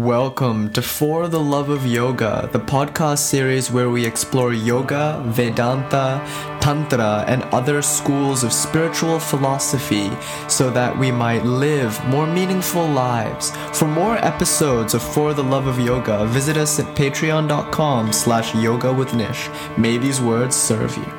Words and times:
Welcome 0.00 0.72
to 0.72 0.80
For 0.80 1.28
the 1.28 1.38
Love 1.38 1.68
of 1.68 1.84
Yoga, 1.84 2.48
the 2.52 2.58
podcast 2.58 3.18
series 3.18 3.70
where 3.70 3.90
we 3.90 4.06
explore 4.06 4.54
yoga, 4.54 5.22
Vedanta, 5.26 6.26
Tantra, 6.58 7.26
and 7.28 7.42
other 7.52 7.82
schools 7.82 8.42
of 8.42 8.50
spiritual 8.50 9.20
philosophy 9.20 10.10
so 10.48 10.70
that 10.70 10.98
we 10.98 11.12
might 11.12 11.44
live 11.44 12.02
more 12.06 12.26
meaningful 12.26 12.86
lives. 12.86 13.50
For 13.78 13.86
more 13.86 14.16
episodes 14.24 14.94
of 14.94 15.02
For 15.02 15.34
the 15.34 15.44
Love 15.44 15.66
of 15.66 15.78
Yoga, 15.78 16.24
visit 16.28 16.56
us 16.56 16.80
at 16.80 16.96
patreon.com 16.96 18.14
slash 18.14 18.54
yoga 18.54 18.90
with 18.90 19.12
Nish. 19.12 19.50
May 19.76 19.98
these 19.98 20.18
words 20.18 20.56
serve 20.56 20.96
you. 20.96 21.12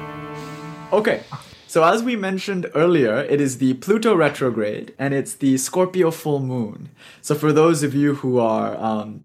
Okay, 0.91 1.21
so 1.71 1.85
as 1.85 2.03
we 2.03 2.17
mentioned 2.17 2.69
earlier, 2.75 3.19
it 3.19 3.39
is 3.39 3.57
the 3.59 3.75
Pluto 3.75 4.13
retrograde 4.13 4.93
and 4.99 5.13
it's 5.13 5.35
the 5.35 5.57
Scorpio 5.57 6.11
full 6.11 6.41
moon. 6.41 6.89
So 7.21 7.33
for 7.33 7.53
those 7.53 7.81
of 7.81 7.95
you 7.95 8.15
who 8.15 8.39
are 8.39 8.75
um, 8.75 9.23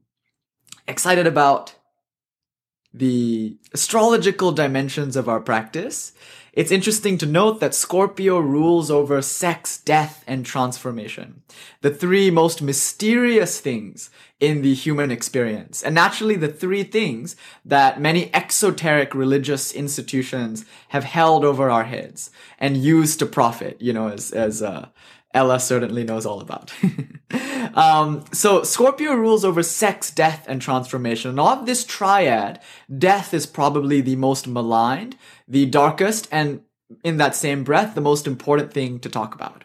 excited 0.87 1.27
about 1.27 1.75
the 2.95 3.59
astrological 3.75 4.53
dimensions 4.53 5.17
of 5.17 5.29
our 5.29 5.41
practice, 5.41 6.13
it's 6.53 6.71
interesting 6.71 7.19
to 7.19 7.27
note 7.27 7.59
that 7.59 7.75
Scorpio 7.75 8.39
rules 8.39 8.93
over 8.93 9.21
sex, 9.23 9.79
death, 9.79 10.23
and 10.29 10.47
transformation. 10.47 11.43
The 11.81 11.91
three 11.91 12.31
most 12.31 12.63
mysterious 12.63 13.59
things 13.59 14.09
in 14.39 14.63
the 14.63 14.75
human 14.75 15.11
experience. 15.11 15.83
And 15.83 15.95
naturally, 15.95 16.37
the 16.37 16.49
three 16.49 16.83
things 16.83 17.37
that 17.65 18.01
many 18.01 18.33
exoteric 18.35 19.15
religious 19.15 19.73
institutions 19.73 20.67
have 20.89 21.05
held 21.05 21.45
over 21.45 21.71
our 21.71 21.85
heads 21.85 22.31
and 22.59 22.77
used 22.77 23.19
to 23.21 23.27
profit, 23.27 23.81
you 23.81 23.93
know, 23.93 24.09
as, 24.09 24.33
as, 24.33 24.63
uh, 24.63 24.89
Ella 25.35 25.61
certainly 25.61 26.03
knows 26.03 26.25
all 26.25 26.41
about. 26.41 26.73
um, 27.75 28.25
so 28.33 28.63
Scorpio 28.63 29.13
rules 29.13 29.45
over 29.45 29.63
sex, 29.63 30.11
death, 30.11 30.47
and 30.49 30.63
transformation. 30.63 31.31
And 31.31 31.41
of 31.41 31.67
this 31.67 31.85
triad, 31.85 32.61
death 32.97 33.35
is 33.35 33.45
probably 33.45 34.01
the 34.01 34.17
most 34.17 34.47
maligned, 34.47 35.19
the 35.47 35.67
darkest, 35.67 36.27
and 36.33 36.63
in 37.05 37.19
that 37.19 37.35
same 37.35 37.65
breath, 37.65 37.95
the 37.95 38.01
most 38.01 38.27
important 38.27 38.73
thing 38.73 38.99
to 39.01 39.11
talk 39.11 39.35
about. 39.35 39.65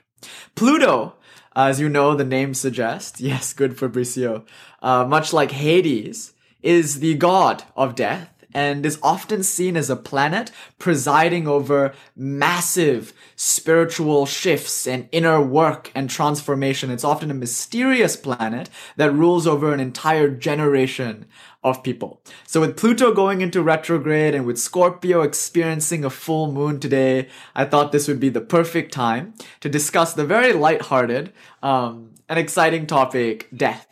Pluto, 0.55 1.15
as 1.55 1.79
you 1.79 1.89
know, 1.89 2.15
the 2.15 2.23
name 2.23 2.53
suggests, 2.53 3.19
yes, 3.21 3.53
good 3.53 3.77
Fabricio, 3.77 4.45
uh, 4.81 5.05
much 5.05 5.33
like 5.33 5.51
Hades, 5.51 6.33
is 6.61 6.99
the 6.99 7.15
god 7.15 7.63
of 7.75 7.95
death 7.95 8.31
and 8.53 8.85
is 8.85 8.99
often 9.01 9.43
seen 9.43 9.77
as 9.77 9.89
a 9.89 9.95
planet 9.95 10.51
presiding 10.77 11.47
over 11.47 11.93
massive 12.15 13.13
spiritual 13.35 14.25
shifts 14.25 14.85
and 14.85 15.07
inner 15.11 15.41
work 15.41 15.91
and 15.95 16.09
transformation. 16.09 16.91
It's 16.91 17.03
often 17.03 17.31
a 17.31 17.35
mysterious 17.35 18.15
planet 18.15 18.69
that 18.97 19.13
rules 19.13 19.47
over 19.47 19.73
an 19.73 19.79
entire 19.79 20.29
generation 20.29 21.25
of 21.63 21.83
people. 21.83 22.21
So 22.47 22.61
with 22.61 22.77
Pluto 22.77 23.13
going 23.13 23.41
into 23.41 23.61
retrograde 23.61 24.33
and 24.33 24.45
with 24.45 24.59
Scorpio 24.59 25.21
experiencing 25.21 26.03
a 26.03 26.09
full 26.09 26.51
moon 26.51 26.79
today, 26.79 27.27
I 27.53 27.65
thought 27.65 27.91
this 27.91 28.07
would 28.07 28.19
be 28.19 28.29
the 28.29 28.41
perfect 28.41 28.91
time 28.91 29.35
to 29.59 29.69
discuss 29.69 30.13
the 30.13 30.25
very 30.25 30.53
lighthearted 30.53 31.33
um, 31.61 32.15
and 32.27 32.39
exciting 32.39 32.87
topic, 32.87 33.47
death. 33.55 33.87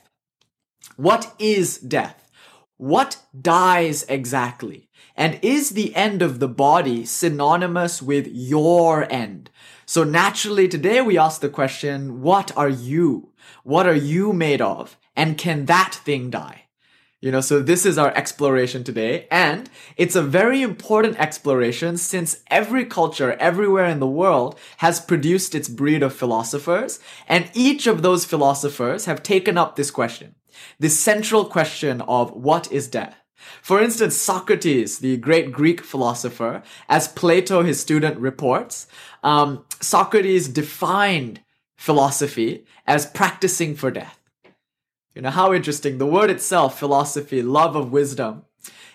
What 0.96 1.34
is 1.38 1.78
death? 1.78 2.30
What 2.78 3.18
dies 3.40 4.04
exactly? 4.04 4.90
And 5.16 5.38
is 5.42 5.72
the 5.72 5.96
end 5.96 6.22
of 6.22 6.40
the 6.40 6.48
body 6.48 7.06
synonymous 7.06 8.02
with 8.02 8.28
your 8.28 9.06
end? 9.12 9.50
So 9.86 10.04
naturally 10.04 10.68
today 10.68 11.02
we 11.02 11.18
ask 11.18 11.42
the 11.42 11.50
question, 11.50 12.22
what 12.22 12.56
are 12.58 12.70
you? 12.70 13.34
What 13.64 13.86
are 13.86 13.96
you 13.96 14.34
made 14.34 14.62
of? 14.62 14.98
And 15.16 15.38
can 15.38 15.66
that 15.66 15.94
thing 15.94 16.30
die? 16.30 16.69
You 17.22 17.34
know, 17.34 17.42
so 17.42 17.62
this 17.62 17.86
is 17.86 17.98
our 17.98 18.16
exploration 18.16 18.86
today. 18.86 19.28
And 19.30 19.70
it's 19.98 20.16
a 20.16 20.22
very 20.22 20.62
important 20.62 21.20
exploration 21.20 21.98
since 21.98 22.42
every 22.48 22.86
culture 22.86 23.34
everywhere 23.34 23.88
in 23.88 24.00
the 24.00 24.08
world 24.08 24.58
has 24.78 25.02
produced 25.02 25.54
its 25.54 25.68
breed 25.68 26.02
of 26.02 26.14
philosophers. 26.14 27.00
And 27.28 27.52
each 27.54 27.88
of 27.88 28.02
those 28.04 28.24
philosophers 28.24 29.04
have 29.06 29.22
taken 29.22 29.58
up 29.58 29.76
this 29.76 29.92
question 29.92 30.36
This 30.80 30.98
central 30.98 31.44
question 31.46 32.02
of 32.02 32.32
what 32.32 32.72
is 32.72 32.88
death. 32.88 33.16
For 33.62 33.82
instance, 33.82 34.16
Socrates, 34.16 35.00
the 35.00 35.18
great 35.18 35.52
Greek 35.52 35.82
philosopher, 35.82 36.62
as 36.88 37.08
Plato, 37.08 37.64
his 37.64 37.80
student, 37.80 38.18
reports, 38.18 38.88
um, 39.24 39.66
Socrates 39.82 40.48
defined 40.48 41.42
philosophy 41.78 42.66
as 42.86 43.06
practicing 43.06 43.76
for 43.76 43.92
death. 43.92 44.19
You 45.14 45.22
know, 45.22 45.32
how 45.32 45.54
interesting. 45.54 45.98
The 45.98 46.06
word 46.06 46.30
itself, 46.30 46.78
philosophy, 46.78 47.42
love 47.42 47.76
of 47.76 47.92
wisdom, 47.92 48.44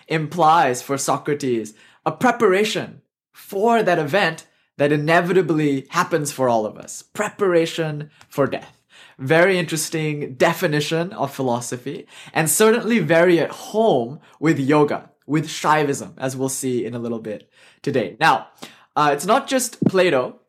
implies 0.07 0.81
for 0.81 0.97
Socrates 0.97 1.73
a 2.05 2.11
preparation 2.11 3.01
for 3.31 3.83
that 3.83 3.99
event 3.99 4.45
that 4.77 4.91
inevitably 4.91 5.87
happens 5.89 6.31
for 6.31 6.49
all 6.49 6.65
of 6.65 6.77
us. 6.77 7.01
Preparation 7.01 8.09
for 8.27 8.47
death 8.47 8.75
very 9.17 9.57
interesting 9.57 10.35
definition 10.35 11.13
of 11.13 11.33
philosophy, 11.33 12.07
and 12.33 12.49
certainly 12.49 12.99
very 12.99 13.39
at 13.39 13.49
home 13.49 14.19
with 14.39 14.59
yoga, 14.59 15.09
with 15.25 15.47
Shaivism, 15.47 16.13
as 16.17 16.35
we'll 16.35 16.49
see 16.49 16.85
in 16.85 16.93
a 16.93 16.99
little 16.99 17.19
bit 17.19 17.49
today. 17.81 18.17
Now, 18.19 18.47
uh, 18.95 19.11
it's 19.13 19.25
not 19.25 19.47
just 19.47 19.83
Plato. 19.85 20.39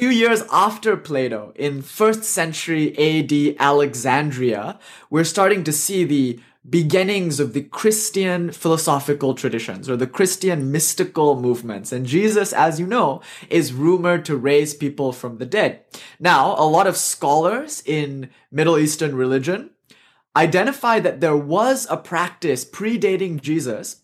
Few 0.00 0.08
years 0.08 0.42
after 0.50 0.96
Plato, 0.96 1.52
in 1.56 1.82
first 1.82 2.24
century 2.24 2.96
AD 2.96 3.56
Alexandria, 3.60 4.78
we're 5.10 5.24
starting 5.24 5.62
to 5.64 5.72
see 5.72 6.04
the 6.04 6.40
beginnings 6.66 7.38
of 7.38 7.52
the 7.52 7.64
Christian 7.64 8.50
philosophical 8.50 9.34
traditions 9.34 9.90
or 9.90 9.96
the 9.96 10.06
Christian 10.06 10.72
mystical 10.72 11.38
movements. 11.38 11.92
And 11.92 12.06
Jesus, 12.06 12.54
as 12.54 12.80
you 12.80 12.86
know, 12.86 13.20
is 13.50 13.74
rumored 13.74 14.24
to 14.24 14.38
raise 14.38 14.72
people 14.72 15.12
from 15.12 15.36
the 15.36 15.44
dead. 15.44 15.82
Now, 16.18 16.54
a 16.56 16.64
lot 16.64 16.86
of 16.86 16.96
scholars 16.96 17.82
in 17.84 18.30
Middle 18.50 18.78
Eastern 18.78 19.14
religion 19.14 19.68
identify 20.34 20.98
that 21.00 21.20
there 21.20 21.36
was 21.36 21.86
a 21.90 21.98
practice 21.98 22.64
predating 22.64 23.42
Jesus 23.42 24.00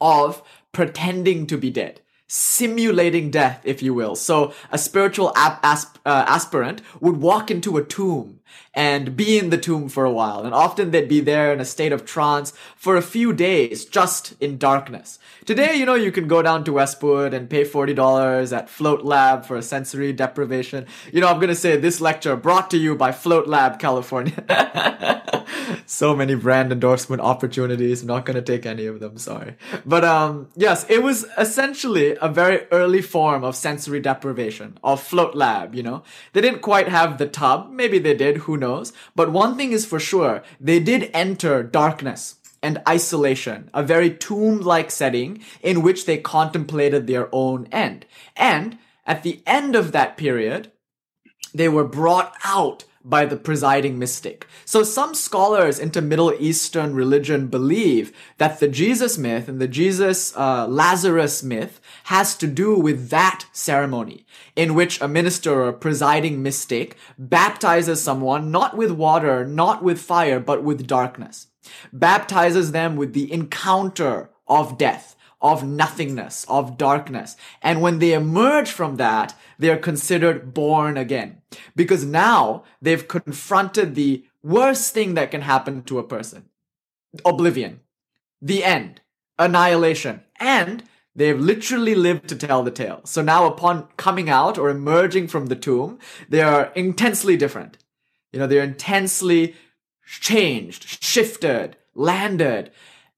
of 0.00 0.42
pretending 0.72 1.46
to 1.46 1.56
be 1.56 1.70
dead 1.70 2.00
simulating 2.32 3.28
death, 3.28 3.60
if 3.64 3.82
you 3.82 3.92
will. 3.92 4.14
So 4.14 4.54
a 4.70 4.78
spiritual 4.78 5.32
ap- 5.34 5.58
asp- 5.64 5.98
uh, 6.06 6.24
aspirant 6.28 6.80
would 7.00 7.16
walk 7.16 7.50
into 7.50 7.76
a 7.76 7.82
tomb 7.82 8.38
and 8.74 9.16
be 9.16 9.38
in 9.38 9.50
the 9.50 9.58
tomb 9.58 9.88
for 9.88 10.04
a 10.04 10.12
while. 10.12 10.44
And 10.44 10.54
often 10.54 10.90
they'd 10.90 11.08
be 11.08 11.20
there 11.20 11.52
in 11.52 11.60
a 11.60 11.64
state 11.64 11.92
of 11.92 12.04
trance 12.04 12.52
for 12.76 12.96
a 12.96 13.02
few 13.02 13.32
days, 13.32 13.84
just 13.84 14.34
in 14.40 14.58
darkness. 14.58 15.18
Today, 15.44 15.74
you 15.74 15.84
know, 15.84 15.94
you 15.94 16.12
can 16.12 16.28
go 16.28 16.42
down 16.42 16.64
to 16.64 16.72
Westwood 16.74 17.34
and 17.34 17.50
pay 17.50 17.64
$40 17.64 18.56
at 18.56 18.68
Float 18.68 19.02
Lab 19.04 19.44
for 19.44 19.56
a 19.56 19.62
sensory 19.62 20.12
deprivation. 20.12 20.86
You 21.12 21.20
know, 21.20 21.28
I'm 21.28 21.40
gonna 21.40 21.54
say 21.54 21.76
this 21.76 22.00
lecture 22.00 22.36
brought 22.36 22.70
to 22.70 22.78
you 22.78 22.94
by 22.94 23.12
Float 23.12 23.48
Lab, 23.48 23.78
California. 23.78 24.44
so 25.86 26.14
many 26.14 26.34
brand 26.34 26.72
endorsement 26.72 27.20
opportunities. 27.22 28.04
Not 28.04 28.24
gonna 28.24 28.42
take 28.42 28.66
any 28.66 28.86
of 28.86 29.00
them, 29.00 29.18
sorry. 29.18 29.56
But 29.84 30.04
um, 30.04 30.48
yes, 30.56 30.86
it 30.88 31.02
was 31.02 31.26
essentially 31.36 32.16
a 32.20 32.28
very 32.28 32.66
early 32.70 33.02
form 33.02 33.44
of 33.44 33.56
sensory 33.56 34.00
deprivation 34.00 34.78
of 34.84 35.02
Float 35.02 35.34
Lab. 35.34 35.74
You 35.74 35.82
know, 35.82 36.02
they 36.32 36.40
didn't 36.40 36.60
quite 36.60 36.88
have 36.88 37.18
the 37.18 37.26
tub. 37.26 37.70
Maybe 37.70 37.98
they 37.98 38.14
did. 38.14 38.38
Who 38.40 38.56
knows? 38.56 38.92
But 39.14 39.32
one 39.32 39.56
thing 39.56 39.72
is 39.72 39.86
for 39.86 40.00
sure: 40.00 40.42
they 40.60 40.80
did 40.80 41.10
enter 41.14 41.62
darkness 41.62 42.36
and 42.62 42.82
isolation, 42.88 43.70
a 43.72 43.82
very 43.82 44.10
tomb-like 44.10 44.90
setting 44.90 45.42
in 45.62 45.82
which 45.82 46.04
they 46.04 46.18
contemplated 46.18 47.06
their 47.06 47.28
own 47.32 47.66
end. 47.72 48.04
And 48.36 48.78
at 49.06 49.22
the 49.22 49.40
end 49.46 49.74
of 49.74 49.92
that 49.92 50.16
period, 50.16 50.70
they 51.54 51.68
were 51.68 51.84
brought 51.84 52.34
out 52.44 52.84
by 53.04 53.24
the 53.24 53.36
presiding 53.36 53.98
mystic. 53.98 54.46
So 54.64 54.82
some 54.82 55.14
scholars 55.14 55.78
into 55.78 56.00
Middle 56.02 56.34
Eastern 56.38 56.94
religion 56.94 57.48
believe 57.48 58.12
that 58.38 58.60
the 58.60 58.68
Jesus 58.68 59.16
myth 59.16 59.48
and 59.48 59.60
the 59.60 59.68
Jesus 59.68 60.36
uh, 60.36 60.66
Lazarus 60.68 61.42
myth 61.42 61.80
has 62.04 62.36
to 62.36 62.46
do 62.46 62.78
with 62.78 63.08
that 63.08 63.46
ceremony 63.52 64.26
in 64.54 64.74
which 64.74 65.00
a 65.00 65.08
minister 65.08 65.62
or 65.62 65.72
presiding 65.72 66.42
mystic 66.42 66.96
baptizes 67.18 68.02
someone 68.02 68.50
not 68.50 68.76
with 68.76 68.90
water, 68.90 69.46
not 69.46 69.82
with 69.82 69.98
fire, 69.98 70.38
but 70.38 70.62
with 70.62 70.86
darkness. 70.86 71.46
Baptizes 71.92 72.72
them 72.72 72.96
with 72.96 73.12
the 73.14 73.32
encounter 73.32 74.30
of 74.46 74.76
death 74.76 75.16
of 75.40 75.66
nothingness, 75.66 76.44
of 76.48 76.76
darkness. 76.76 77.36
And 77.62 77.80
when 77.80 77.98
they 77.98 78.12
emerge 78.12 78.70
from 78.70 78.96
that, 78.96 79.34
they 79.58 79.70
are 79.70 79.76
considered 79.76 80.52
born 80.52 80.96
again. 80.96 81.40
Because 81.74 82.04
now 82.04 82.64
they've 82.80 83.08
confronted 83.08 83.94
the 83.94 84.24
worst 84.42 84.92
thing 84.92 85.14
that 85.14 85.30
can 85.30 85.42
happen 85.42 85.82
to 85.84 85.98
a 85.98 86.04
person. 86.04 86.48
Oblivion. 87.24 87.80
The 88.40 88.64
end. 88.64 89.00
Annihilation. 89.38 90.22
And 90.38 90.84
they've 91.14 91.40
literally 91.40 91.94
lived 91.94 92.28
to 92.28 92.36
tell 92.36 92.62
the 92.62 92.70
tale. 92.70 93.00
So 93.04 93.22
now 93.22 93.46
upon 93.46 93.88
coming 93.96 94.28
out 94.28 94.58
or 94.58 94.68
emerging 94.68 95.28
from 95.28 95.46
the 95.46 95.56
tomb, 95.56 95.98
they 96.28 96.42
are 96.42 96.72
intensely 96.74 97.36
different. 97.36 97.78
You 98.32 98.38
know, 98.38 98.46
they're 98.46 98.62
intensely 98.62 99.56
changed, 100.06 101.02
shifted, 101.02 101.76
landed. 101.94 102.70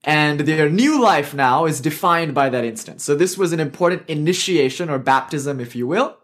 And 0.04 0.40
their 0.40 0.68
new 0.68 1.00
life 1.00 1.32
now 1.32 1.64
is 1.64 1.80
defined 1.80 2.34
by 2.34 2.48
that 2.48 2.64
instance. 2.64 3.04
So 3.04 3.14
this 3.14 3.38
was 3.38 3.52
an 3.52 3.60
important 3.60 4.02
initiation 4.08 4.90
or 4.90 4.98
baptism, 4.98 5.60
if 5.60 5.76
you 5.76 5.86
will. 5.86 6.16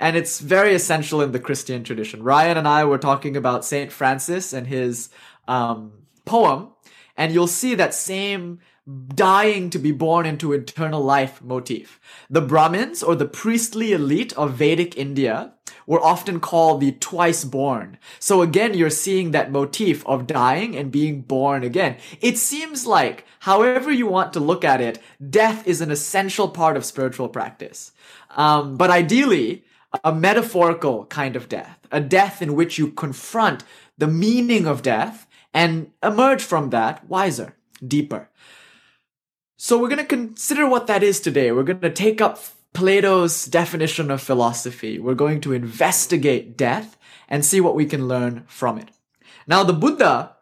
And 0.00 0.16
it's 0.16 0.40
very 0.40 0.74
essential 0.74 1.20
in 1.20 1.32
the 1.32 1.38
Christian 1.38 1.84
tradition. 1.84 2.22
Ryan 2.22 2.56
and 2.56 2.66
I 2.66 2.84
were 2.84 2.98
talking 2.98 3.36
about 3.36 3.64
St. 3.64 3.92
Francis 3.92 4.52
and 4.52 4.66
his 4.66 5.10
um, 5.46 5.92
poem, 6.24 6.70
and 7.16 7.32
you'll 7.32 7.46
see 7.46 7.74
that 7.74 7.94
same 7.94 8.60
dying 9.14 9.70
to 9.70 9.78
be 9.78 9.92
born 9.92 10.26
into 10.26 10.52
eternal 10.52 11.02
life 11.02 11.42
motif. 11.42 12.00
The 12.28 12.40
Brahmins 12.40 13.02
or 13.02 13.14
the 13.14 13.26
priestly 13.26 13.92
elite 13.92 14.32
of 14.32 14.54
Vedic 14.54 14.96
India 14.96 15.54
were 15.86 16.00
often 16.00 16.40
called 16.40 16.80
the 16.80 16.92
twice 16.92 17.44
born. 17.44 17.98
So 18.18 18.42
again, 18.42 18.74
you're 18.74 18.90
seeing 18.90 19.30
that 19.30 19.50
motif 19.50 20.06
of 20.06 20.26
dying 20.26 20.76
and 20.76 20.90
being 20.90 21.22
born 21.22 21.64
again. 21.64 21.96
It 22.20 22.38
seems 22.38 22.86
like, 22.86 23.24
however 23.40 23.90
you 23.90 24.06
want 24.06 24.32
to 24.34 24.40
look 24.40 24.64
at 24.64 24.80
it, 24.80 24.98
death 25.28 25.66
is 25.66 25.80
an 25.80 25.90
essential 25.90 26.48
part 26.48 26.76
of 26.76 26.84
spiritual 26.84 27.28
practice. 27.28 27.92
Um, 28.30 28.76
but 28.76 28.90
ideally, 28.90 29.64
a 30.04 30.14
metaphorical 30.14 31.06
kind 31.06 31.36
of 31.36 31.48
death, 31.48 31.78
a 31.90 32.00
death 32.00 32.40
in 32.40 32.54
which 32.54 32.78
you 32.78 32.88
confront 32.92 33.64
the 33.98 34.06
meaning 34.06 34.66
of 34.66 34.82
death 34.82 35.26
and 35.52 35.90
emerge 36.02 36.42
from 36.42 36.70
that 36.70 37.08
wiser, 37.08 37.56
deeper. 37.86 38.28
So 39.56 39.78
we're 39.78 39.88
going 39.88 39.98
to 39.98 40.04
consider 40.04 40.66
what 40.66 40.86
that 40.86 41.02
is 41.02 41.20
today. 41.20 41.52
We're 41.52 41.64
going 41.64 41.80
to 41.80 41.90
take 41.90 42.20
up 42.20 42.38
Plato's 42.72 43.46
definition 43.46 44.10
of 44.10 44.22
philosophy. 44.22 44.98
We're 44.98 45.14
going 45.14 45.40
to 45.42 45.52
investigate 45.52 46.56
death 46.56 46.96
and 47.28 47.44
see 47.44 47.60
what 47.60 47.74
we 47.74 47.86
can 47.86 48.08
learn 48.08 48.44
from 48.46 48.78
it. 48.78 48.88
Now, 49.46 49.64
the 49.64 49.72
Buddha 49.72 50.36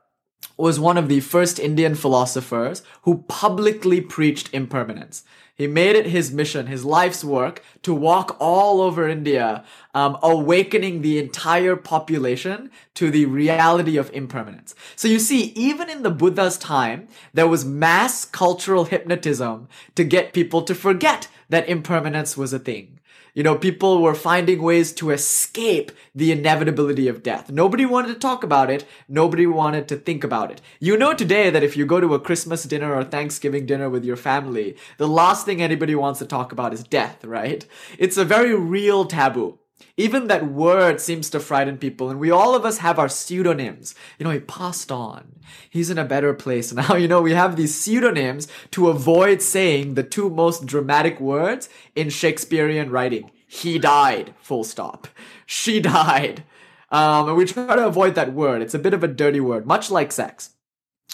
was 0.57 0.81
one 0.81 0.99
of 0.99 1.09
the 1.09 1.21
first 1.21 1.59
Indian 1.59 1.95
philosophers 1.95 2.83
who 3.03 3.25
publicly 3.29 4.01
preached 4.01 4.53
impermanence. 4.53 5.25
He 5.59 5.67
made 5.67 5.97
it 5.97 6.07
his 6.07 6.31
mission, 6.31 6.69
his 6.69 6.85
life's 6.85 7.25
work, 7.25 7.65
to 7.83 7.93
walk 7.93 8.37
all 8.39 8.81
over 8.81 9.09
India, 9.09 9.65
um, 9.93 10.17
awakening 10.23 11.03
the 11.03 11.19
entire 11.19 11.75
population 11.75 12.71
to 12.95 13.11
the 13.11 13.27
reality 13.27 13.97
of 13.97 14.09
impermanence. 14.13 14.77
So 14.95 15.09
you 15.09 15.19
see, 15.19 15.47
even 15.57 15.91
in 15.91 16.05
the 16.05 16.13
Buddha's 16.13 16.59
time, 16.59 17.09
there 17.35 17.49
was 17.49 17.65
mass 17.65 18.25
cultural 18.25 18.85
hypnotism 18.85 19.67
to 19.97 20.05
get 20.05 20.33
people 20.33 20.63
to 20.63 20.77
forget 20.77 21.27
that 21.49 21.69
impermanence 21.69 22.37
was 22.37 22.53
a 22.53 22.61
thing. 22.61 22.98
You 23.39 23.45
know, 23.45 23.55
people 23.55 24.03
were 24.03 24.17
finding 24.17 24.61
ways 24.61 24.93
to 24.95 25.11
escape 25.11 25.93
the 26.13 26.33
inevitability 26.33 27.07
of 27.07 27.23
death. 27.23 27.53
Nobody 27.53 27.87
wanted 27.87 28.09
to 28.09 28.19
talk 28.19 28.43
about 28.43 28.69
it. 28.69 28.85
Nobody 29.09 29.47
wanted 29.47 29.87
to 29.91 29.97
think 29.97 30.25
about 30.25 30.51
it. 30.51 30.61
You 30.81 30.97
know 30.97 31.15
today 31.15 31.49
that 31.49 31.63
if 31.63 31.77
you 31.77 31.87
go 31.87 32.01
to 32.01 32.15
a 32.15 32.19
Christmas 32.19 32.65
dinner 32.65 32.93
or 32.93 33.05
Thanksgiving 33.05 33.65
dinner 33.65 33.89
with 33.89 34.05
your 34.05 34.17
family, 34.17 34.77
the 34.97 35.07
last 35.07 35.47
thing 35.47 35.63
anybody 35.63 35.95
wants 35.95 36.19
to 36.19 36.27
talk 36.27 36.51
about 36.51 36.75
is 36.75 36.83
death, 36.83 37.25
right? 37.25 37.65
It's 37.97 38.17
a 38.17 38.25
very 38.25 38.57
real 38.57 39.05
taboo. 39.05 39.61
Even 39.97 40.29
that 40.29 40.47
word 40.47 41.01
seems 41.01 41.29
to 41.31 41.41
frighten 41.41 41.77
people, 41.77 42.09
and 42.09 42.21
we 42.21 42.31
all 42.31 42.55
of 42.55 42.65
us 42.65 42.79
have 42.79 42.99
our 42.99 43.09
pseudonyms. 43.09 43.95
You 44.19 44.25
know, 44.25 44.31
he 44.31 44.41
passed 44.41 44.93
on. 44.93 45.41
He's 45.69 45.91
in 45.91 45.99
a 45.99 46.05
better 46.05 46.33
place 46.35 46.73
now. 46.73 46.95
You 46.95 47.09
know, 47.09 47.21
we 47.21 47.33
have 47.33 47.57
these 47.57 47.75
pseudonyms 47.75 48.49
to 48.73 48.89
avoid 48.89 49.43
saying 49.43 49.95
the 49.95 50.03
two 50.03 50.31
most 50.31 50.67
dramatic 50.67 51.19
words 51.21 51.69
in 51.97 52.11
Shakespearean 52.11 52.91
writing. 52.91 53.31
He 53.47 53.79
died, 53.79 54.35
full 54.41 54.63
stop. 54.63 55.09
She 55.47 55.81
died. 55.81 56.45
Um, 56.91 57.29
and 57.29 57.37
we 57.37 57.45
try 57.45 57.75
to 57.77 57.87
avoid 57.87 58.15
that 58.15 58.33
word. 58.33 58.63
It's 58.63 58.75
a 58.75 58.79
bit 58.79 58.95
of 58.95 59.03
a 59.03 59.09
dirty 59.09 59.41
word, 59.41 59.67
much 59.67 59.91
like 59.91 60.13
sex. 60.13 60.51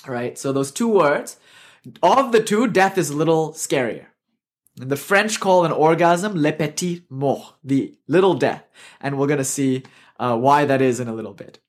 Right? 0.06 0.36
So 0.38 0.52
those 0.52 0.72
two 0.72 0.88
words, 0.88 1.36
of 2.02 2.32
the 2.32 2.42
two, 2.42 2.66
death 2.66 2.98
is 2.98 3.10
a 3.10 3.16
little 3.16 3.52
scarier. 3.52 4.06
The 4.76 4.96
French 4.96 5.38
call 5.38 5.64
an 5.64 5.72
orgasm 5.72 6.34
le 6.34 6.52
petit 6.52 7.04
mort, 7.08 7.54
the 7.62 7.96
little 8.08 8.34
death. 8.34 8.64
And 9.00 9.18
we're 9.18 9.28
going 9.28 9.38
to 9.38 9.44
see 9.44 9.84
uh, 10.18 10.36
why 10.36 10.64
that 10.64 10.82
is 10.82 11.00
in 11.00 11.08
a 11.08 11.14
little 11.14 11.34
bit. 11.34 11.60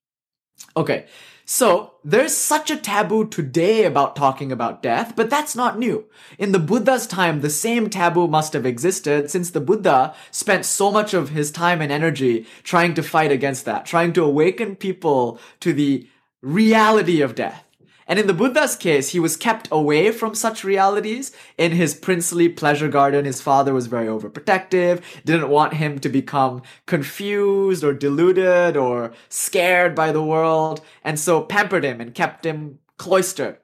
Okay, 0.75 1.06
so 1.46 1.94
there's 2.04 2.36
such 2.36 2.72
a 2.72 2.75
taboo 2.75 3.28
today 3.28 3.86
about 3.86 4.16
talking 4.16 4.52
about 4.52 4.81
death, 4.81 5.13
but 5.16 5.30
that's 5.30 5.56
not 5.56 5.78
new. 5.78 6.06
In 6.40 6.52
the 6.52 6.60
Buddha's 6.60 7.06
time, 7.06 7.42
the 7.42 7.50
same 7.50 7.90
taboo 7.90 8.28
must 8.28 8.54
have 8.54 8.66
existed 8.66 9.30
since 9.30 9.52
the 9.52 9.62
Buddha 9.62 10.16
spent 10.31 10.66
so 10.66 10.92
much 10.92 11.13
of 11.13 11.30
his 11.30 11.52
time 11.52 11.81
and 11.81 11.92
energy 11.92 12.48
trying 12.63 12.96
to 12.96 13.04
fight 13.04 13.31
against 13.31 13.66
that, 13.66 13.86
trying 13.86 14.12
to 14.13 14.24
awaken 14.24 14.75
people 14.75 15.40
to 15.60 15.72
the 15.72 16.10
reality 16.42 17.22
of 17.22 17.36
death. 17.36 17.65
And 18.07 18.19
in 18.19 18.28
the 18.28 18.34
Buddha's 18.34 18.75
case, 18.75 19.10
he 19.10 19.19
was 19.19 19.36
kept 19.36 19.68
away 19.72 20.12
from 20.12 20.36
such 20.36 20.63
realities. 20.63 21.31
In 21.57 21.72
his 21.72 21.96
princely 21.96 22.48
pleasure 22.48 22.88
garden, 22.88 23.25
his 23.25 23.42
father 23.42 23.74
was 23.74 23.88
very 23.88 24.06
overprotective, 24.06 25.02
didn't 25.25 25.50
want 25.50 25.74
him 25.75 26.00
to 26.00 26.10
become 26.10 26.62
confused 26.86 27.84
or 27.84 27.94
deluded 27.94 28.78
or 28.78 29.13
scared 29.30 29.96
by 29.96 30.12
the 30.12 30.24
world, 30.24 30.81
and 31.04 31.19
so 31.19 31.42
pampered 31.42 31.84
him 31.84 32.00
and 32.00 32.13
kept 32.13 32.46
him 32.46 32.80
cloistered. 32.98 33.57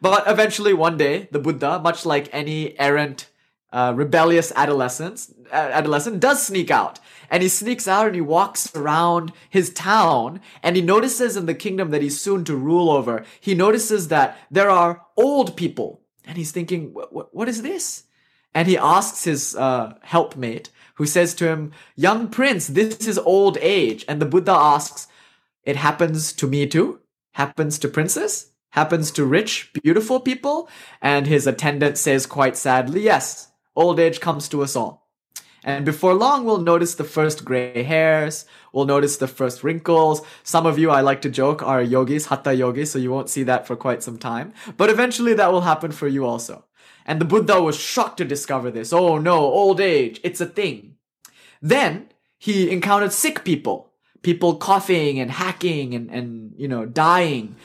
But 0.00 0.24
eventually, 0.26 0.72
one 0.72 0.96
day, 0.96 1.28
the 1.32 1.40
Buddha, 1.40 1.80
much 1.80 2.06
like 2.06 2.28
any 2.32 2.78
errant, 2.78 3.28
uh, 3.72 3.92
rebellious 3.96 4.52
adolescent, 4.54 5.28
adolescent, 5.52 6.20
does 6.20 6.46
sneak 6.46 6.70
out 6.70 7.00
and 7.30 7.42
he 7.42 7.48
sneaks 7.48 7.86
out 7.86 8.06
and 8.06 8.14
he 8.14 8.20
walks 8.20 8.74
around 8.74 9.32
his 9.50 9.70
town 9.70 10.40
and 10.62 10.76
he 10.76 10.82
notices 10.82 11.36
in 11.36 11.46
the 11.46 11.54
kingdom 11.54 11.90
that 11.90 12.02
he's 12.02 12.20
soon 12.20 12.44
to 12.44 12.56
rule 12.56 12.90
over, 12.90 13.24
he 13.40 13.54
notices 13.54 14.08
that 14.08 14.38
there 14.50 14.70
are 14.70 15.04
old 15.16 15.56
people. 15.56 16.00
And 16.24 16.36
he's 16.36 16.52
thinking, 16.52 16.92
what, 16.92 17.48
is 17.48 17.62
this? 17.62 18.04
And 18.54 18.68
he 18.68 18.76
asks 18.76 19.24
his 19.24 19.56
uh, 19.56 19.94
helpmate, 20.02 20.70
who 20.94 21.06
says 21.06 21.34
to 21.34 21.48
him, 21.48 21.72
Young 21.96 22.28
prince, 22.28 22.66
this 22.66 23.06
is 23.06 23.18
old 23.18 23.56
age. 23.60 24.04
And 24.08 24.20
the 24.20 24.26
Buddha 24.26 24.52
asks, 24.52 25.06
It 25.64 25.76
happens 25.76 26.32
to 26.34 26.46
me 26.46 26.66
too? 26.66 27.00
Happens 27.32 27.78
to 27.78 27.88
princes? 27.88 28.50
Happens 28.70 29.10
to 29.12 29.24
rich, 29.24 29.70
beautiful 29.82 30.20
people? 30.20 30.68
And 31.00 31.26
his 31.26 31.46
attendant 31.46 31.96
says 31.98 32.26
quite 32.26 32.56
sadly, 32.56 33.02
Yes, 33.02 33.52
old 33.74 33.98
age 33.98 34.20
comes 34.20 34.48
to 34.48 34.62
us 34.62 34.76
all. 34.76 35.07
And 35.64 35.84
before 35.84 36.14
long, 36.14 36.44
we'll 36.44 36.60
notice 36.60 36.94
the 36.94 37.04
first 37.04 37.44
gray 37.44 37.82
hairs. 37.82 38.44
We'll 38.72 38.86
notice 38.86 39.16
the 39.16 39.28
first 39.28 39.64
wrinkles. 39.64 40.22
Some 40.42 40.66
of 40.66 40.78
you, 40.78 40.90
I 40.90 41.00
like 41.00 41.20
to 41.22 41.30
joke, 41.30 41.62
are 41.62 41.82
yogis, 41.82 42.26
hatha 42.26 42.54
yogis, 42.54 42.92
so 42.92 42.98
you 42.98 43.10
won't 43.10 43.28
see 43.28 43.42
that 43.44 43.66
for 43.66 43.76
quite 43.76 44.02
some 44.02 44.18
time. 44.18 44.52
But 44.76 44.90
eventually 44.90 45.34
that 45.34 45.52
will 45.52 45.62
happen 45.62 45.92
for 45.92 46.08
you 46.08 46.24
also. 46.24 46.64
And 47.04 47.20
the 47.20 47.24
Buddha 47.24 47.62
was 47.62 47.78
shocked 47.78 48.18
to 48.18 48.24
discover 48.24 48.70
this. 48.70 48.92
Oh 48.92 49.18
no, 49.18 49.38
old 49.38 49.80
age, 49.80 50.20
it's 50.22 50.40
a 50.40 50.46
thing. 50.46 50.96
Then 51.60 52.10
he 52.38 52.70
encountered 52.70 53.12
sick 53.12 53.44
people. 53.44 53.90
People 54.22 54.56
coughing 54.56 55.18
and 55.18 55.30
hacking 55.30 55.94
and, 55.94 56.10
and 56.10 56.52
you 56.56 56.68
know, 56.68 56.86
dying 56.86 57.56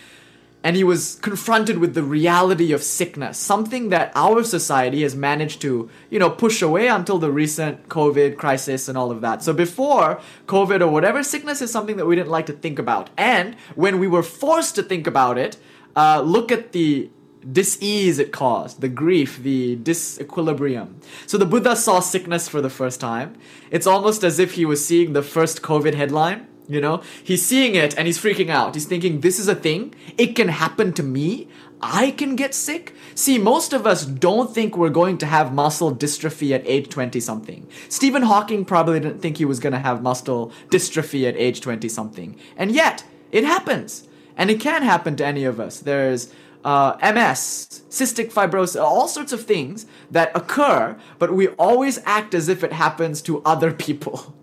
and 0.64 0.78
he 0.78 0.84
was 0.84 1.16
confronted 1.22 1.78
with 1.78 1.94
the 1.94 2.04
reality 2.04 2.72
of 2.72 2.82
sickness, 2.82 3.38
something 3.38 3.90
that 3.90 4.12
our 4.16 4.44
society 4.44 5.02
has 5.02 5.14
managed 5.14 5.62
to, 5.62 5.90
you 6.10 6.20
know, 6.20 6.30
push 6.30 6.62
away 6.62 6.88
until 6.88 7.20
the 7.20 7.32
recent 7.32 7.90
COVID 7.90 8.38
crisis 8.38 8.88
and 8.88 8.98
all 8.98 9.12
of 9.12 9.20
that. 9.22 9.44
So 9.44 9.52
before 9.54 10.22
COVID 10.48 10.80
or 10.80 10.88
whatever, 10.88 11.22
sickness 11.22 11.62
is 11.62 11.70
something 11.70 11.98
that 11.98 12.06
we 12.06 12.16
didn't 12.16 12.32
like 12.32 12.46
to 12.46 12.54
think 12.54 12.80
about. 12.80 13.10
And 13.18 13.56
when 13.76 14.00
we 14.00 14.08
were 14.08 14.24
forced 14.24 14.76
to 14.76 14.84
think 14.84 15.06
about 15.06 15.38
it, 15.38 15.58
uh, 15.98 16.22
look 16.22 16.52
at 16.52 16.72
the 16.72 17.10
dis-ease 17.52 18.20
it 18.20 18.32
caused, 18.32 18.80
the 18.80 18.88
grief, 18.88 19.44
the 19.44 19.76
disequilibrium. 19.76 20.96
So 21.28 21.38
the 21.38 21.46
Buddha 21.46 21.76
saw 21.76 22.00
sickness 22.00 22.48
for 22.48 22.62
the 22.62 22.70
first 22.70 23.02
time. 23.02 23.36
It's 23.70 23.86
almost 23.86 24.24
as 24.24 24.40
if 24.40 24.54
he 24.54 24.64
was 24.64 24.84
seeing 24.86 25.12
the 25.12 25.22
first 25.22 25.62
COVID 25.62 25.94
headline 25.94 26.48
you 26.68 26.80
know, 26.80 27.02
he's 27.24 27.46
seeing 27.46 27.76
it 27.76 27.98
and 27.98 28.08
he's 28.08 28.18
freaking 28.18 28.50
out. 28.50 28.76
He's 28.76 28.86
thinking, 28.86 29.22
this 29.22 29.40
is 29.40 29.48
a 29.48 29.56
thing. 29.56 29.94
It 30.18 30.36
can 30.36 30.48
happen 30.48 30.94
to 30.94 31.04
me. 31.04 31.48
I 31.82 32.12
can 32.12 32.38
get 32.38 32.54
sick. 32.54 32.96
See, 33.14 33.38
most 33.38 33.74
of 33.74 33.86
us 33.86 34.06
don't 34.06 34.54
think 34.54 34.78
we're 34.78 34.90
going 34.90 35.18
to 35.18 35.26
have 35.26 35.54
muscle 35.54 35.94
dystrophy 35.94 36.52
at 36.52 36.66
age 36.66 36.88
20 36.90 37.20
something. 37.20 37.68
Stephen 37.90 38.24
Hawking 38.24 38.64
probably 38.64 39.02
didn't 39.02 39.20
think 39.20 39.38
he 39.38 39.46
was 39.46 39.60
going 39.60 39.74
to 39.74 39.80
have 39.80 40.02
muscle 40.02 40.54
dystrophy 40.70 41.28
at 41.28 41.36
age 41.36 41.60
20 41.60 41.90
something. 41.90 42.40
And 42.56 42.72
yet, 42.72 43.04
it 43.32 43.44
happens. 43.44 44.08
And 44.38 44.50
it 44.50 44.62
can 44.62 44.82
happen 44.84 45.18
to 45.18 45.26
any 45.26 45.44
of 45.44 45.60
us. 45.60 45.80
There's 45.80 46.34
uh, 46.64 46.96
MS, 47.02 47.84
cystic 47.90 48.32
fibrosis, 48.32 48.82
all 48.82 49.10
sorts 49.10 49.34
of 49.34 49.44
things 49.44 49.86
that 50.10 50.32
occur, 50.36 50.98
but 51.20 51.34
we 51.34 51.50
always 51.50 52.00
act 52.06 52.34
as 52.34 52.48
if 52.48 52.64
it 52.64 52.72
happens 52.72 53.22
to 53.24 53.42
other 53.44 53.74
people. 53.88 54.34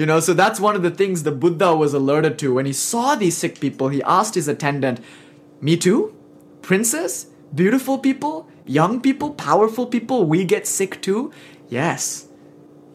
You 0.00 0.06
know, 0.06 0.18
so 0.18 0.32
that's 0.32 0.58
one 0.58 0.76
of 0.76 0.82
the 0.82 0.90
things 0.90 1.24
the 1.24 1.30
Buddha 1.30 1.76
was 1.76 1.92
alerted 1.92 2.38
to. 2.38 2.54
When 2.54 2.64
he 2.64 2.72
saw 2.72 3.16
these 3.16 3.36
sick 3.36 3.60
people, 3.60 3.88
he 3.88 4.02
asked 4.04 4.34
his 4.34 4.48
attendant, 4.48 4.98
Me 5.60 5.76
too? 5.76 6.16
Princess? 6.62 7.26
Beautiful 7.54 7.98
people? 7.98 8.48
Young 8.64 9.02
people? 9.02 9.34
Powerful 9.34 9.84
people? 9.84 10.24
We 10.24 10.46
get 10.46 10.66
sick 10.66 11.02
too? 11.02 11.34
Yes, 11.68 12.28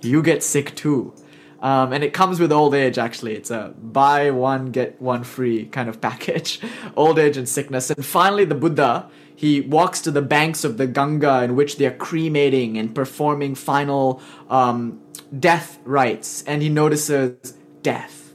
you 0.01 0.23
get 0.23 0.41
sick 0.41 0.75
too. 0.75 1.13
Um, 1.61 1.93
and 1.93 2.03
it 2.03 2.11
comes 2.11 2.39
with 2.39 2.51
old 2.51 2.73
age, 2.73 2.97
actually. 2.97 3.35
It's 3.35 3.51
a 3.51 3.75
buy 3.79 4.31
one, 4.31 4.71
get 4.71 4.99
one 4.99 5.23
free 5.23 5.67
kind 5.67 5.87
of 5.89 6.01
package. 6.07 6.59
old 6.97 7.19
age 7.19 7.37
and 7.37 7.47
sickness. 7.47 7.91
And 7.91 8.03
finally, 8.03 8.45
the 8.45 8.55
Buddha, 8.55 9.11
he 9.35 9.61
walks 9.61 10.01
to 10.01 10.09
the 10.09 10.23
banks 10.23 10.63
of 10.63 10.77
the 10.77 10.87
Ganga 10.87 11.43
in 11.43 11.55
which 11.55 11.77
they 11.77 11.85
are 11.85 11.95
cremating 11.95 12.79
and 12.79 12.95
performing 12.95 13.53
final 13.53 14.23
um, 14.49 15.01
death 15.37 15.79
rites. 15.83 16.43
And 16.43 16.61
he 16.61 16.69
notices 16.69 17.55
death. 17.81 18.33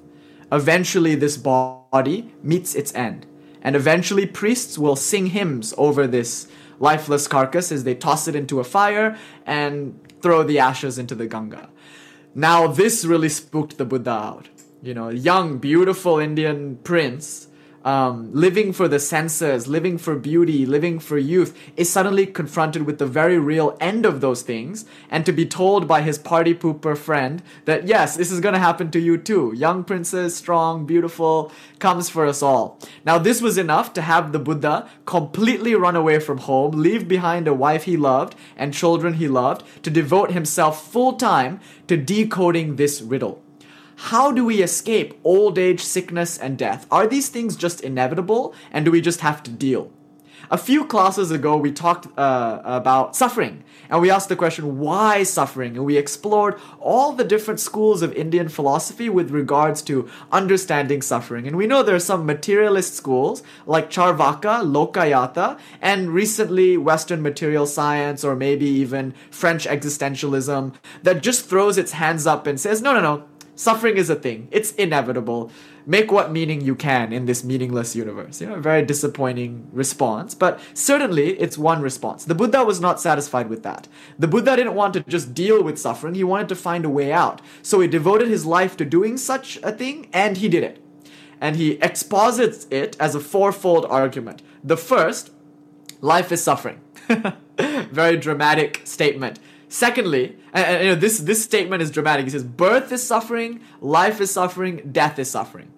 Eventually, 0.53 1.15
this 1.15 1.37
body 1.37 2.33
meets 2.43 2.75
its 2.75 2.95
end. 2.95 3.27
And 3.63 3.77
eventually, 3.77 4.27
priests 4.27 4.79
will 4.79 4.97
sing 4.97 5.27
hymns 5.27 5.75
over 5.77 6.07
this 6.07 6.49
lifeless 6.79 7.29
carcass 7.29 7.71
as 7.71 7.85
they 7.85 7.95
toss 7.95 8.27
it 8.27 8.35
into 8.35 8.59
a 8.59 8.65
fire 8.65 9.17
and 9.47 10.01
throw 10.23 10.43
the 10.43 10.59
ashes 10.59 10.99
into 10.99 11.15
the 11.15 11.27
Ganga. 11.27 11.69
Now, 12.35 12.67
this 12.67 13.05
really 13.05 13.29
spooked 13.29 13.77
the 13.77 13.85
Buddha 13.85 14.11
out. 14.11 14.49
You 14.83 14.95
know, 14.95 15.11
young, 15.11 15.59
beautiful 15.59 16.19
Indian 16.19 16.77
prince, 16.77 17.49
um, 17.85 18.31
living 18.33 18.73
for 18.73 18.89
the 18.89 18.99
senses, 18.99 19.67
living 19.67 19.99
for 19.99 20.15
beauty, 20.17 20.67
living 20.67 20.99
for 20.99 21.19
youth, 21.19 21.57
is 21.77 21.91
suddenly 21.91 22.27
confronted 22.27 22.85
with 22.85 22.99
the 22.99 23.07
very 23.07 23.39
real 23.39 23.77
end 23.81 24.05
of 24.05 24.21
those 24.21 24.43
things, 24.43 24.85
and 25.11 25.25
to 25.27 25.33
be 25.33 25.47
told 25.47 25.89
by 25.89 26.03
his 26.03 26.19
party 26.19 26.55
pooper 26.55 26.97
friend 26.97 27.43
that 27.65 27.87
yes, 27.87 28.17
this 28.17 28.31
is 28.31 28.41
gonna 28.41 28.59
happen 28.59 28.91
to 28.91 29.01
you 29.01 29.17
too. 29.17 29.53
Young 29.57 29.85
princess, 29.85 30.35
strong, 30.35 30.87
beautiful, 30.87 31.53
comes 31.79 32.09
for 32.09 32.27
us 32.27 32.43
all. 32.43 32.79
Now, 33.05 33.19
this 33.19 33.41
was 33.41 33.59
enough 33.59 33.93
to 33.95 34.03
have 34.03 34.33
the 34.33 34.39
Buddha 34.39 34.89
completely 35.07 35.75
run 35.75 35.97
away 35.97 36.19
from 36.19 36.39
home, 36.39 36.73
leave 36.73 37.09
behind 37.09 37.49
a 37.49 37.55
wife 37.55 37.85
he 37.85 37.97
loved 37.97 38.35
and 38.57 38.75
children 38.75 39.15
he 39.15 39.29
loved, 39.29 39.65
to 39.83 39.91
devote 39.91 40.33
himself 40.33 40.91
full 40.91 41.15
time 41.15 41.61
to 41.87 41.97
decoding 41.97 42.77
this 42.77 43.01
riddle. 43.01 43.43
How 44.05 44.33
do 44.33 44.47
we 44.47 44.63
escape 44.63 45.21
old 45.25 45.59
age, 45.59 45.83
sickness, 45.83 46.39
and 46.39 46.57
death? 46.57 46.87
Are 46.91 47.07
these 47.07 47.29
things 47.29 47.55
just 47.55 47.83
inevitable, 47.83 48.55
and 48.73 48.87
do 48.87 48.91
we 48.91 49.03
just 49.03 49.21
have 49.21 49.43
to 49.43 49.51
deal? 49.51 49.93
A 50.51 50.57
few 50.57 50.87
classes 50.87 51.31
ago, 51.31 51.59
we 51.59 51.71
talked 51.71 52.07
uh, 52.19 52.63
about 52.65 53.15
suffering, 53.15 53.63
and 53.91 54.01
we 54.01 54.11
asked 54.11 54.31
the 54.31 54.37
question, 54.37 54.79
why 54.79 55.23
suffering? 55.23 55.77
And 55.77 55.85
we 55.85 55.99
explored 55.99 56.59
all 56.81 57.13
the 57.13 57.25
different 57.25 57.61
schools 57.61 58.01
of 58.01 58.15
Indian 58.15 58.49
philosophy 58.49 59.11
with 59.11 59.31
regards 59.31 59.83
to 59.83 60.09
understanding 60.33 61.03
suffering. 61.03 61.47
And 61.47 61.57
we 61.57 61.67
know 61.67 61.83
there 61.83 61.95
are 61.95 62.01
some 62.01 62.25
materialist 62.25 62.95
schools 62.95 63.43
like 63.67 63.91
Charvaka, 63.91 64.65
Lokayata, 64.65 65.59
and 65.83 66.09
recently 66.09 66.79
Western 66.79 67.21
material 67.21 67.67
science, 67.67 68.25
or 68.25 68.35
maybe 68.35 68.67
even 68.67 69.13
French 69.31 69.67
existentialism, 69.67 70.75
that 71.03 71.23
just 71.23 71.45
throws 71.45 71.77
its 71.77 71.93
hands 71.93 72.27
up 72.27 72.47
and 72.47 72.59
says, 72.59 72.81
no, 72.81 72.95
no, 72.95 73.01
no, 73.03 73.25
Suffering 73.61 73.99
is 73.99 74.09
a 74.09 74.15
thing. 74.15 74.49
It's 74.51 74.73
inevitable. 74.73 75.51
Make 75.85 76.11
what 76.11 76.33
meaning 76.33 76.63
you 76.63 76.75
can 76.75 77.13
in 77.13 77.27
this 77.27 77.45
meaningless 77.45 77.95
universe. 77.95 78.41
You 78.41 78.47
know, 78.47 78.55
a 78.55 78.61
very 78.61 78.83
disappointing 78.83 79.69
response, 79.71 80.35
but 80.35 80.59
certainly 80.73 81.39
it's 81.39 81.59
one 81.59 81.83
response. 81.83 82.25
The 82.25 82.35
Buddha 82.35 82.65
was 82.65 82.81
not 82.81 83.03
satisfied 83.03 83.51
with 83.51 83.63
that. 83.65 83.87
The 84.19 84.29
Buddha 84.29 84.57
didn't 84.57 84.77
want 84.77 84.95
to 84.95 85.01
just 85.01 85.35
deal 85.35 85.63
with 85.63 85.79
suffering, 85.79 86.15
he 86.15 86.25
wanted 86.25 86.49
to 86.49 86.57
find 86.57 86.87
a 86.87 86.89
way 86.89 87.13
out. 87.13 87.43
So 87.61 87.81
he 87.81 87.87
devoted 87.87 88.29
his 88.29 88.47
life 88.47 88.79
to 88.79 88.87
doing 88.87 89.19
such 89.19 89.59
a 89.63 89.73
thing, 89.73 90.09
and 90.11 90.39
he 90.39 90.49
did 90.49 90.63
it. 90.63 90.83
And 91.39 91.57
he 91.57 91.73
exposits 91.83 92.67
it 92.71 92.97
as 92.99 93.15
a 93.15 93.21
fourfold 93.21 93.85
argument. 93.91 94.41
The 94.65 94.79
first, 94.79 95.33
life 96.01 96.33
is 96.33 96.43
suffering. 96.43 96.81
very 97.59 98.17
dramatic 98.17 98.81
statement. 98.85 99.39
Secondly, 99.71 100.37
and, 100.53 100.67
and, 100.67 100.85
you 100.85 100.91
know, 100.91 101.01
this 101.01 101.19
this 101.21 101.43
statement 101.43 101.81
is 101.81 101.91
dramatic. 101.91 102.25
He 102.25 102.31
says, 102.31 102.43
"Birth 102.45 102.91
is 102.93 103.03
suffering, 103.03 103.61
life 103.81 104.21
is 104.21 104.31
suffering, 104.31 104.91
death 104.93 105.19
is 105.19 105.31
suffering." 105.31 105.71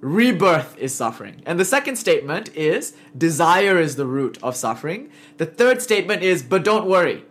Rebirth 0.00 0.76
is 0.78 0.94
suffering. 0.94 1.40
And 1.46 1.58
the 1.58 1.64
second 1.64 1.96
statement 1.96 2.54
is 2.54 2.94
desire 3.16 3.80
is 3.80 3.96
the 3.96 4.04
root 4.04 4.36
of 4.42 4.54
suffering. 4.54 5.08
The 5.38 5.46
third 5.46 5.80
statement 5.80 6.22
is, 6.22 6.42
but 6.42 6.62
don't 6.62 6.86
worry, 6.86 7.24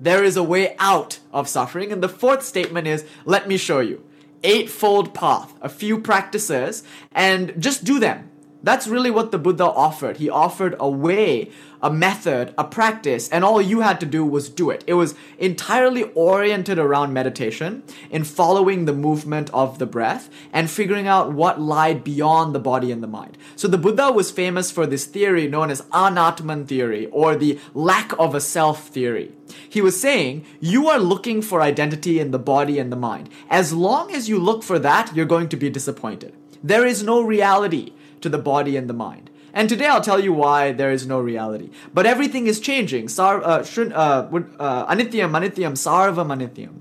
there 0.00 0.24
is 0.24 0.36
a 0.36 0.42
way 0.42 0.74
out 0.80 1.20
of 1.32 1.48
suffering. 1.48 1.92
And 1.92 2.02
the 2.02 2.08
fourth 2.08 2.42
statement 2.42 2.88
is, 2.88 3.04
let 3.26 3.46
me 3.46 3.56
show 3.56 3.78
you. 3.78 4.02
Eightfold 4.42 5.14
path, 5.14 5.54
a 5.60 5.68
few 5.68 6.00
practices, 6.00 6.82
and 7.12 7.54
just 7.62 7.84
do 7.84 8.00
them. 8.00 8.28
That's 8.62 8.88
really 8.88 9.12
what 9.12 9.30
the 9.30 9.38
Buddha 9.38 9.66
offered. 9.66 10.16
He 10.16 10.28
offered 10.28 10.74
a 10.80 10.90
way, 10.90 11.52
a 11.86 11.92
method, 11.92 12.52
a 12.58 12.64
practice, 12.64 13.28
and 13.28 13.44
all 13.44 13.62
you 13.62 13.80
had 13.80 14.00
to 14.00 14.06
do 14.06 14.24
was 14.24 14.48
do 14.48 14.70
it. 14.70 14.82
It 14.88 14.94
was 14.94 15.14
entirely 15.38 16.02
oriented 16.14 16.80
around 16.80 17.12
meditation, 17.12 17.84
in 18.10 18.24
following 18.24 18.84
the 18.84 18.92
movement 18.92 19.50
of 19.54 19.78
the 19.78 19.86
breath, 19.86 20.28
and 20.52 20.68
figuring 20.68 21.06
out 21.06 21.32
what 21.32 21.60
lied 21.60 22.02
beyond 22.02 22.56
the 22.56 22.58
body 22.58 22.90
and 22.90 23.04
the 23.04 23.06
mind. 23.06 23.38
So 23.54 23.68
the 23.68 23.78
Buddha 23.78 24.10
was 24.10 24.32
famous 24.32 24.72
for 24.72 24.84
this 24.84 25.04
theory 25.04 25.46
known 25.46 25.70
as 25.70 25.82
Anatman 25.92 26.66
theory, 26.66 27.06
or 27.12 27.36
the 27.36 27.60
lack 27.72 28.12
of 28.18 28.34
a 28.34 28.40
self 28.40 28.88
theory. 28.88 29.30
He 29.68 29.80
was 29.80 30.00
saying, 30.00 30.44
you 30.58 30.88
are 30.88 30.98
looking 30.98 31.40
for 31.40 31.62
identity 31.62 32.18
in 32.18 32.32
the 32.32 32.38
body 32.40 32.80
and 32.80 32.90
the 32.90 32.96
mind. 32.96 33.28
As 33.48 33.72
long 33.72 34.12
as 34.12 34.28
you 34.28 34.40
look 34.40 34.64
for 34.64 34.80
that, 34.80 35.14
you're 35.14 35.24
going 35.24 35.48
to 35.50 35.56
be 35.56 35.70
disappointed. 35.70 36.34
There 36.64 36.84
is 36.84 37.04
no 37.04 37.22
reality 37.22 37.92
to 38.22 38.28
the 38.28 38.38
body 38.38 38.76
and 38.76 38.90
the 38.90 39.00
mind. 39.06 39.30
And 39.56 39.70
today 39.70 39.86
I'll 39.86 40.02
tell 40.02 40.20
you 40.20 40.34
why 40.34 40.72
there 40.72 40.92
is 40.92 41.06
no 41.06 41.18
reality. 41.18 41.70
But 41.94 42.04
everything 42.04 42.46
is 42.46 42.60
changing. 42.60 43.08
Sar, 43.08 43.42
uh, 43.42 43.64
shun, 43.64 43.90
uh, 43.90 44.28
uh, 44.60 44.94
anityam, 44.94 45.30
anityam, 45.32 45.72
sarvam, 45.72 46.28
anityam. 46.28 46.74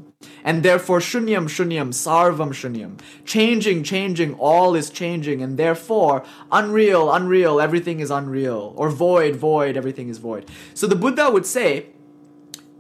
And 0.44 0.62
therefore, 0.62 1.00
shunyam, 1.00 1.46
shunyam, 1.46 1.94
sarvam, 1.94 2.50
shunyam. 2.50 3.00
Changing, 3.24 3.84
changing, 3.84 4.34
all 4.34 4.76
is 4.76 4.90
changing. 4.90 5.42
And 5.42 5.58
therefore, 5.58 6.26
unreal, 6.52 7.14
unreal, 7.14 7.62
everything 7.62 8.02
is 8.02 8.12
unreal. 8.12 8.74
Or 8.76 8.90
void, 8.90 9.38
void, 9.38 9.78
everything 9.78 10.10
is 10.10 10.18
void. 10.18 10.46
So 10.74 10.86
the 10.86 10.98
Buddha 10.98 11.32
would 11.32 11.46
say, 11.46 11.86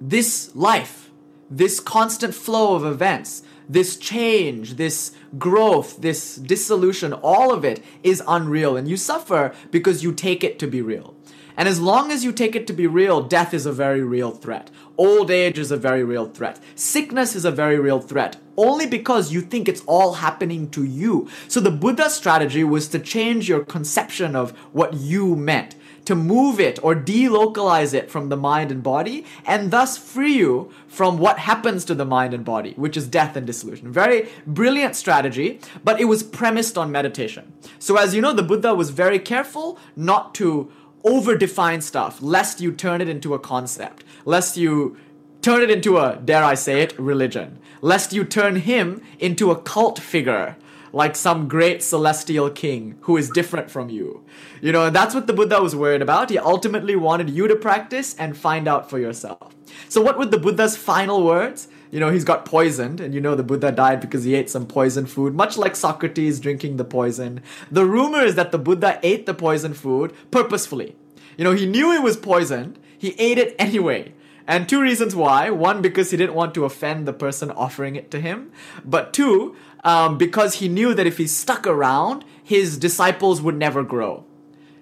this 0.01 0.53
life, 0.53 1.09
this 1.49 1.79
constant 1.79 2.35
flow 2.35 2.75
of 2.75 2.83
events, 2.83 3.43
this 3.67 3.97
change, 3.97 4.75
this 4.75 5.11
growth, 5.37 6.01
this 6.01 6.35
dissolution, 6.35 7.13
all 7.13 7.53
of 7.53 7.65
it 7.65 7.83
is 8.03 8.23
unreal. 8.27 8.77
And 8.77 8.87
you 8.87 8.97
suffer 8.97 9.53
because 9.71 10.03
you 10.03 10.13
take 10.13 10.43
it 10.43 10.59
to 10.59 10.67
be 10.67 10.81
real. 10.81 11.15
And 11.57 11.69
as 11.69 11.79
long 11.79 12.11
as 12.11 12.23
you 12.23 12.31
take 12.31 12.55
it 12.55 12.67
to 12.67 12.73
be 12.73 12.85
real, 12.85 13.21
death 13.21 13.53
is 13.53 13.65
a 13.65 13.71
very 13.71 14.01
real 14.01 14.31
threat. 14.31 14.69
Old 14.97 15.31
age 15.31 15.57
is 15.57 15.71
a 15.71 15.77
very 15.77 16.03
real 16.03 16.27
threat. 16.27 16.59
Sickness 16.75 17.35
is 17.35 17.45
a 17.45 17.51
very 17.51 17.79
real 17.79 18.01
threat. 18.01 18.37
Only 18.57 18.85
because 18.85 19.31
you 19.31 19.41
think 19.41 19.67
it's 19.67 19.83
all 19.85 20.15
happening 20.15 20.69
to 20.71 20.83
you. 20.83 21.29
So 21.47 21.59
the 21.59 21.71
Buddha 21.71 22.09
strategy 22.09 22.63
was 22.63 22.87
to 22.89 22.99
change 22.99 23.47
your 23.47 23.63
conception 23.63 24.35
of 24.35 24.51
what 24.73 24.93
you 24.95 25.35
meant 25.35 25.75
to 26.05 26.15
move 26.15 26.59
it 26.59 26.79
or 26.83 26.95
delocalize 26.95 27.93
it 27.93 28.09
from 28.09 28.29
the 28.29 28.37
mind 28.37 28.71
and 28.71 28.81
body, 28.81 29.25
and 29.45 29.71
thus 29.71 29.97
free 29.97 30.33
you 30.33 30.71
from 30.87 31.17
what 31.17 31.39
happens 31.39 31.83
to 31.85 31.95
the 31.95 32.05
mind 32.05 32.33
and 32.33 32.45
body, 32.45 32.73
which 32.75 32.95
is 32.95 33.07
death 33.07 33.35
and 33.35 33.45
dissolution. 33.47 33.91
Very 33.91 34.29
brilliant 34.47 34.95
strategy, 34.95 35.59
but 35.83 35.99
it 35.99 36.05
was 36.05 36.23
premised 36.23 36.77
on 36.77 36.91
meditation. 36.91 37.53
So, 37.79 37.97
as 37.97 38.15
you 38.15 38.21
know, 38.21 38.33
the 38.33 38.43
Buddha 38.43 38.73
was 38.73 38.89
very 38.91 39.19
careful 39.19 39.77
not 39.95 40.33
to 40.35 40.71
over 41.03 41.37
define 41.37 41.81
stuff, 41.81 42.21
lest 42.21 42.59
you 42.59 42.71
turn 42.71 42.99
it 43.01 43.07
into 43.07 43.33
a 43.33 43.39
concept, 43.39 44.03
lest 44.25 44.57
you 44.57 44.97
turn 45.41 45.61
it 45.61 45.69
into 45.69 45.97
a, 45.97 46.19
dare 46.23 46.43
I 46.43 46.55
say 46.55 46.81
it, 46.81 46.97
religion, 46.99 47.59
lest 47.81 48.13
you 48.13 48.23
turn 48.23 48.55
him 48.55 49.01
into 49.19 49.51
a 49.51 49.61
cult 49.61 49.99
figure 49.99 50.55
like 50.95 51.13
some 51.13 51.49
great 51.49 51.83
celestial 51.83 52.49
king 52.49 52.95
who 53.01 53.17
is 53.17 53.29
different 53.29 53.69
from 53.69 53.89
you. 53.89 54.23
You 54.61 54.71
know, 54.71 54.85
and 54.85 54.95
that's 54.95 55.13
what 55.13 55.27
the 55.27 55.33
Buddha 55.33 55.61
was 55.61 55.75
worried 55.75 56.01
about. 56.01 56.29
He 56.29 56.39
ultimately 56.39 56.95
wanted 56.95 57.29
you 57.29 57.49
to 57.49 57.55
practice 57.57 58.15
and 58.15 58.37
find 58.37 58.65
out 58.65 58.89
for 58.89 58.97
yourself. 58.97 59.53
So, 59.89 60.01
what 60.01 60.17
were 60.17 60.25
the 60.25 60.37
Buddha's 60.37 60.77
final 60.77 61.21
words? 61.21 61.67
You 61.91 61.99
know, 61.99 62.11
he's 62.11 62.23
got 62.23 62.45
poisoned, 62.45 63.01
and 63.01 63.13
you 63.13 63.19
know 63.19 63.35
the 63.35 63.43
Buddha 63.43 63.73
died 63.73 63.99
because 63.99 64.23
he 64.23 64.35
ate 64.35 64.49
some 64.49 64.65
poison 64.65 65.05
food, 65.05 65.35
much 65.35 65.57
like 65.57 65.75
Socrates 65.75 66.39
drinking 66.39 66.77
the 66.77 66.85
poison. 66.85 67.41
The 67.69 67.85
rumor 67.85 68.21
is 68.21 68.35
that 68.35 68.53
the 68.53 68.57
Buddha 68.57 68.97
ate 69.03 69.25
the 69.25 69.33
poison 69.33 69.73
food 69.73 70.13
purposefully. 70.31 70.95
You 71.37 71.43
know, 71.43 71.51
he 71.51 71.65
knew 71.65 71.91
it 71.91 72.03
was 72.03 72.15
poisoned, 72.15 72.79
he 72.97 73.19
ate 73.19 73.37
it 73.37 73.53
anyway. 73.59 74.13
And 74.47 74.69
two 74.69 74.81
reasons 74.81 75.15
why. 75.15 75.49
One, 75.49 75.81
because 75.81 76.11
he 76.11 76.17
didn't 76.17 76.35
want 76.35 76.53
to 76.53 76.65
offend 76.65 77.07
the 77.07 77.13
person 77.13 77.49
offering 77.49 77.95
it 77.95 78.11
to 78.11 78.21
him. 78.21 78.51
But 78.83 79.11
two, 79.11 79.55
um, 79.85 80.17
because 80.17 80.55
he 80.55 80.67
knew 80.67 80.93
that 80.93 81.07
if 81.07 81.17
he 81.17 81.27
stuck 81.27 81.65
around, 81.65 82.25
his 82.43 82.77
disciples 82.77 83.41
would 83.41 83.55
never 83.55 83.83
grow. 83.83 84.25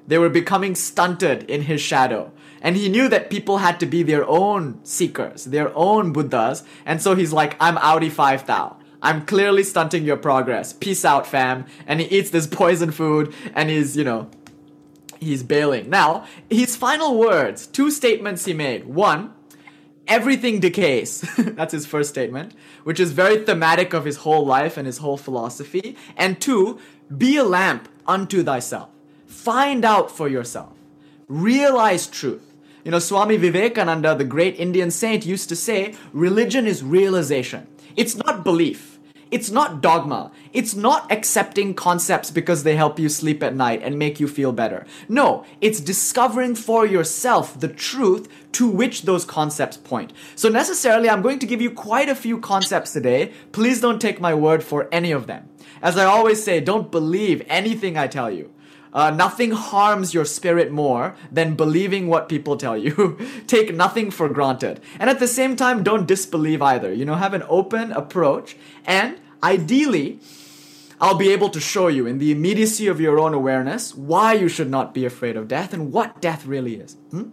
They 0.07 0.17
were 0.17 0.29
becoming 0.29 0.73
stunted 0.73 1.43
in 1.49 1.63
his 1.63 1.81
shadow. 1.81 2.31
And 2.61 2.77
he 2.77 2.87
knew 2.87 3.09
that 3.09 3.29
people 3.29 3.57
had 3.57 3.79
to 3.81 3.85
be 3.85 4.03
their 4.03 4.27
own 4.27 4.79
seekers, 4.83 5.45
their 5.45 5.75
own 5.75 6.13
Buddhas. 6.13 6.63
And 6.85 7.01
so 7.01 7.13
he's 7.13 7.33
like, 7.33 7.57
I'm 7.59 7.77
Audi 7.77 8.09
5 8.09 8.47
thou. 8.47 8.77
I'm 9.01 9.25
clearly 9.25 9.63
stunting 9.63 10.05
your 10.05 10.15
progress. 10.15 10.71
Peace 10.71 11.03
out, 11.03 11.27
fam. 11.27 11.65
And 11.85 11.99
he 11.99 12.07
eats 12.07 12.29
this 12.29 12.47
poison 12.61 12.91
food 12.91 13.33
and 13.53 13.69
he's, 13.69 13.97
you 13.97 14.05
know, 14.05 14.29
he's 15.19 15.43
bailing. 15.43 15.89
Now, 15.89 16.25
his 16.49 16.77
final 16.77 17.17
words, 17.17 17.67
two 17.67 17.91
statements 17.91 18.45
he 18.45 18.53
made. 18.53 18.85
One, 18.85 19.33
everything 20.07 20.59
decays. 20.59 21.21
That's 21.37 21.73
his 21.73 21.85
first 21.85 22.09
statement, 22.09 22.53
which 22.83 22.99
is 22.99 23.11
very 23.11 23.43
thematic 23.43 23.93
of 23.93 24.05
his 24.05 24.17
whole 24.17 24.45
life 24.45 24.77
and 24.77 24.85
his 24.85 24.99
whole 24.99 25.17
philosophy. 25.17 25.95
And 26.17 26.39
two, 26.39 26.79
be 27.15 27.37
a 27.37 27.43
lamp 27.43 27.89
unto 28.07 28.43
thyself. 28.43 28.89
Find 29.27 29.83
out 29.83 30.11
for 30.11 30.27
yourself. 30.27 30.73
Realize 31.27 32.07
truth. 32.07 32.53
You 32.83 32.91
know, 32.91 32.99
Swami 32.99 33.37
Vivekananda, 33.37 34.15
the 34.15 34.25
great 34.25 34.59
Indian 34.59 34.91
saint, 34.91 35.25
used 35.25 35.47
to 35.49 35.55
say, 35.55 35.95
religion 36.11 36.67
is 36.67 36.83
realization. 36.83 37.67
It's 37.95 38.15
not 38.15 38.43
belief. 38.43 38.92
It's 39.33 39.49
not 39.49 39.81
dogma. 39.81 40.31
It's 40.53 40.75
not 40.75 41.11
accepting 41.11 41.73
concepts 41.73 42.29
because 42.29 42.61
they 42.61 42.75
help 42.75 42.99
you 42.99 43.09
sleep 43.09 43.41
at 43.41 43.55
night 43.55 43.81
and 43.81 43.97
make 43.97 44.19
you 44.19 44.27
feel 44.27 44.51
better. 44.51 44.85
No, 45.09 45.43
it's 45.59 45.79
discovering 45.79 46.53
for 46.53 46.85
yourself 46.85 47.59
the 47.59 47.67
truth 47.67 48.27
to 48.51 48.67
which 48.67 49.01
those 49.01 49.25
concepts 49.25 49.75
point. 49.75 50.13
So, 50.35 50.49
necessarily, 50.49 51.09
I'm 51.09 51.23
going 51.23 51.39
to 51.39 51.47
give 51.47 51.63
you 51.63 51.71
quite 51.71 52.09
a 52.09 52.15
few 52.15 52.39
concepts 52.39 52.93
today. 52.93 53.33
Please 53.51 53.81
don't 53.81 53.99
take 53.99 54.21
my 54.21 54.35
word 54.35 54.63
for 54.63 54.87
any 54.91 55.11
of 55.11 55.25
them. 55.25 55.49
As 55.81 55.97
I 55.97 56.05
always 56.05 56.43
say, 56.43 56.59
don't 56.59 56.91
believe 56.91 57.41
anything 57.47 57.97
I 57.97 58.05
tell 58.05 58.29
you. 58.29 58.53
Uh, 58.93 59.09
nothing 59.09 59.51
harms 59.51 60.13
your 60.13 60.23
spirit 60.23 60.71
more 60.71 61.15
than 61.31 61.55
believing 61.55 62.07
what 62.07 62.29
people 62.29 62.55
tell 62.55 62.77
you. 62.77 63.17
Take 63.47 63.73
nothing 63.73 64.11
for 64.11 64.29
granted. 64.29 64.79
And 64.99 65.09
at 65.09 65.19
the 65.19 65.27
same 65.27 65.55
time, 65.55 65.81
don't 65.81 66.07
disbelieve 66.07 66.61
either. 66.61 66.93
You 66.93 67.03
know, 67.03 67.15
have 67.15 67.33
an 67.33 67.43
open 67.49 67.91
approach 67.91 68.55
and 68.85 69.17
Ideally, 69.43 70.19
I'll 71.01 71.17
be 71.17 71.31
able 71.31 71.49
to 71.49 71.59
show 71.59 71.89
you 71.89 72.07
in 72.07 72.17
the 72.17 72.31
immediacy 72.31 72.87
of 72.87 73.01
your 73.01 73.19
own 73.19 73.33
awareness 73.33 73.93
why 73.93 74.33
you 74.33 74.47
should 74.47 74.69
not 74.69 74.93
be 74.93 75.05
afraid 75.05 75.35
of 75.35 75.49
death 75.49 75.73
and 75.73 75.91
what 75.91 76.21
death 76.21 76.45
really 76.45 76.75
is. 76.75 76.93
Hmm? 77.11 77.29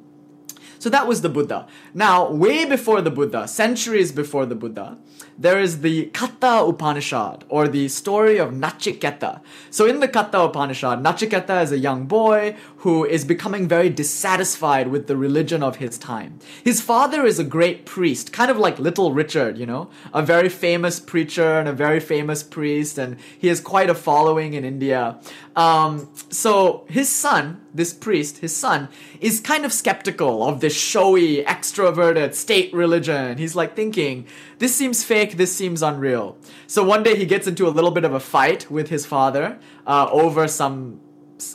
So 0.80 0.88
that 0.88 1.06
was 1.06 1.20
the 1.20 1.28
Buddha. 1.28 1.68
Now, 1.94 2.30
way 2.30 2.64
before 2.64 3.02
the 3.02 3.10
Buddha, 3.10 3.46
centuries 3.46 4.12
before 4.12 4.46
the 4.46 4.54
Buddha, 4.54 4.98
there 5.40 5.59
is 5.59 5.80
the 5.80 6.11
Katha 6.11 6.68
Upanishad, 6.68 7.44
or 7.49 7.66
the 7.66 7.88
story 7.88 8.37
of 8.37 8.50
Nachiketa. 8.50 9.40
So 9.70 9.87
in 9.87 10.00
the 10.00 10.06
Katha 10.06 10.44
Upanishad, 10.44 11.02
Nachiketa 11.02 11.62
is 11.62 11.73
a 11.73 11.78
young 11.78 12.04
boy 12.04 12.56
who 12.78 13.06
is 13.06 13.25
becoming 13.25 13.66
very 13.66 13.88
dissatisfied 13.88 14.88
with 14.88 15.06
the 15.06 15.16
religion 15.16 15.62
of 15.62 15.76
his 15.76 15.97
time. 15.97 16.38
His 16.62 16.82
father 16.82 17.25
is 17.25 17.38
a 17.38 17.44
great 17.44 17.87
priest, 17.87 18.35
kind 18.35 18.50
of 18.50 18.59
like 18.59 18.78
Little 18.78 19.14
Richard, 19.14 19.56
you 19.56 19.64
know, 19.64 19.88
a 20.12 20.23
very 20.23 20.50
famous 20.50 21.00
preacher 21.00 21.59
and 21.59 21.68
a 21.68 21.73
very 21.73 22.00
famous 22.00 22.42
priest, 22.42 22.99
and 22.99 23.16
he 23.38 23.49
has 23.49 23.62
quite 23.62 23.88
a 23.88 23.94
following 23.94 24.52
in 24.52 24.66
India. 24.66 25.18
Um, 25.56 26.11
so 26.28 26.85
his 26.88 27.09
son, 27.09 27.61
this 27.75 27.92
priest, 27.92 28.38
his 28.38 28.54
son, 28.54 28.88
is 29.20 29.40
kind 29.40 29.64
of 29.64 29.73
skeptical 29.73 30.47
of 30.47 30.61
this 30.61 30.75
showy, 30.75 31.42
extroverted 31.44 32.35
state 32.35 32.73
religion. 32.75 33.38
He's 33.38 33.56
like 33.56 33.75
thinking, 33.75 34.26
this 34.59 34.75
seems 34.75 35.04
fake, 35.04 35.29
this 35.37 35.54
seems 35.54 35.82
unreal. 35.82 36.37
So 36.66 36.82
one 36.82 37.02
day 37.02 37.16
he 37.16 37.26
gets 37.26 37.46
into 37.46 37.66
a 37.66 37.70
little 37.70 37.90
bit 37.90 38.04
of 38.04 38.14
a 38.14 38.20
fight 38.20 38.70
with 38.70 38.88
his 38.88 39.06
father 39.06 39.58
uh, 39.87 40.08
over 40.10 40.49
some 40.49 41.00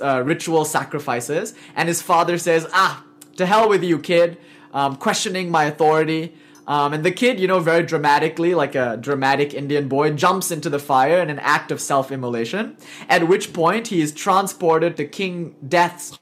uh, 0.01 0.23
ritual 0.25 0.65
sacrifices, 0.65 1.53
and 1.75 1.87
his 1.87 2.01
father 2.01 2.37
says, 2.37 2.67
Ah, 2.73 3.03
to 3.37 3.45
hell 3.45 3.69
with 3.69 3.83
you, 3.83 3.99
kid, 3.99 4.37
um, 4.73 4.95
questioning 4.95 5.49
my 5.51 5.65
authority. 5.65 6.33
Um, 6.67 6.93
and 6.93 7.05
the 7.05 7.11
kid, 7.11 7.39
you 7.39 7.47
know, 7.47 7.59
very 7.59 7.83
dramatically, 7.83 8.55
like 8.55 8.73
a 8.73 8.97
dramatic 8.97 9.53
Indian 9.53 9.87
boy, 9.87 10.11
jumps 10.11 10.49
into 10.49 10.69
the 10.69 10.79
fire 10.79 11.19
in 11.19 11.29
an 11.29 11.39
act 11.39 11.71
of 11.71 11.79
self 11.79 12.11
immolation, 12.11 12.77
at 13.07 13.27
which 13.27 13.53
point 13.53 13.89
he 13.89 14.01
is 14.01 14.11
transported 14.11 14.97
to 14.97 15.05
King 15.05 15.55
Death's 15.67 16.17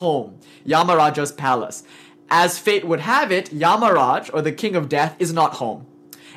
home, 0.00 0.38
Yamaraja's 0.64 1.32
palace. 1.32 1.82
As 2.30 2.58
fate 2.58 2.86
would 2.86 3.00
have 3.00 3.32
it, 3.32 3.50
Yamaraj, 3.50 4.30
or 4.32 4.40
the 4.40 4.52
King 4.52 4.76
of 4.76 4.88
Death, 4.88 5.16
is 5.18 5.32
not 5.32 5.54
home. 5.54 5.86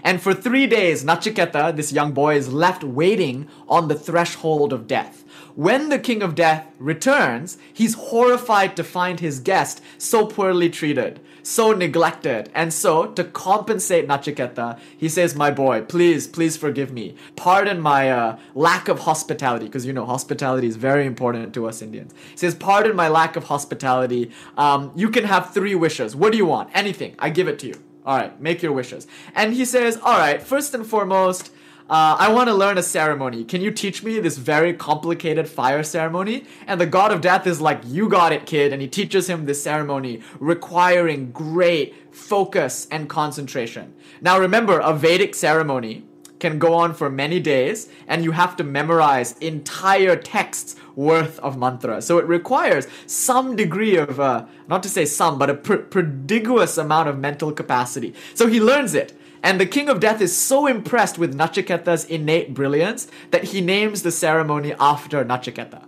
And 0.03 0.21
for 0.21 0.33
three 0.33 0.67
days, 0.67 1.05
Nachiketa, 1.05 1.75
this 1.75 1.93
young 1.93 2.11
boy, 2.11 2.35
is 2.35 2.51
left 2.51 2.83
waiting 2.83 3.47
on 3.69 3.87
the 3.87 3.95
threshold 3.95 4.73
of 4.73 4.85
death. 4.85 5.23
When 5.55 5.89
the 5.89 5.99
King 5.99 6.21
of 6.21 6.35
Death 6.35 6.67
returns, 6.77 7.57
he's 7.71 7.93
horrified 7.93 8.75
to 8.75 8.83
find 8.83 9.19
his 9.19 9.39
guest 9.39 9.81
so 9.97 10.25
poorly 10.25 10.69
treated, 10.69 11.19
so 11.43 11.71
neglected. 11.71 12.49
And 12.53 12.73
so, 12.73 13.05
to 13.13 13.23
compensate 13.23 14.07
Nachiketa, 14.07 14.79
he 14.97 15.07
says, 15.07 15.35
My 15.35 15.51
boy, 15.51 15.81
please, 15.83 16.27
please 16.27 16.57
forgive 16.57 16.91
me. 16.91 17.15
Pardon 17.35 17.79
my 17.79 18.11
uh, 18.11 18.39
lack 18.55 18.87
of 18.87 19.01
hospitality, 19.01 19.65
because 19.65 19.85
you 19.85 19.93
know, 19.93 20.05
hospitality 20.05 20.67
is 20.67 20.75
very 20.75 21.05
important 21.05 21.53
to 21.53 21.67
us 21.67 21.81
Indians. 21.81 22.13
He 22.31 22.37
says, 22.37 22.55
Pardon 22.55 22.95
my 22.95 23.07
lack 23.07 23.35
of 23.35 23.45
hospitality. 23.45 24.31
Um, 24.57 24.91
you 24.95 25.09
can 25.09 25.23
have 25.25 25.53
three 25.53 25.75
wishes. 25.75 26.15
What 26.15 26.31
do 26.31 26.37
you 26.37 26.45
want? 26.45 26.71
Anything. 26.73 27.15
I 27.19 27.29
give 27.29 27.47
it 27.47 27.59
to 27.59 27.67
you. 27.67 27.92
All 28.05 28.17
right, 28.17 28.39
make 28.41 28.61
your 28.61 28.73
wishes. 28.73 29.07
And 29.33 29.53
he 29.53 29.65
says, 29.65 29.97
All 29.97 30.17
right, 30.17 30.41
first 30.41 30.73
and 30.73 30.85
foremost, 30.85 31.51
uh, 31.89 32.15
I 32.17 32.31
want 32.31 32.47
to 32.47 32.53
learn 32.53 32.77
a 32.77 32.83
ceremony. 32.83 33.43
Can 33.43 33.61
you 33.61 33.69
teach 33.69 34.03
me 34.03 34.19
this 34.19 34.37
very 34.37 34.73
complicated 34.73 35.47
fire 35.47 35.83
ceremony? 35.83 36.45
And 36.65 36.79
the 36.79 36.85
god 36.85 37.11
of 37.11 37.21
death 37.21 37.45
is 37.47 37.61
like, 37.61 37.81
You 37.85 38.09
got 38.09 38.33
it, 38.33 38.45
kid. 38.45 38.73
And 38.73 38.81
he 38.81 38.87
teaches 38.87 39.29
him 39.29 39.45
this 39.45 39.63
ceremony 39.63 40.21
requiring 40.39 41.31
great 41.31 42.13
focus 42.13 42.87
and 42.91 43.07
concentration. 43.09 43.93
Now, 44.21 44.39
remember, 44.39 44.79
a 44.79 44.93
Vedic 44.93 45.33
ceremony 45.33 46.05
can 46.39 46.59
go 46.59 46.73
on 46.73 46.93
for 46.93 47.09
many 47.09 47.39
days 47.39 47.87
and 48.05 48.21
you 48.21 48.31
have 48.31 48.57
to 48.57 48.65
memorize 48.65 49.37
entire 49.37 50.17
texts 50.17 50.75
worth 50.95 51.39
of 51.39 51.57
mantra. 51.57 52.01
So 52.01 52.17
it 52.17 52.25
requires 52.25 52.87
some 53.05 53.55
degree 53.55 53.95
of, 53.95 54.19
uh, 54.19 54.45
not 54.67 54.83
to 54.83 54.89
say 54.89 55.05
some, 55.05 55.37
but 55.37 55.49
a 55.49 55.55
pr- 55.55 55.75
prodigious 55.75 56.77
amount 56.77 57.09
of 57.09 57.17
mental 57.17 57.51
capacity. 57.51 58.13
So 58.33 58.47
he 58.47 58.59
learns 58.59 58.93
it. 58.93 59.13
And 59.41 59.59
the 59.59 59.65
King 59.65 59.89
of 59.89 59.99
Death 59.99 60.21
is 60.21 60.35
so 60.35 60.67
impressed 60.67 61.17
with 61.17 61.35
Nachiketa's 61.35 62.05
innate 62.05 62.53
brilliance 62.53 63.07
that 63.31 63.45
he 63.45 63.59
names 63.59 64.03
the 64.03 64.11
ceremony 64.11 64.73
after 64.79 65.25
Nachiketa. 65.25 65.83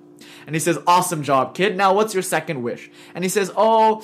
And 0.45 0.55
he 0.55 0.59
says, 0.59 0.77
Awesome 0.85 1.23
job, 1.23 1.55
kid. 1.55 1.77
Now, 1.77 1.93
what's 1.93 2.13
your 2.13 2.21
second 2.23 2.63
wish? 2.63 2.91
And 3.13 3.23
he 3.23 3.29
says, 3.29 3.51
Oh, 3.55 4.03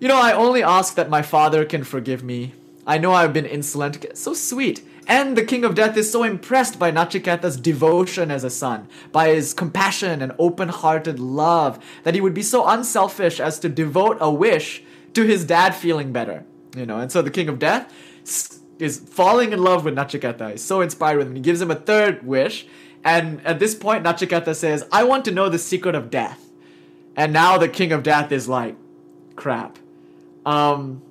you 0.00 0.08
know, 0.08 0.20
I 0.20 0.32
only 0.32 0.62
ask 0.62 0.96
that 0.96 1.08
my 1.08 1.22
father 1.22 1.64
can 1.64 1.84
forgive 1.84 2.24
me. 2.24 2.52
I 2.86 2.98
know 2.98 3.12
I've 3.12 3.32
been 3.32 3.46
insolent. 3.46 4.04
So 4.14 4.34
sweet. 4.34 4.82
And 5.10 5.36
the 5.36 5.44
King 5.44 5.64
of 5.64 5.74
Death 5.74 5.96
is 5.96 6.08
so 6.08 6.22
impressed 6.22 6.78
by 6.78 6.92
Nachiketa's 6.92 7.56
devotion 7.56 8.30
as 8.30 8.44
a 8.44 8.48
son, 8.48 8.86
by 9.10 9.30
his 9.30 9.52
compassion 9.52 10.22
and 10.22 10.32
open 10.38 10.68
hearted 10.68 11.18
love, 11.18 11.84
that 12.04 12.14
he 12.14 12.20
would 12.20 12.32
be 12.32 12.44
so 12.44 12.64
unselfish 12.68 13.40
as 13.40 13.58
to 13.58 13.68
devote 13.68 14.18
a 14.20 14.30
wish 14.30 14.84
to 15.14 15.24
his 15.24 15.44
dad 15.44 15.74
feeling 15.74 16.12
better. 16.12 16.44
You 16.76 16.86
know, 16.86 17.00
and 17.00 17.10
so 17.10 17.22
the 17.22 17.30
King 17.30 17.48
of 17.48 17.58
Death 17.58 17.92
is 18.78 19.00
falling 19.00 19.52
in 19.52 19.60
love 19.64 19.84
with 19.84 19.96
Nachiketa. 19.96 20.52
He's 20.52 20.62
so 20.62 20.80
inspired 20.80 21.18
with 21.18 21.26
him. 21.26 21.34
He 21.34 21.42
gives 21.42 21.60
him 21.60 21.72
a 21.72 21.74
third 21.74 22.24
wish. 22.24 22.68
And 23.02 23.44
at 23.44 23.58
this 23.58 23.74
point, 23.74 24.04
Nachiketa 24.04 24.54
says, 24.54 24.86
I 24.92 25.02
want 25.02 25.24
to 25.24 25.32
know 25.32 25.48
the 25.48 25.58
secret 25.58 25.96
of 25.96 26.10
death. 26.10 26.52
And 27.16 27.32
now 27.32 27.58
the 27.58 27.68
king 27.68 27.90
of 27.90 28.04
death 28.04 28.30
is 28.30 28.48
like, 28.48 28.76
crap. 29.34 29.76
Um, 30.46 31.02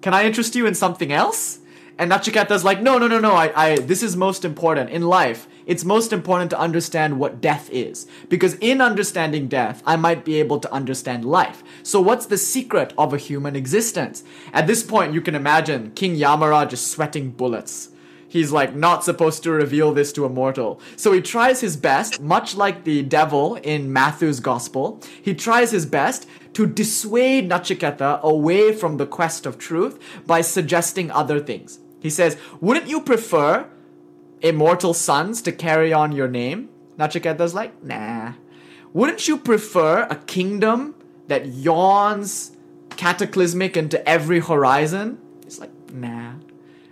can 0.00 0.14
I 0.14 0.26
interest 0.26 0.54
you 0.54 0.64
in 0.66 0.76
something 0.76 1.10
else? 1.12 1.58
And 1.98 2.10
Nachiketa's 2.10 2.64
like, 2.64 2.80
no, 2.80 2.96
no, 2.98 3.08
no, 3.08 3.18
no, 3.18 3.32
I, 3.32 3.52
I, 3.54 3.76
this 3.76 4.02
is 4.02 4.16
most 4.16 4.44
important 4.44 4.90
in 4.90 5.02
life 5.02 5.48
it's 5.68 5.84
most 5.84 6.14
important 6.14 6.50
to 6.50 6.58
understand 6.58 7.20
what 7.20 7.42
death 7.42 7.68
is. 7.70 8.06
Because 8.30 8.54
in 8.54 8.80
understanding 8.80 9.48
death, 9.48 9.82
I 9.84 9.96
might 9.96 10.24
be 10.24 10.40
able 10.40 10.58
to 10.60 10.72
understand 10.72 11.26
life. 11.26 11.62
So, 11.82 12.00
what's 12.00 12.24
the 12.24 12.38
secret 12.38 12.94
of 12.96 13.12
a 13.12 13.18
human 13.18 13.54
existence? 13.54 14.24
At 14.54 14.66
this 14.66 14.82
point, 14.82 15.12
you 15.12 15.20
can 15.20 15.34
imagine 15.34 15.90
King 15.90 16.16
Yamaraj 16.16 16.72
is 16.72 16.84
sweating 16.84 17.32
bullets. 17.32 17.90
He's 18.30 18.50
like 18.50 18.74
not 18.74 19.04
supposed 19.04 19.42
to 19.42 19.50
reveal 19.50 19.92
this 19.92 20.10
to 20.14 20.24
a 20.24 20.30
mortal. 20.30 20.80
So 20.96 21.12
he 21.12 21.22
tries 21.22 21.62
his 21.62 21.78
best, 21.78 22.20
much 22.20 22.54
like 22.54 22.84
the 22.84 23.02
devil 23.02 23.54
in 23.56 23.90
Matthew's 23.90 24.38
gospel, 24.38 25.00
he 25.22 25.34
tries 25.34 25.70
his 25.70 25.86
best 25.86 26.26
to 26.52 26.66
dissuade 26.66 27.48
Nachiketa 27.48 28.20
away 28.20 28.74
from 28.74 28.98
the 28.98 29.06
quest 29.06 29.46
of 29.46 29.56
truth 29.56 29.98
by 30.26 30.42
suggesting 30.42 31.10
other 31.10 31.40
things. 31.40 31.78
He 32.00 32.10
says, 32.10 32.36
Wouldn't 32.60 32.88
you 32.88 33.00
prefer 33.00 33.68
immortal 34.40 34.94
sons 34.94 35.42
to 35.42 35.52
carry 35.52 35.92
on 35.92 36.12
your 36.12 36.28
name? 36.28 36.68
Nachiketa's 36.98 37.54
like, 37.54 37.82
nah. 37.82 38.32
Wouldn't 38.92 39.28
you 39.28 39.36
prefer 39.36 40.06
a 40.10 40.16
kingdom 40.16 40.94
that 41.28 41.46
yawns 41.46 42.52
cataclysmic 42.96 43.76
into 43.76 44.06
every 44.08 44.40
horizon? 44.40 45.18
It's 45.46 45.58
like, 45.58 45.70
nah. 45.92 46.34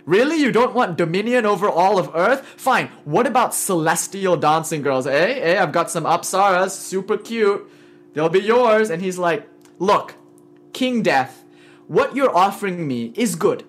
Really? 0.05 0.37
You 0.37 0.53
don't 0.53 0.73
want 0.73 0.97
dominion 0.97 1.45
over 1.45 1.69
all 1.69 1.99
of 1.99 2.09
Earth? 2.15 2.45
Fine. 2.55 2.89
What 3.03 3.27
about 3.27 3.53
celestial 3.53 4.37
dancing 4.37 4.81
girls? 4.81 5.05
Eh? 5.05 5.11
Eh? 5.11 5.61
I've 5.61 5.73
got 5.73 5.91
some 5.91 6.05
apsaras, 6.05 6.71
super 6.71 7.17
cute. 7.17 7.69
They'll 8.13 8.29
be 8.29 8.39
yours. 8.39 8.89
And 8.89 9.01
he's 9.01 9.17
like, 9.17 9.49
look, 9.79 10.15
King 10.71 11.01
Death, 11.01 11.43
what 11.87 12.15
you're 12.15 12.33
offering 12.33 12.87
me 12.87 13.11
is 13.15 13.35
good. 13.35 13.65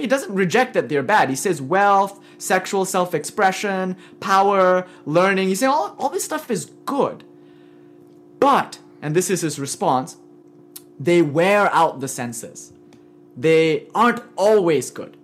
He 0.00 0.06
doesn't 0.06 0.34
reject 0.34 0.74
that 0.74 0.88
they're 0.88 1.02
bad. 1.02 1.28
He 1.30 1.36
says 1.36 1.60
wealth, 1.62 2.20
sexual 2.38 2.84
self 2.84 3.14
expression, 3.14 3.96
power, 4.20 4.86
learning. 5.06 5.48
He 5.48 5.54
says 5.54 5.68
all, 5.68 5.94
all 5.98 6.08
this 6.08 6.24
stuff 6.24 6.50
is 6.50 6.66
good. 6.86 7.24
But, 8.40 8.78
and 9.02 9.14
this 9.14 9.30
is 9.30 9.42
his 9.42 9.58
response, 9.58 10.16
they 10.98 11.22
wear 11.22 11.72
out 11.74 12.00
the 12.00 12.08
senses. 12.08 12.72
they 13.36 13.86
aren't 13.94 14.22
always 14.36 14.90
good. 14.90 15.16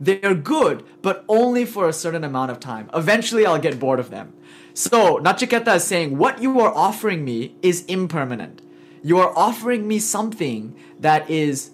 They're 0.00 0.34
good, 0.34 0.82
but 1.02 1.24
only 1.28 1.64
for 1.66 1.88
a 1.88 1.92
certain 1.92 2.24
amount 2.24 2.50
of 2.50 2.58
time. 2.58 2.88
Eventually, 2.94 3.44
I'll 3.44 3.58
get 3.58 3.78
bored 3.78 4.00
of 4.00 4.10
them. 4.10 4.32
So, 4.72 5.18
Nachiketa 5.18 5.76
is 5.76 5.84
saying, 5.84 6.16
What 6.16 6.40
you 6.40 6.58
are 6.60 6.74
offering 6.74 7.24
me 7.24 7.54
is 7.60 7.84
impermanent. 7.84 8.62
You 9.02 9.18
are 9.18 9.36
offering 9.36 9.86
me 9.86 9.98
something 9.98 10.74
that 10.98 11.28
is 11.28 11.72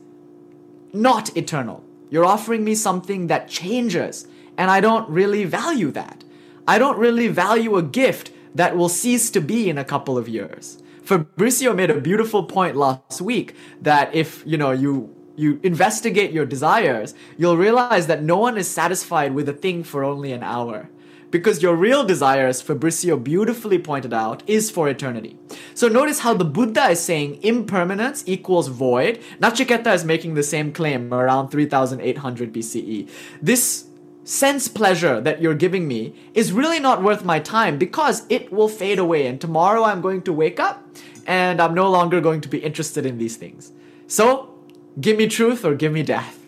not 0.92 1.36
eternal. 1.36 1.84
You're 2.10 2.24
offering 2.24 2.64
me 2.64 2.74
something 2.74 3.26
that 3.26 3.48
changes, 3.48 4.26
and 4.56 4.70
I 4.70 4.80
don't 4.80 5.08
really 5.08 5.44
value 5.44 5.90
that. 5.92 6.24
I 6.68 6.78
don't 6.78 6.98
really 6.98 7.28
value 7.28 7.76
a 7.76 7.82
gift 7.82 8.30
that 8.54 8.76
will 8.76 8.88
cease 8.88 9.30
to 9.30 9.40
be 9.40 9.68
in 9.68 9.78
a 9.78 9.84
couple 9.84 10.16
of 10.16 10.28
years. 10.28 10.82
Fabricio 11.04 11.74
made 11.74 11.90
a 11.90 12.00
beautiful 12.00 12.44
point 12.44 12.74
last 12.76 13.20
week 13.20 13.54
that 13.80 14.12
if, 14.14 14.42
you 14.46 14.56
know, 14.56 14.72
you 14.72 15.14
you 15.36 15.60
investigate 15.62 16.32
your 16.32 16.46
desires, 16.46 17.14
you'll 17.36 17.58
realize 17.58 18.06
that 18.06 18.22
no 18.22 18.38
one 18.38 18.56
is 18.56 18.66
satisfied 18.66 19.34
with 19.34 19.46
a 19.48 19.52
thing 19.52 19.84
for 19.84 20.02
only 20.02 20.32
an 20.32 20.42
hour. 20.42 20.88
Because 21.36 21.62
your 21.62 21.76
real 21.76 22.02
desire, 22.02 22.46
as 22.46 22.62
Fabricio 22.62 23.22
beautifully 23.22 23.78
pointed 23.78 24.14
out, 24.14 24.42
is 24.46 24.70
for 24.70 24.88
eternity. 24.88 25.36
So 25.74 25.86
notice 25.86 26.20
how 26.20 26.32
the 26.32 26.46
Buddha 26.46 26.88
is 26.88 27.00
saying 27.00 27.42
impermanence 27.42 28.24
equals 28.24 28.68
void. 28.68 29.20
Nachiketa 29.38 29.92
is 29.92 30.02
making 30.02 30.32
the 30.32 30.42
same 30.42 30.72
claim 30.72 31.12
around 31.12 31.50
3800 31.50 32.54
BCE. 32.54 33.10
This 33.42 33.84
sense 34.24 34.66
pleasure 34.66 35.20
that 35.20 35.42
you're 35.42 35.54
giving 35.54 35.86
me 35.86 36.14
is 36.32 36.54
really 36.54 36.80
not 36.80 37.02
worth 37.02 37.22
my 37.22 37.38
time 37.38 37.76
because 37.76 38.24
it 38.30 38.50
will 38.50 38.70
fade 38.70 38.98
away 38.98 39.26
and 39.26 39.38
tomorrow 39.38 39.84
I'm 39.84 40.00
going 40.00 40.22
to 40.22 40.32
wake 40.32 40.58
up 40.58 40.82
and 41.26 41.60
I'm 41.60 41.74
no 41.74 41.90
longer 41.90 42.22
going 42.22 42.40
to 42.40 42.48
be 42.48 42.60
interested 42.60 43.04
in 43.04 43.18
these 43.18 43.36
things. 43.36 43.72
So, 44.06 44.54
give 44.98 45.18
me 45.18 45.26
truth 45.26 45.66
or 45.66 45.74
give 45.74 45.92
me 45.92 46.02
death. 46.02 46.46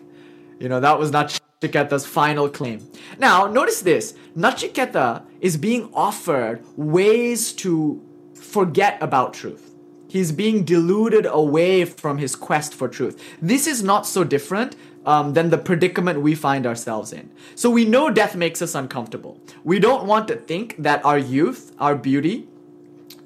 You 0.59 0.67
know, 0.67 0.79
that 0.79 0.97
was 0.97 1.11
not 1.11 1.39
Nachiketa's 1.61 2.05
final 2.05 2.47
claim. 2.47 2.87
Now, 3.17 3.45
notice 3.45 3.81
this 3.81 4.13
Nachiketa 4.37 5.23
is 5.41 5.57
being 5.57 5.89
offered 5.93 6.63
ways 6.77 7.51
to 7.53 8.01
forget 8.33 8.97
about 9.01 9.33
truth. 9.33 9.75
He's 10.07 10.31
being 10.31 10.63
deluded 10.63 11.25
away 11.25 11.83
from 11.83 12.17
his 12.17 12.35
quest 12.35 12.73
for 12.73 12.87
truth. 12.87 13.21
This 13.41 13.67
is 13.67 13.83
not 13.83 14.07
so 14.07 14.23
different 14.23 14.77
um, 15.05 15.33
than 15.33 15.49
the 15.49 15.57
predicament 15.57 16.21
we 16.21 16.33
find 16.33 16.65
ourselves 16.65 17.11
in. 17.11 17.29
So 17.55 17.69
we 17.69 17.83
know 17.83 18.09
death 18.09 18.37
makes 18.37 18.61
us 18.61 18.73
uncomfortable. 18.73 19.41
We 19.65 19.79
don't 19.79 20.07
want 20.07 20.29
to 20.29 20.37
think 20.37 20.77
that 20.79 21.03
our 21.03 21.19
youth, 21.19 21.73
our 21.77 21.93
beauty, 21.93 22.47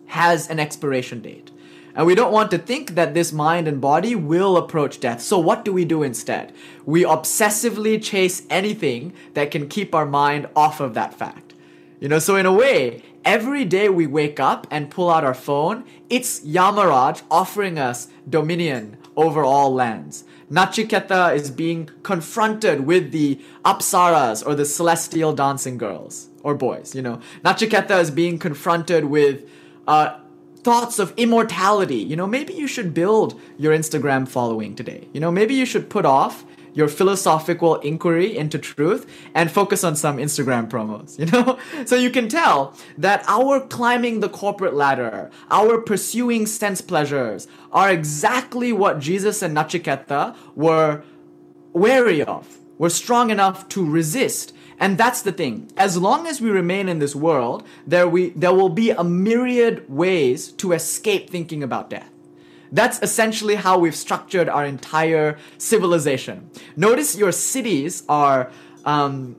has 0.07 0.49
an 0.49 0.59
expiration 0.59 1.21
date. 1.21 1.51
And 1.95 2.07
we 2.07 2.15
don't 2.15 2.33
want 2.33 2.49
to 2.51 2.57
think 2.57 2.95
that 2.95 3.13
this 3.13 3.31
mind 3.31 3.67
and 3.67 3.79
body 3.79 4.15
will 4.15 4.57
approach 4.57 4.99
death. 4.99 5.21
So, 5.21 5.37
what 5.37 5.63
do 5.63 5.71
we 5.71 5.85
do 5.85 6.01
instead? 6.01 6.51
We 6.85 7.03
obsessively 7.03 8.03
chase 8.03 8.43
anything 8.49 9.13
that 9.35 9.51
can 9.51 9.67
keep 9.67 9.93
our 9.93 10.05
mind 10.05 10.47
off 10.55 10.79
of 10.79 10.95
that 10.95 11.13
fact. 11.13 11.53
You 11.99 12.09
know, 12.09 12.19
so 12.19 12.35
in 12.35 12.45
a 12.45 12.51
way, 12.51 13.03
every 13.23 13.63
day 13.63 13.89
we 13.89 14.07
wake 14.07 14.39
up 14.39 14.67
and 14.69 14.89
pull 14.89 15.09
out 15.09 15.23
our 15.23 15.33
phone, 15.33 15.85
it's 16.09 16.41
Yamaraj 16.41 17.21
offering 17.31 17.79
us 17.79 18.07
dominion 18.29 18.97
over 19.15 19.43
all 19.43 19.73
lands. 19.73 20.25
Nachiketa 20.51 21.33
is 21.33 21.49
being 21.49 21.89
confronted 22.03 22.85
with 22.85 23.11
the 23.11 23.39
apsaras 23.63 24.45
or 24.45 24.55
the 24.55 24.65
celestial 24.65 25.33
dancing 25.33 25.77
girls 25.77 26.29
or 26.43 26.53
boys, 26.53 26.93
you 26.93 27.01
know. 27.01 27.21
Nachiketa 27.43 27.99
is 28.01 28.11
being 28.11 28.37
confronted 28.37 29.05
with 29.05 29.49
uh, 29.87 30.19
thoughts 30.63 30.99
of 30.99 31.13
immortality. 31.17 31.97
You 31.97 32.15
know, 32.15 32.27
maybe 32.27 32.53
you 32.53 32.67
should 32.67 32.93
build 32.93 33.39
your 33.57 33.75
Instagram 33.75 34.27
following 34.27 34.75
today. 34.75 35.07
You 35.13 35.19
know, 35.19 35.31
maybe 35.31 35.53
you 35.53 35.65
should 35.65 35.89
put 35.89 36.05
off 36.05 36.45
your 36.73 36.87
philosophical 36.87 37.75
inquiry 37.77 38.35
into 38.35 38.57
truth 38.57 39.05
and 39.35 39.51
focus 39.51 39.83
on 39.83 39.95
some 39.95 40.17
Instagram 40.17 40.69
promos, 40.69 41.19
you 41.19 41.25
know? 41.27 41.59
So 41.85 41.95
you 41.95 42.09
can 42.09 42.27
tell 42.27 42.75
that 42.97 43.23
our 43.27 43.59
climbing 43.59 44.19
the 44.19 44.29
corporate 44.29 44.73
ladder, 44.73 45.29
our 45.51 45.79
pursuing 45.79 46.45
sense 46.45 46.81
pleasures 46.81 47.47
are 47.71 47.91
exactly 47.91 48.73
what 48.73 48.99
Jesus 48.99 49.41
and 49.41 49.55
Nachiketa 49.55 50.35
were 50.55 51.03
wary 51.73 52.23
of, 52.23 52.57
were 52.77 52.89
strong 52.89 53.29
enough 53.29 53.67
to 53.69 53.87
resist 53.87 54.53
and 54.83 54.97
that's 54.97 55.21
the 55.21 55.31
thing. 55.31 55.71
As 55.77 55.95
long 55.95 56.27
as 56.27 56.41
we 56.41 56.49
remain 56.49 56.89
in 56.89 56.99
this 56.99 57.15
world, 57.15 57.63
there 57.87 58.05
we 58.05 58.31
there 58.31 58.53
will 58.53 58.67
be 58.83 58.91
a 58.91 59.01
myriad 59.01 59.75
ways 59.87 60.51
to 60.61 60.73
escape 60.73 61.29
thinking 61.29 61.63
about 61.63 61.89
death. 61.89 62.11
That's 62.69 63.01
essentially 63.01 63.55
how 63.55 63.77
we've 63.77 63.95
structured 63.95 64.49
our 64.49 64.65
entire 64.65 65.37
civilization. 65.57 66.49
Notice 66.75 67.15
your 67.15 67.31
cities 67.31 68.03
are 68.09 68.51
um, 68.83 69.37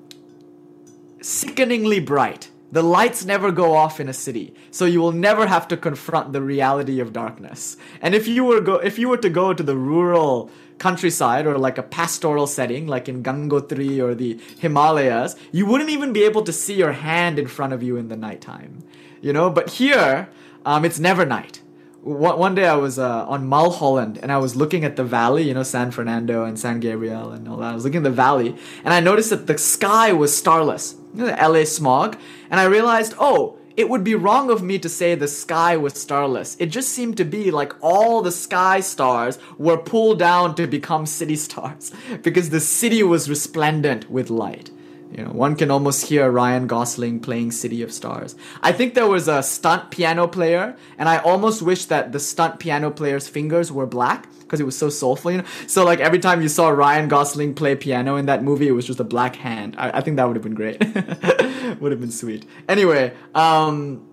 sickeningly 1.21 2.01
bright. 2.01 2.49
The 2.73 2.83
lights 2.83 3.27
never 3.27 3.53
go 3.53 3.75
off 3.75 4.01
in 4.01 4.09
a 4.09 4.15
city, 4.15 4.55
so 4.71 4.87
you 4.87 5.01
will 5.03 5.13
never 5.13 5.47
have 5.47 5.69
to 5.69 5.77
confront 5.77 6.33
the 6.33 6.41
reality 6.41 7.01
of 7.01 7.13
darkness. 7.13 7.77
And 8.01 8.15
if 8.15 8.27
you 8.27 8.45
were 8.45 8.63
go 8.63 8.77
if 8.77 8.99
you 8.99 9.11
were 9.11 9.23
to 9.27 9.29
go 9.29 9.53
to 9.53 9.63
the 9.63 9.77
rural 9.77 10.51
countryside 10.79 11.47
or 11.47 11.59
like 11.59 11.79
a 11.79 11.83
pastoral 11.83 12.47
setting, 12.47 12.87
like 12.87 13.09
in 13.09 13.23
Gangotri 13.23 14.01
or 14.01 14.15
the 14.15 14.41
Himalayas, 14.59 15.37
you 15.53 15.67
wouldn't 15.67 15.91
even 15.91 16.13
be 16.13 16.25
able 16.25 16.43
to 16.43 16.53
see 16.53 16.75
your 16.75 16.93
hand 16.93 17.39
in 17.39 17.47
front 17.47 17.73
of 17.73 17.83
you 17.83 17.97
in 17.97 18.09
the 18.09 18.17
nighttime. 18.17 18.83
You 19.21 19.33
know, 19.33 19.51
but 19.51 19.71
here, 19.71 20.29
um, 20.65 20.85
it's 20.85 20.99
never 20.99 21.25
night. 21.25 21.61
One, 22.03 22.55
day 22.55 22.67
I 22.67 22.77
was 22.77 22.99
uh, 22.99 23.27
on 23.27 23.47
Mulholland 23.47 24.19
and 24.19 24.31
I 24.31 24.37
was 24.37 24.55
looking 24.55 24.85
at 24.85 24.97
the 24.97 25.05
valley, 25.05 25.45
you 25.45 25.55
know, 25.55 25.63
San 25.63 25.91
Fernando 25.91 26.45
and 26.45 26.59
San 26.59 26.79
Gabriel 26.79 27.33
and 27.33 27.49
all 27.49 27.57
that. 27.57 27.73
I 27.73 27.75
was 27.75 27.85
looking 27.85 27.99
at 27.99 28.05
the 28.05 28.11
valley 28.11 28.55
and 28.85 28.93
I 28.93 29.01
noticed 29.01 29.31
that 29.31 29.47
the 29.47 29.57
sky 29.57 30.13
was 30.13 30.37
starless. 30.37 30.97
You 31.15 31.23
know, 31.23 31.27
the 31.29 31.49
LA 31.49 31.65
smog. 31.65 32.19
And 32.51 32.61
I 32.61 32.65
realized, 32.65 33.15
oh, 33.19 33.57
it 33.77 33.89
would 33.89 34.05
be 34.05 34.15
wrong 34.15 34.51
of 34.51 34.63
me 34.63 34.79
to 34.79 34.89
say 34.89 35.15
the 35.15 35.29
sky 35.29 35.77
was 35.77 35.95
starless. 35.95 36.57
It 36.61 36.67
just 36.67 36.91
seemed 36.91 37.17
to 37.17 37.25
be 37.25 37.51
like 37.51 37.73
all 37.81 38.23
the 38.23 38.33
sky 38.33 38.81
stars 38.81 39.39
were 39.59 39.77
pulled 39.77 40.19
down 40.19 40.55
to 40.57 40.67
become 40.67 41.07
city 41.07 41.37
stars 41.37 41.93
because 42.23 42.51
the 42.51 42.61
city 42.61 43.03
was 43.03 43.29
resplendent 43.29 44.11
with 44.11 44.31
light. 44.31 44.71
You 45.17 45.25
know, 45.25 45.31
one 45.31 45.55
can 45.55 45.71
almost 45.71 46.07
hear 46.07 46.29
Ryan 46.29 46.67
Gosling 46.67 47.21
playing 47.21 47.53
City 47.53 47.83
of 47.83 47.93
Stars. 47.93 48.35
I 48.63 48.73
think 48.73 48.95
there 48.95 49.07
was 49.07 49.29
a 49.29 49.45
stunt 49.45 49.93
piano 49.93 50.27
player, 50.27 50.77
and 50.99 51.09
I 51.09 51.19
almost 51.19 51.63
wish 51.63 51.85
that 51.85 52.11
the 52.11 52.19
stunt 52.19 52.59
piano 52.59 52.91
player's 52.91 53.29
fingers 53.29 53.71
were 53.71 53.87
black 53.87 54.29
because 54.41 54.61
it 54.61 54.65
was 54.65 54.77
so 54.77 54.89
soulful, 54.89 55.31
you 55.31 55.39
know. 55.39 55.45
So 55.69 55.85
like 55.85 56.01
every 56.01 56.19
time 56.19 56.43
you 56.43 56.49
saw 56.49 56.69
Ryan 56.69 57.09
Gosling 57.09 57.55
play 57.55 57.77
piano 57.77 58.17
in 58.17 58.27
that 58.27 58.43
movie, 58.43 58.67
it 58.67 58.73
was 58.73 58.87
just 58.87 58.99
a 58.99 59.05
black 59.05 59.37
hand. 59.37 59.77
I, 59.79 59.99
I 59.99 60.01
think 60.01 60.17
that 60.17 60.27
would 60.27 60.37
have 60.37 60.43
been 60.43 60.55
great. 60.55 60.81
would 61.81 61.93
have 61.93 62.01
been 62.01 62.11
sweet. 62.11 62.45
Anyway, 62.69 63.13
um, 63.37 64.05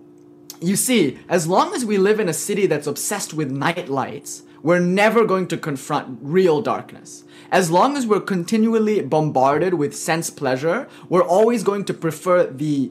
you 0.60 0.76
see, 0.76 1.18
as 1.28 1.48
long 1.48 1.74
as 1.74 1.84
we 1.84 1.98
live 1.98 2.20
in 2.20 2.28
a 2.28 2.32
city 2.32 2.66
that's 2.66 2.86
obsessed 2.86 3.34
with 3.34 3.50
night 3.50 3.88
lights, 3.88 4.44
we're 4.62 4.78
never 4.78 5.24
going 5.24 5.48
to 5.48 5.56
confront 5.56 6.18
real 6.22 6.62
darkness. 6.62 7.24
As 7.52 7.70
long 7.70 7.98
as 7.98 8.06
we're 8.06 8.20
continually 8.20 9.02
bombarded 9.02 9.74
with 9.74 9.94
sense 9.94 10.30
pleasure, 10.30 10.88
we're 11.10 11.22
always 11.22 11.62
going 11.62 11.84
to 11.84 11.92
prefer 11.92 12.46
the 12.46 12.90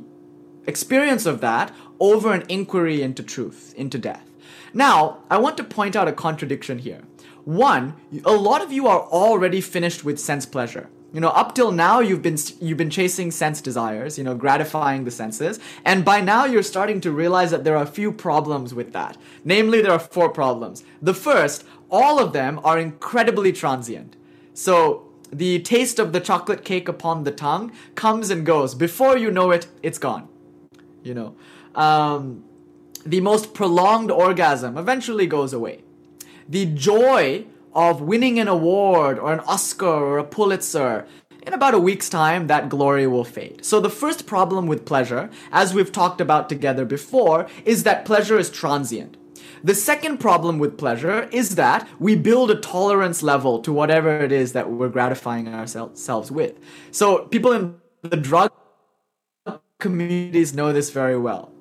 experience 0.67 1.25
of 1.25 1.41
that 1.41 1.73
over 1.99 2.31
an 2.31 2.43
inquiry 2.47 3.01
into 3.01 3.23
truth, 3.23 3.73
into 3.75 3.97
death. 3.97 4.29
Now, 4.71 5.23
I 5.31 5.39
want 5.39 5.57
to 5.57 5.63
point 5.63 5.95
out 5.95 6.07
a 6.07 6.11
contradiction 6.13 6.77
here. 6.77 7.01
One, 7.43 7.95
a 8.23 8.33
lot 8.33 8.61
of 8.61 8.71
you 8.71 8.85
are 8.85 9.01
already 9.01 9.61
finished 9.61 10.03
with 10.03 10.19
sense 10.19 10.45
pleasure. 10.45 10.91
You 11.11 11.21
know, 11.21 11.29
up 11.29 11.55
till 11.55 11.71
now 11.71 11.99
you've 11.99 12.21
been 12.21 12.37
you've 12.61 12.77
been 12.77 12.91
chasing 12.91 13.31
sense 13.31 13.61
desires, 13.61 14.19
you 14.19 14.23
know, 14.23 14.35
gratifying 14.35 15.05
the 15.05 15.11
senses, 15.11 15.59
and 15.83 16.05
by 16.05 16.21
now 16.21 16.45
you're 16.45 16.61
starting 16.61 17.01
to 17.01 17.11
realize 17.11 17.49
that 17.49 17.63
there 17.63 17.75
are 17.75 17.83
a 17.83 17.97
few 17.97 18.11
problems 18.11 18.75
with 18.75 18.93
that. 18.93 19.17
Namely, 19.43 19.81
there 19.81 19.91
are 19.91 19.99
four 19.99 20.29
problems. 20.29 20.83
The 21.01 21.15
first, 21.15 21.65
all 21.89 22.19
of 22.19 22.31
them 22.31 22.61
are 22.63 22.77
incredibly 22.77 23.51
transient. 23.51 24.15
So, 24.53 25.07
the 25.31 25.59
taste 25.59 25.97
of 25.97 26.11
the 26.11 26.19
chocolate 26.19 26.65
cake 26.65 26.89
upon 26.89 27.23
the 27.23 27.31
tongue 27.31 27.71
comes 27.95 28.29
and 28.29 28.45
goes. 28.45 28.75
Before 28.75 29.17
you 29.17 29.31
know 29.31 29.51
it, 29.51 29.67
it's 29.81 29.97
gone. 29.97 30.27
You 31.03 31.13
know, 31.13 31.35
um, 31.73 32.43
the 33.05 33.21
most 33.21 33.53
prolonged 33.53 34.11
orgasm 34.11 34.77
eventually 34.77 35.25
goes 35.25 35.53
away. 35.53 35.83
The 36.49 36.65
joy 36.65 37.45
of 37.73 38.01
winning 38.01 38.39
an 38.39 38.47
award 38.47 39.17
or 39.17 39.31
an 39.31 39.39
Oscar 39.41 39.87
or 39.87 40.17
a 40.17 40.23
Pulitzer, 40.23 41.07
in 41.43 41.53
about 41.53 41.73
a 41.73 41.79
week's 41.79 42.09
time, 42.09 42.47
that 42.47 42.69
glory 42.69 43.07
will 43.07 43.23
fade. 43.23 43.65
So, 43.65 43.79
the 43.79 43.89
first 43.89 44.27
problem 44.27 44.67
with 44.67 44.85
pleasure, 44.85 45.29
as 45.51 45.73
we've 45.73 45.91
talked 45.91 46.21
about 46.21 46.49
together 46.49 46.85
before, 46.85 47.47
is 47.65 47.83
that 47.83 48.05
pleasure 48.05 48.37
is 48.37 48.49
transient. 48.49 49.17
The 49.63 49.75
second 49.75 50.19
problem 50.19 50.59
with 50.59 50.77
pleasure 50.77 51.29
is 51.31 51.55
that 51.55 51.87
we 51.99 52.15
build 52.15 52.49
a 52.49 52.55
tolerance 52.55 53.21
level 53.21 53.59
to 53.59 53.71
whatever 53.71 54.17
it 54.17 54.31
is 54.31 54.53
that 54.53 54.71
we're 54.71 54.89
gratifying 54.89 55.47
ourselves 55.47 56.31
with. 56.31 56.59
So, 56.91 57.25
people 57.25 57.51
in 57.51 57.75
the 58.01 58.17
drug 58.17 58.51
communities 59.79 60.53
know 60.53 60.73
this 60.73 60.89
very 60.89 61.17
well. 61.17 61.51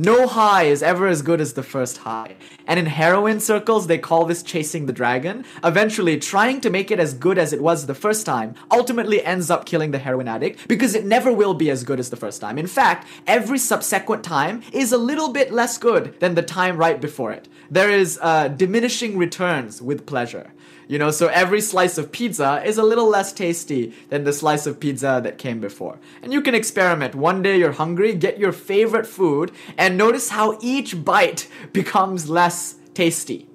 No 0.00 0.28
high 0.28 0.62
is 0.62 0.80
ever 0.80 1.08
as 1.08 1.22
good 1.22 1.40
as 1.40 1.54
the 1.54 1.62
first 1.64 1.96
high. 1.96 2.36
And 2.68 2.78
in 2.78 2.86
heroin 2.86 3.40
circles, 3.40 3.88
they 3.88 3.98
call 3.98 4.26
this 4.26 4.44
chasing 4.44 4.86
the 4.86 4.92
dragon. 4.92 5.44
Eventually, 5.64 6.20
trying 6.20 6.60
to 6.60 6.70
make 6.70 6.92
it 6.92 7.00
as 7.00 7.14
good 7.14 7.36
as 7.36 7.52
it 7.52 7.60
was 7.60 7.86
the 7.86 7.96
first 7.96 8.24
time 8.24 8.54
ultimately 8.70 9.24
ends 9.24 9.50
up 9.50 9.66
killing 9.66 9.90
the 9.90 9.98
heroin 9.98 10.28
addict 10.28 10.68
because 10.68 10.94
it 10.94 11.04
never 11.04 11.32
will 11.32 11.52
be 11.52 11.68
as 11.68 11.82
good 11.82 11.98
as 11.98 12.10
the 12.10 12.16
first 12.16 12.40
time. 12.40 12.58
In 12.58 12.68
fact, 12.68 13.08
every 13.26 13.58
subsequent 13.58 14.22
time 14.22 14.62
is 14.72 14.92
a 14.92 14.98
little 14.98 15.32
bit 15.32 15.52
less 15.52 15.78
good 15.78 16.14
than 16.20 16.36
the 16.36 16.42
time 16.42 16.76
right 16.76 17.00
before 17.00 17.32
it. 17.32 17.48
There 17.68 17.90
is 17.90 18.20
uh, 18.22 18.46
diminishing 18.46 19.18
returns 19.18 19.82
with 19.82 20.06
pleasure. 20.06 20.52
You 20.88 20.98
know, 20.98 21.10
so 21.10 21.26
every 21.28 21.60
slice 21.60 21.98
of 21.98 22.10
pizza 22.10 22.62
is 22.64 22.78
a 22.78 22.82
little 22.82 23.08
less 23.08 23.30
tasty 23.34 23.92
than 24.08 24.24
the 24.24 24.32
slice 24.32 24.66
of 24.66 24.80
pizza 24.80 25.20
that 25.22 25.36
came 25.36 25.60
before. 25.60 25.98
And 26.22 26.32
you 26.32 26.40
can 26.40 26.54
experiment. 26.54 27.14
One 27.14 27.42
day 27.42 27.58
you're 27.58 27.72
hungry, 27.72 28.14
get 28.14 28.38
your 28.38 28.52
favorite 28.52 29.06
food, 29.06 29.52
and 29.76 29.98
notice 29.98 30.30
how 30.30 30.58
each 30.62 31.04
bite 31.04 31.46
becomes 31.74 32.30
less 32.30 32.76
tasty. 32.94 33.46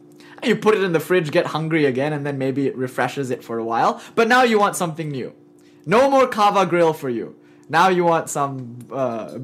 You 0.44 0.56
put 0.56 0.76
it 0.76 0.84
in 0.84 0.94
the 0.94 1.00
fridge, 1.00 1.32
get 1.32 1.48
hungry 1.48 1.86
again, 1.86 2.14
and 2.14 2.26
then 2.26 2.38
maybe 2.38 2.68
it 2.68 2.78
refreshes 2.78 3.32
it 3.32 3.44
for 3.44 3.58
a 3.58 3.64
while. 3.64 4.00
But 4.14 4.28
now 4.28 4.44
you 4.44 4.60
want 4.60 4.76
something 4.76 5.10
new. 5.10 5.34
No 5.86 6.10
more 6.10 6.28
Cava 6.28 6.66
grill 6.68 6.94
for 6.94 7.10
you. 7.10 7.36
Now 7.68 7.88
you 7.88 8.04
want 8.04 8.30
some 8.30 8.78
uh, 8.92 9.40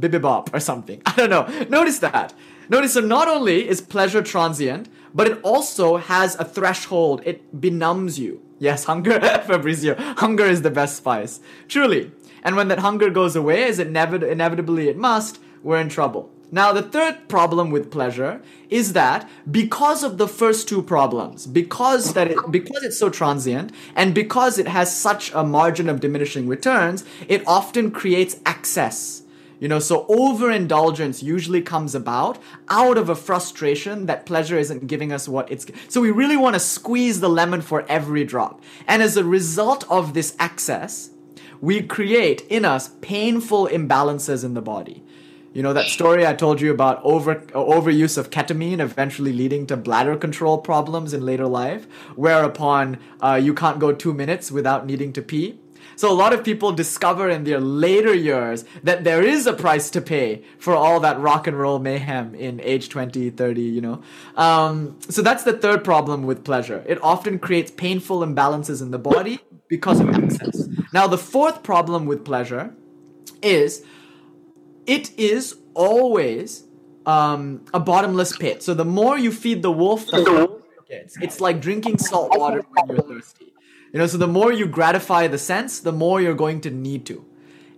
or 0.54 0.60
something. 0.60 1.02
I 1.06 1.15
don't 1.15 1.30
know. 1.30 1.47
Notice 1.69 1.99
that. 1.99 2.34
Notice 2.69 2.93
so 2.93 3.02
not 3.02 3.28
only 3.28 3.67
is 3.67 3.82
pleasure 3.82 4.21
transient, 4.21 4.89
but 5.13 5.28
it 5.28 5.39
also 5.43 5.98
has 5.98 6.36
a 6.36 6.45
threshold. 6.45 7.22
It 7.26 7.60
benumbs 7.60 8.19
you. 8.19 8.41
Yes, 8.60 8.86
hunger, 8.86 9.19
Fabrizio. 9.48 9.95
Hunger 10.17 10.45
is 10.45 10.62
the 10.62 10.72
best 10.72 10.98
spice. 10.98 11.39
Truly. 11.67 12.12
And 12.43 12.56
when 12.56 12.67
that 12.69 12.80
hunger 12.80 13.10
goes 13.10 13.36
away, 13.36 13.63
as 13.63 13.80
it 13.80 13.88
inevitably 13.88 14.88
it 14.88 14.98
must, 14.98 15.39
we're 15.63 15.80
in 15.80 15.89
trouble. 15.89 16.32
Now, 16.52 16.74
the 16.74 16.82
third 16.82 17.28
problem 17.28 17.69
with 17.69 17.91
pleasure 17.91 18.41
is 18.69 18.93
that 18.93 19.30
because 19.50 20.04
of 20.04 20.17
the 20.17 20.28
first 20.28 20.67
two 20.67 20.82
problems, 20.82 21.45
because 21.45 22.13
that 22.13 22.32
it, 22.32 22.38
because 22.50 22.84
it's 22.84 22.98
so 22.98 23.10
transient 23.10 23.72
and 23.95 24.15
because 24.15 24.58
it 24.58 24.67
has 24.67 24.95
such 24.95 25.32
a 25.34 25.43
margin 25.43 25.88
of 25.89 26.00
diminishing 26.00 26.48
returns, 26.48 27.06
it 27.28 27.43
often 27.45 27.91
creates 27.91 28.39
excess 28.48 29.18
you 29.60 29.67
know, 29.67 29.80
so 29.80 30.06
overindulgence 30.08 31.22
usually 31.22 31.62
comes 31.62 31.93
about 31.93 32.39
out 32.69 32.98
of 32.98 33.10
a 33.10 33.15
frustration 33.15 34.06
that 34.06 34.26
pleasure 34.26 34.58
isn't 34.58 34.88
giving 34.88 35.12
us 35.12 35.28
what 35.28 35.52
it's. 35.52 35.65
So 35.89 36.00
we 36.00 36.12
really 36.12 36.38
want 36.38 36.56
to 36.56 36.60
squeeze 36.60 37.19
the 37.19 37.30
lemon 37.30 37.62
for 37.62 37.86
every 37.89 38.24
drop. 38.24 38.62
And 38.88 39.04
as 39.04 39.17
a 39.17 39.24
result 39.24 39.89
of 39.89 40.13
this 40.13 40.36
excess, 40.39 41.10
we 41.62 41.82
create 41.82 42.41
in 42.50 42.63
us 42.63 42.91
painful 43.02 43.67
imbalances 43.67 44.45
in 44.45 44.54
the 44.54 44.62
body. 44.62 45.04
You 45.52 45.63
know 45.63 45.74
that 45.74 45.88
story 45.88 46.28
I 46.28 46.36
told 46.36 46.62
you 46.62 46.72
about 46.72 47.02
over 47.04 47.36
overuse 47.36 48.19
of 48.19 48.30
ketamine 48.30 48.80
eventually 48.80 49.34
leading 49.34 49.65
to 49.67 49.76
bladder 49.76 50.15
control 50.15 50.60
problems 50.60 51.12
in 51.12 51.26
later 51.26 51.48
life, 51.48 51.88
whereupon 52.15 53.00
uh, 53.19 53.39
you 53.41 53.56
can't 53.56 53.80
go 53.80 53.91
two 53.91 54.13
minutes 54.13 54.52
without 54.52 54.86
needing 54.86 55.12
to 55.13 55.24
pee. 55.24 55.60
So 55.99 56.09
a 56.09 56.13
lot 56.13 56.31
of 56.31 56.45
people 56.45 56.71
discover 56.71 57.29
in 57.29 57.43
their 57.43 57.59
later 57.59 58.13
years 58.13 58.63
that 58.83 59.03
there 59.03 59.21
is 59.21 59.45
a 59.45 59.51
price 59.51 59.89
to 59.89 59.99
pay 59.99 60.43
for 60.57 60.73
all 60.73 61.01
that 61.01 61.19
rock 61.19 61.45
and 61.45 61.59
roll 61.59 61.77
mayhem 61.77 62.33
in 62.35 62.62
age 62.62 62.88
20, 62.88 63.31
30, 63.31 63.62
you 63.62 63.81
know. 63.81 64.01
Um, 64.38 64.97
so 65.09 65.21
that's 65.21 65.43
the 65.43 65.51
third 65.51 65.83
problem 65.83 66.23
with 66.23 66.45
pleasure. 66.45 66.85
It 66.88 67.03
often 67.03 67.38
creates 67.38 67.69
painful 67.69 68.21
imbalances 68.21 68.81
in 68.81 68.91
the 68.91 68.97
body 68.97 69.41
because 69.67 69.99
of 69.99 70.07
excess. 70.07 70.69
Now, 70.93 71.05
the 71.05 71.17
fourth 71.17 71.63
problem 71.63 72.05
with 72.05 72.23
pleasure 72.23 72.73
is 73.41 73.83
it 74.88 75.12
is 75.19 75.57
always 75.73 76.63
um, 77.05 77.65
a 77.73 77.79
bottomless 77.81 78.38
pit. 78.38 78.63
So 78.63 78.73
the 78.73 78.85
more 78.85 79.17
you 79.17 79.33
feed 79.33 79.63
the 79.63 79.71
wolf, 79.71 80.07
the 80.07 80.23
more 80.23 80.62
it 80.77 80.88
gets. 80.88 81.17
It's 81.21 81.41
like 81.41 81.59
drinking 81.59 81.97
salt 81.97 82.38
water 82.38 82.63
when 82.71 82.95
you're 82.95 83.05
thirsty. 83.05 83.48
You 83.91 83.99
know, 83.99 84.08
so 84.08 84.17
the 84.17 84.28
more 84.28 84.52
you 84.52 84.67
gratify 84.67 85.28
the 85.28 85.38
sense, 85.38 85.80
the 85.80 85.91
more 85.91 86.21
you're 86.21 86.36
going 86.36 86.62
to 86.62 86.69
need 86.69 87.06
to. 87.08 87.25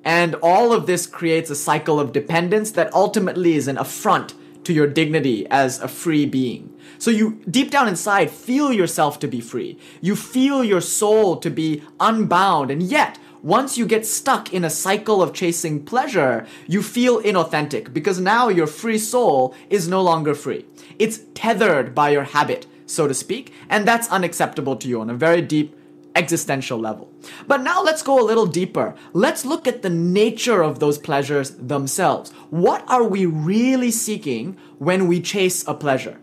And 0.04 0.36
all 0.36 0.74
of 0.74 0.86
this 0.86 1.06
creates 1.06 1.50
a 1.50 1.56
cycle 1.56 2.00
of 2.00 2.12
dependence 2.12 2.72
that 2.72 2.94
ultimately 2.94 3.54
is 3.54 3.68
an 3.68 3.78
affront 3.78 4.34
to 4.66 4.74
your 4.74 4.88
dignity 4.88 5.48
as 5.50 5.80
a 5.80 5.88
free 5.88 6.26
being. 6.26 6.74
So 6.98 7.12
you 7.12 7.42
deep 7.50 7.72
down 7.72 7.88
inside 7.88 8.30
feel 8.30 8.74
yourself 8.74 9.20
to 9.20 9.28
be 9.28 9.42
free. 9.42 9.78
You 10.02 10.16
feel 10.16 10.64
your 10.64 10.82
soul 10.82 11.38
to 11.38 11.50
be 11.50 11.84
unbound. 12.00 12.72
And 12.72 12.84
yet, 12.84 13.18
once 13.42 13.78
you 13.78 13.88
get 13.88 14.06
stuck 14.06 14.54
in 14.54 14.64
a 14.64 14.70
cycle 14.70 15.22
of 15.22 15.34
chasing 15.34 15.84
pleasure, 15.84 16.46
you 16.68 16.84
feel 16.84 17.22
inauthentic 17.22 17.92
because 17.94 18.20
now 18.20 18.50
your 18.50 18.68
free 18.68 19.00
soul 19.00 19.56
is 19.70 19.88
no 19.88 20.02
longer 20.02 20.36
free. 20.36 20.66
It's 21.00 21.22
tethered 21.34 21.96
by 21.96 22.10
your 22.10 22.24
habit, 22.24 22.68
so 22.86 23.08
to 23.08 23.14
speak, 23.14 23.52
and 23.68 23.88
that's 23.88 24.10
unacceptable 24.10 24.76
to 24.76 24.88
you 24.88 25.02
on 25.02 25.10
a 25.10 25.16
very 25.16 25.42
deep 25.42 25.76
existential 26.16 26.78
level. 26.78 27.12
But 27.48 27.62
now 27.62 27.82
let's 27.82 28.04
go 28.04 28.20
a 28.20 28.26
little 28.26 28.46
deeper. 28.46 28.96
Let's 29.14 29.46
look 29.46 29.68
at 29.68 29.82
the 29.82 29.90
nature 29.90 30.62
of 30.62 30.80
those 30.80 30.98
pleasures 30.98 31.52
themselves. 31.52 32.32
What 32.50 32.84
are 32.90 33.04
we 33.04 33.26
really 33.26 33.92
seeking 33.92 34.58
when 34.78 35.08
we 35.08 35.22
chase 35.22 35.68
a 35.68 35.74
pleasure? 35.74 36.20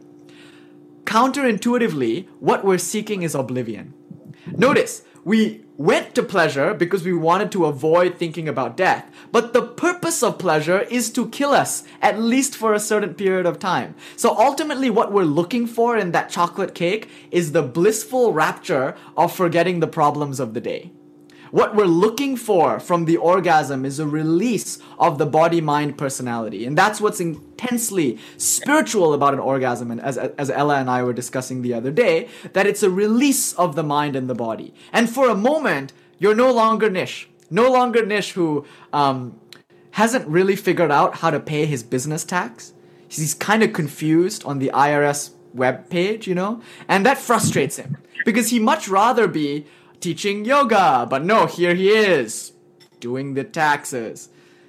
Counterintuitively, 1.05 2.29
what 2.38 2.64
we're 2.64 2.79
seeking 2.79 3.22
is 3.22 3.35
oblivion. 3.35 3.94
Notice, 4.46 5.03
we 5.24 5.64
went 5.79 6.12
to 6.12 6.23
pleasure 6.25 6.75
because 6.75 7.05
we 7.05 7.12
wanted 7.12 7.53
to 7.53 7.64
avoid 7.64 8.17
thinking 8.17 8.49
about 8.49 8.77
death. 8.77 9.09
But 9.31 9.53
the 9.53 9.62
purpose 9.62 10.25
of 10.25 10.38
pleasure 10.38 10.81
is 10.91 11.09
to 11.12 11.29
kill 11.29 11.53
us, 11.53 11.85
at 12.03 12.19
least 12.19 12.57
for 12.57 12.75
a 12.75 12.81
certain 12.81 13.14
period 13.14 13.47
of 13.47 13.61
time. 13.61 13.95
So 14.17 14.37
ultimately, 14.37 14.91
what 14.91 15.12
we're 15.12 15.23
looking 15.23 15.69
for 15.69 15.97
in 15.97 16.11
that 16.12 16.31
chocolate 16.31 16.75
cake 16.75 17.09
is 17.31 17.53
the 17.53 17.62
blissful 17.62 18.33
rapture 18.33 18.97
of 19.17 19.33
forgetting 19.33 19.79
the 19.79 19.87
problems 19.87 20.41
of 20.41 20.53
the 20.53 20.61
day. 20.61 20.91
What 21.50 21.74
we're 21.74 21.87
looking 21.87 22.37
for 22.37 22.78
from 22.78 23.04
the 23.04 23.16
orgasm 23.16 23.84
is 23.84 23.98
a 23.98 24.06
release 24.06 24.78
of 24.98 25.18
the 25.18 25.26
body 25.26 25.61
mind 25.61 25.96
personality. 25.96 26.64
And 26.64 26.76
that's 26.76 27.00
what's 27.00 27.20
intensely 27.20 28.18
spiritual 28.37 29.14
about 29.14 29.34
an 29.34 29.40
orgasm. 29.40 29.90
And 29.90 30.00
as, 30.00 30.18
as 30.18 30.50
Ella 30.50 30.76
and 30.76 30.90
I 30.90 31.02
were 31.02 31.12
discussing 31.12 31.62
the 31.62 31.74
other 31.74 31.90
day, 31.90 32.28
that 32.52 32.66
it's 32.66 32.82
a 32.82 32.90
release 32.90 33.52
of 33.54 33.74
the 33.74 33.82
mind 33.82 34.16
and 34.16 34.28
the 34.28 34.34
body. 34.34 34.74
And 34.92 35.08
for 35.08 35.28
a 35.28 35.34
moment, 35.34 35.92
you're 36.18 36.34
no 36.34 36.52
longer 36.52 36.90
Nish. 36.90 37.28
No 37.50 37.70
longer 37.70 38.04
Nish 38.04 38.32
who 38.32 38.66
um, 38.92 39.40
hasn't 39.92 40.26
really 40.28 40.56
figured 40.56 40.90
out 40.90 41.16
how 41.16 41.30
to 41.30 41.40
pay 41.40 41.64
his 41.66 41.82
business 41.82 42.24
tax. 42.24 42.72
He's 43.08 43.34
kind 43.34 43.62
of 43.62 43.72
confused 43.72 44.44
on 44.44 44.58
the 44.58 44.70
IRS 44.74 45.30
web 45.54 45.88
page, 45.88 46.26
you 46.26 46.34
know? 46.34 46.62
And 46.88 47.06
that 47.06 47.18
frustrates 47.18 47.76
him 47.76 47.96
because 48.24 48.50
he 48.50 48.58
much 48.58 48.88
rather 48.88 49.26
be 49.26 49.66
teaching 50.00 50.44
yoga. 50.44 51.06
But 51.08 51.24
no, 51.24 51.46
here 51.46 51.74
he 51.74 51.90
is 51.90 52.52
doing 53.00 53.34
the 53.34 53.44
taxes. 53.44 54.28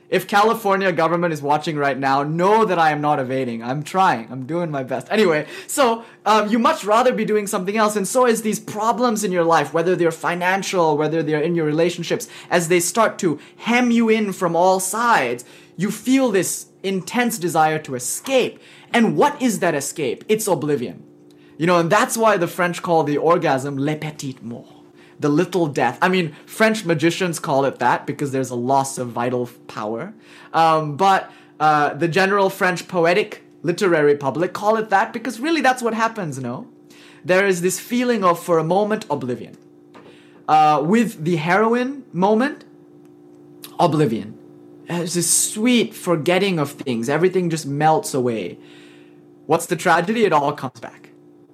If 0.10 0.28
California 0.28 0.92
government 0.92 1.34
is 1.34 1.42
watching 1.42 1.78
right 1.78 1.98
now, 1.98 2.24
know 2.24 2.66
that 2.66 2.80
I 2.80 2.90
am 2.90 3.00
not 3.00 3.20
evading. 3.20 3.62
I'm 3.62 3.84
trying. 3.84 4.28
I'm 4.32 4.48
doing 4.48 4.72
my 4.72 4.82
best. 4.82 5.08
Anyway, 5.12 5.46
so 5.68 6.04
um, 6.26 6.50
you 6.50 6.58
much 6.58 6.84
rather 6.84 7.14
be 7.14 7.26
doing 7.26 7.46
something 7.46 7.78
else, 7.78 7.96
and 7.96 8.08
so 8.08 8.26
is 8.26 8.42
these 8.42 8.60
problems 8.60 9.24
in 9.24 9.32
your 9.32 9.44
life, 9.44 9.72
whether 9.72 9.96
they're 9.96 10.10
financial, 10.10 10.98
whether 10.98 11.22
they're 11.22 11.42
in 11.42 11.54
your 11.54 11.66
relationships, 11.66 12.28
as 12.50 12.70
they 12.70 12.80
start 12.80 13.20
to 13.20 13.40
hem 13.58 13.92
you 13.92 14.10
in 14.10 14.34
from 14.34 14.56
all 14.56 14.80
sides, 14.80 15.46
you 15.78 15.92
feel 15.92 16.32
this 16.32 16.68
intense 16.82 17.38
desire 17.38 17.78
to 17.78 17.94
escape. 17.94 18.60
And 18.92 19.16
what 19.16 19.40
is 19.40 19.60
that 19.60 19.76
escape? 19.76 20.24
It's 20.28 20.48
oblivion. 20.48 21.06
You 21.60 21.68
know, 21.68 21.78
and 21.78 21.92
that's 21.92 22.18
why 22.18 22.38
the 22.38 22.48
French 22.48 22.82
call 22.82 23.04
the 23.04 23.18
orgasm 23.18 23.78
le 23.78 23.96
petit 23.96 24.38
mort 24.42 24.79
the 25.20 25.30
little 25.30 25.68
death. 25.68 25.98
I 26.02 26.10
mean, 26.10 26.36
French 26.46 26.86
magicians 26.86 27.40
call 27.40 27.66
it 27.66 27.80
that 27.80 28.08
because 28.08 28.32
there's 28.32 28.50
a 28.50 28.56
loss 28.56 28.98
of 28.98 29.10
vital 29.10 29.50
power. 29.68 30.14
Um, 30.54 30.96
but 30.96 31.32
uh, 31.60 31.94
the 31.94 32.08
general 32.08 32.50
French 32.50 32.88
poetic 32.88 33.44
literary 33.62 34.16
public 34.16 34.54
call 34.54 34.78
it 34.78 34.90
that 34.90 35.12
because 35.12 35.40
really 35.40 35.62
that's 35.62 35.82
what 35.82 35.94
happens, 35.94 36.40
no? 36.40 36.68
There 37.24 37.46
is 37.46 37.62
this 37.62 37.80
feeling 37.80 38.24
of, 38.24 38.42
for 38.42 38.58
a 38.58 38.64
moment, 38.64 39.06
oblivion. 39.10 39.58
Uh, 40.48 40.82
with 40.84 41.26
the 41.26 41.36
heroin 41.36 42.06
moment, 42.14 42.64
oblivion. 43.78 44.38
There's 44.88 45.14
this 45.14 45.30
sweet 45.30 45.94
forgetting 45.94 46.58
of 46.58 46.72
things. 46.72 47.10
Everything 47.10 47.50
just 47.50 47.66
melts 47.66 48.14
away. 48.14 48.58
What's 49.46 49.66
the 49.66 49.76
tragedy? 49.76 50.26
It 50.26 50.34
all 50.34 50.54
comes 50.54 50.80
back. 50.80 51.10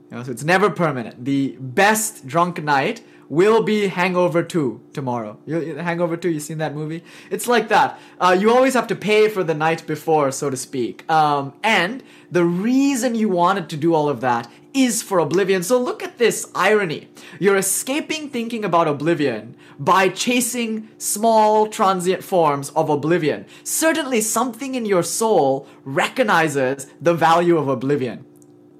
You 0.10 0.17
know, 0.17 0.23
so 0.23 0.32
it's 0.32 0.43
never 0.43 0.69
permanent. 0.69 1.25
The 1.25 1.58
best 1.60 2.28
drunk 2.28 2.63
night 2.63 3.01
will 3.29 3.63
be 3.63 3.88
Hangover 3.88 4.43
2 4.43 4.81
tomorrow. 4.93 5.38
You, 5.45 5.75
Hangover 5.75 6.17
2, 6.17 6.29
you 6.29 6.39
seen 6.39 6.57
that 6.59 6.75
movie? 6.75 7.03
It's 7.29 7.47
like 7.47 7.69
that. 7.69 7.99
Uh, 8.19 8.35
you 8.39 8.51
always 8.51 8.73
have 8.73 8.88
to 8.88 8.95
pay 8.95 9.29
for 9.29 9.43
the 9.43 9.53
night 9.53 9.85
before, 9.88 10.31
so 10.31 10.49
to 10.49 10.57
speak. 10.57 11.09
Um, 11.09 11.53
and 11.63 12.03
the 12.31 12.45
reason 12.45 13.15
you 13.15 13.29
wanted 13.29 13.69
to 13.69 13.77
do 13.77 13.93
all 13.93 14.09
of 14.09 14.21
that 14.21 14.49
is 14.73 15.01
for 15.01 15.19
oblivion. 15.19 15.63
So 15.63 15.79
look 15.81 16.03
at 16.03 16.17
this 16.17 16.51
irony. 16.53 17.07
You're 17.39 17.55
escaping 17.55 18.29
thinking 18.29 18.65
about 18.65 18.88
oblivion 18.88 19.55
by 19.79 20.09
chasing 20.09 20.89
small 20.97 21.67
transient 21.67 22.23
forms 22.23 22.69
of 22.71 22.89
oblivion. 22.89 23.45
Certainly 23.63 24.21
something 24.21 24.75
in 24.75 24.85
your 24.85 25.03
soul 25.03 25.67
recognizes 25.85 26.88
the 27.01 27.13
value 27.13 27.57
of 27.57 27.69
oblivion. 27.69 28.25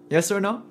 Yes 0.10 0.32
or 0.32 0.42
no? 0.42 0.64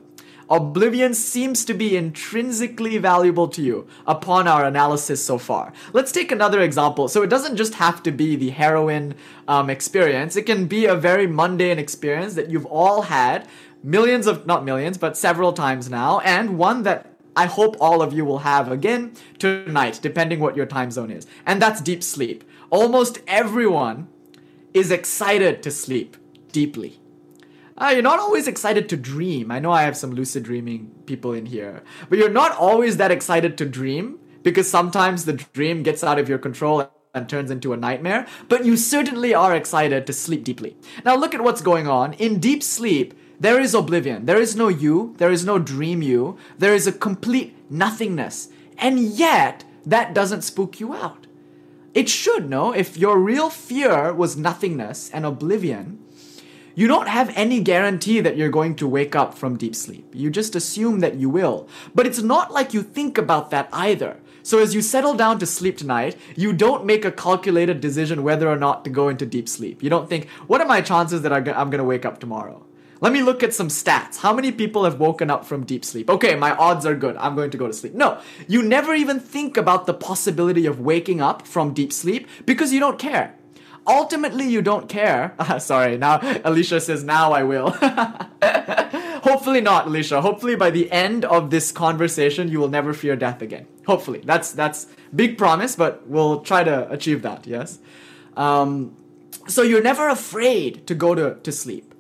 Oblivion 0.51 1.15
seems 1.15 1.65
to 1.65 1.75
be 1.75 1.97
intrinsically 1.97 2.99
valuable 2.99 3.49
to 3.49 3.63
you 3.63 3.87
upon 4.07 4.47
our 4.47 4.65
analysis 4.65 5.25
so 5.25 5.39
far. 5.39 5.73
Let's 5.93 6.13
take 6.13 6.31
another 6.31 6.61
example. 6.61 7.09
So 7.09 7.23
it 7.23 7.31
doesn't 7.31 7.57
just 7.57 7.75
have 7.75 8.03
to 8.05 8.13
be 8.13 8.37
the 8.37 8.51
heroin 8.51 9.15
um, 9.49 9.71
experience, 9.71 10.37
it 10.37 10.47
can 10.47 10.67
be 10.67 10.87
a 10.87 10.95
very 10.95 11.27
mundane 11.27 11.79
experience 11.79 12.35
that 12.35 12.51
you've 12.51 12.67
all 12.67 13.03
had 13.03 13.47
millions 13.83 14.27
of, 14.27 14.47
not 14.47 14.65
millions, 14.65 14.97
but 14.97 15.17
several 15.17 15.53
times 15.53 15.91
now, 15.91 16.21
and 16.21 16.59
one 16.59 16.83
that 16.85 17.15
I 17.37 17.47
hope 17.47 17.77
all 17.81 18.01
of 18.01 18.13
you 18.13 18.25
will 18.25 18.39
have 18.39 18.71
again 18.71 19.13
tonight, 19.39 19.99
depending 20.01 20.41
what 20.41 20.57
your 20.57 20.67
time 20.67 20.91
zone 20.91 21.11
is. 21.11 21.27
And 21.45 21.61
that's 21.61 21.81
deep 21.81 22.03
sleep. 22.03 22.45
Almost 22.71 23.19
everyone 23.27 24.09
is 24.73 24.91
excited 24.91 25.63
to 25.63 25.71
sleep 25.71 26.17
deeply. 26.53 27.01
Uh, 27.77 27.91
you're 27.93 28.03
not 28.03 28.21
always 28.21 28.47
excited 28.47 28.89
to 28.89 28.97
dream. 28.97 29.51
I 29.51 29.59
know 29.59 29.73
I 29.73 29.83
have 29.83 29.97
some 29.97 30.13
lucid 30.13 30.45
dreaming 30.45 30.93
people 31.07 31.33
in 31.33 31.47
here, 31.47 31.83
but 32.09 32.19
you're 32.19 32.31
not 32.31 32.53
always 32.53 32.99
that 32.99 33.11
excited 33.11 33.59
to 33.59 33.65
dream 33.65 34.21
because 34.45 34.71
sometimes 34.71 35.25
the 35.25 35.33
dream 35.33 35.83
gets 35.83 36.05
out 36.05 36.19
of 36.19 36.29
your 36.29 36.39
control 36.39 36.89
and 37.15 37.29
turns 37.29 37.51
into 37.51 37.73
a 37.73 37.77
nightmare, 37.77 38.27
but 38.49 38.65
you 38.65 38.77
certainly 38.77 39.35
are 39.35 39.55
excited 39.55 40.07
to 40.07 40.13
sleep 40.13 40.45
deeply. 40.45 40.77
Now, 41.05 41.17
look 41.17 41.35
at 41.35 41.43
what's 41.43 41.63
going 41.63 41.89
on. 41.89 42.13
In 42.15 42.39
deep 42.39 42.63
sleep, 42.63 43.15
there 43.41 43.61
is 43.61 43.75
oblivion. 43.75 44.27
There 44.27 44.41
is 44.41 44.55
no 44.55 44.69
you. 44.69 45.15
There 45.19 45.31
is 45.31 45.45
no 45.45 45.59
dream 45.59 46.03
you. 46.03 46.39
There 46.59 46.75
is 46.75 46.87
a 46.87 46.93
complete 46.93 47.57
nothingness. 47.71 48.49
And 48.79 49.01
yet, 49.01 49.65
that 49.85 50.15
doesn't 50.15 50.43
spook 50.43 50.79
you 50.79 50.95
out. 50.95 51.27
It 51.93 52.09
should, 52.09 52.49
no? 52.49 52.73
If 52.73 52.97
your 52.97 53.19
real 53.19 53.51
fear 53.51 54.13
was 54.13 54.37
nothingness 54.37 55.11
and 55.11 55.25
oblivion, 55.25 56.04
you 56.75 56.89
don't 56.89 57.09
have 57.09 57.33
any 57.37 57.61
guarantee 57.61 58.21
that 58.21 58.37
you're 58.37 58.51
going 58.51 58.75
to 58.77 58.89
wake 58.89 59.15
up 59.15 59.35
from 59.35 59.57
deep 59.57 59.77
sleep. 59.77 60.07
You 60.13 60.31
just 60.31 60.57
assume 60.57 61.01
that 61.01 61.15
you 61.15 61.31
will. 61.31 61.69
But 61.95 62.07
it's 62.07 62.21
not 62.21 62.53
like 62.53 62.75
you 62.75 62.83
think 62.83 63.17
about 63.17 63.51
that 63.51 63.69
either. 63.73 64.21
So 64.43 64.59
as 64.59 64.75
you 64.75 64.83
settle 64.83 65.15
down 65.15 65.39
to 65.39 65.47
sleep 65.47 65.79
tonight, 65.79 66.17
you 66.37 66.53
don't 66.53 66.85
make 66.85 67.05
a 67.05 67.13
calculated 67.13 67.81
decision 67.81 68.23
whether 68.23 68.49
or 68.49 68.57
not 68.57 68.85
to 68.85 68.91
go 68.91 69.09
into 69.09 69.25
deep 69.25 69.49
sleep. 69.49 69.83
You 69.83 69.89
don't 69.89 70.09
think, 70.09 70.29
what 70.47 70.61
are 70.61 70.67
my 70.67 70.81
chances 70.81 71.23
that 71.23 71.33
I'm 71.33 71.45
going 71.45 71.79
to 71.79 71.85
wake 71.85 72.05
up 72.05 72.21
tomorrow? 72.21 72.65
Let 73.01 73.13
me 73.13 73.23
look 73.23 73.43
at 73.43 73.55
some 73.55 73.69
stats. 73.69 74.19
How 74.19 74.33
many 74.33 74.51
people 74.51 74.85
have 74.85 74.99
woken 74.99 75.31
up 75.31 75.45
from 75.45 75.65
deep 75.65 75.85
sleep? 75.85 76.11
Okay, 76.11 76.35
my 76.35 76.55
odds 76.57 76.87
are 76.87 76.95
good. 76.95 77.17
I'm 77.17 77.35
going 77.35 77.51
to 77.51 77.59
go 77.59 77.67
to 77.67 77.73
sleep. 77.73 77.95
No, 77.95 78.21
you 78.49 78.63
never 78.63 78.95
even 78.95 79.21
think 79.21 79.57
about 79.57 79.87
the 79.87 79.95
possibility 79.95 80.67
of 80.67 80.81
waking 80.81 81.21
up 81.21 81.47
from 81.47 81.73
deep 81.73 81.93
sleep 81.93 82.29
because 82.47 82.73
you 82.73 82.81
don't 82.81 82.99
care 82.99 83.35
ultimately 83.87 84.49
you 84.49 84.63
don't 84.63 84.89
care. 84.89 85.35
Sorry, 85.59 85.97
now 85.97 86.21
Alicia 86.45 86.81
says, 86.81 87.05
now 87.05 87.33
I 87.33 87.43
will. 87.43 87.71
Hopefully 89.25 89.61
not, 89.61 89.87
Alicia. 89.87 90.21
Hopefully 90.21 90.55
by 90.55 90.71
the 90.71 90.91
end 90.93 91.25
of 91.25 91.51
this 91.51 91.73
conversation, 91.73 92.49
you 92.49 92.61
will 92.61 92.69
never 92.69 92.93
fear 92.93 93.17
death 93.17 93.41
again. 93.43 93.67
Hopefully. 93.87 94.21
That's 94.25 94.53
that's 94.53 94.87
big 95.15 95.39
promise, 95.39 95.77
but 95.77 96.07
we'll 96.07 96.41
try 96.41 96.65
to 96.65 96.91
achieve 96.91 97.23
that, 97.23 97.47
yes? 97.47 97.79
Um, 98.37 98.97
so 99.49 99.63
you're 99.63 99.83
never 99.83 100.09
afraid 100.09 100.87
to 100.87 100.95
go 100.95 101.15
to, 101.15 101.37
to 101.43 101.53
sleep. 101.53 101.95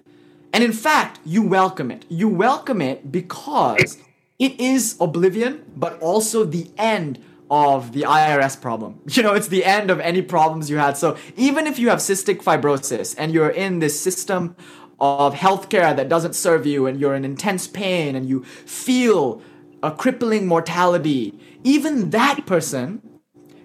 And 0.52 0.62
in 0.62 0.72
fact, 0.72 1.20
you 1.24 1.42
welcome 1.42 1.90
it. 1.90 2.04
You 2.08 2.28
welcome 2.28 2.80
it 2.80 3.10
because 3.10 3.98
it 4.38 4.58
is 4.60 4.96
oblivion, 5.00 5.64
but 5.76 6.00
also 6.00 6.44
the 6.44 6.70
end 6.78 7.22
of 7.50 7.92
the 7.92 8.02
IRS 8.02 8.60
problem. 8.60 9.00
You 9.14 9.22
know, 9.22 9.34
it's 9.34 9.48
the 9.48 9.64
end 9.64 9.90
of 9.90 10.00
any 10.00 10.22
problems 10.22 10.70
you 10.70 10.78
had. 10.78 10.96
So 10.96 11.16
even 11.36 11.66
if 11.66 11.78
you 11.78 11.88
have 11.88 11.98
cystic 11.98 12.42
fibrosis 12.42 13.14
and 13.16 13.32
you're 13.32 13.50
in 13.50 13.78
this 13.78 13.98
system 13.98 14.56
of 15.00 15.34
healthcare 15.34 15.94
that 15.96 16.08
doesn't 16.08 16.34
serve 16.34 16.66
you 16.66 16.86
and 16.86 17.00
you're 17.00 17.14
in 17.14 17.24
intense 17.24 17.66
pain 17.66 18.16
and 18.16 18.28
you 18.28 18.44
feel 18.44 19.42
a 19.82 19.90
crippling 19.90 20.46
mortality, 20.46 21.38
even 21.62 22.10
that 22.10 22.46
person 22.46 23.02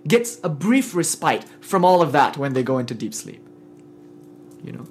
gets 0.07 0.39
a 0.43 0.49
brief 0.49 0.95
respite 0.95 1.45
from 1.61 1.85
all 1.85 2.01
of 2.01 2.11
that 2.11 2.37
when 2.37 2.53
they 2.53 2.63
go 2.63 2.77
into 2.77 2.93
deep 2.93 3.13
sleep. 3.13 3.45
You 4.63 4.73
know? 4.73 4.87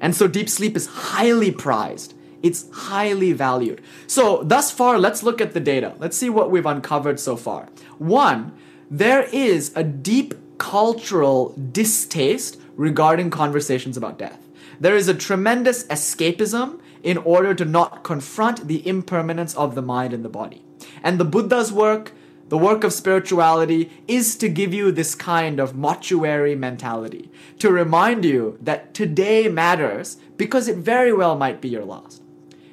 And 0.00 0.14
so 0.14 0.28
deep 0.28 0.48
sleep 0.48 0.76
is 0.76 0.86
highly 0.86 1.50
prized. 1.50 2.14
It's 2.42 2.66
highly 2.70 3.32
valued. 3.32 3.82
So, 4.06 4.42
thus 4.42 4.70
far, 4.70 4.98
let's 4.98 5.22
look 5.22 5.40
at 5.40 5.52
the 5.52 5.60
data. 5.60 5.94
Let's 5.98 6.16
see 6.16 6.30
what 6.30 6.50
we've 6.50 6.66
uncovered 6.66 7.18
so 7.18 7.36
far. 7.36 7.68
One, 7.98 8.52
there 8.90 9.24
is 9.32 9.72
a 9.74 9.82
deep 9.82 10.34
cultural 10.58 11.54
distaste 11.72 12.58
regarding 12.76 13.30
conversations 13.30 13.96
about 13.96 14.18
death. 14.18 14.38
There 14.78 14.96
is 14.96 15.08
a 15.08 15.14
tremendous 15.14 15.84
escapism 15.84 16.80
in 17.02 17.18
order 17.18 17.54
to 17.54 17.64
not 17.64 18.02
confront 18.04 18.68
the 18.68 18.86
impermanence 18.86 19.54
of 19.56 19.74
the 19.74 19.82
mind 19.82 20.12
and 20.12 20.24
the 20.24 20.28
body. 20.28 20.62
And 21.02 21.18
the 21.18 21.24
Buddha's 21.24 21.72
work, 21.72 22.12
the 22.48 22.58
work 22.58 22.84
of 22.84 22.92
spirituality, 22.92 23.90
is 24.06 24.36
to 24.36 24.48
give 24.48 24.74
you 24.74 24.92
this 24.92 25.14
kind 25.14 25.58
of 25.58 25.74
mortuary 25.74 26.54
mentality, 26.54 27.30
to 27.58 27.70
remind 27.70 28.24
you 28.24 28.58
that 28.60 28.92
today 28.92 29.48
matters 29.48 30.18
because 30.36 30.68
it 30.68 30.76
very 30.76 31.12
well 31.12 31.36
might 31.36 31.60
be 31.60 31.68
your 31.68 31.84
last. 31.84 32.22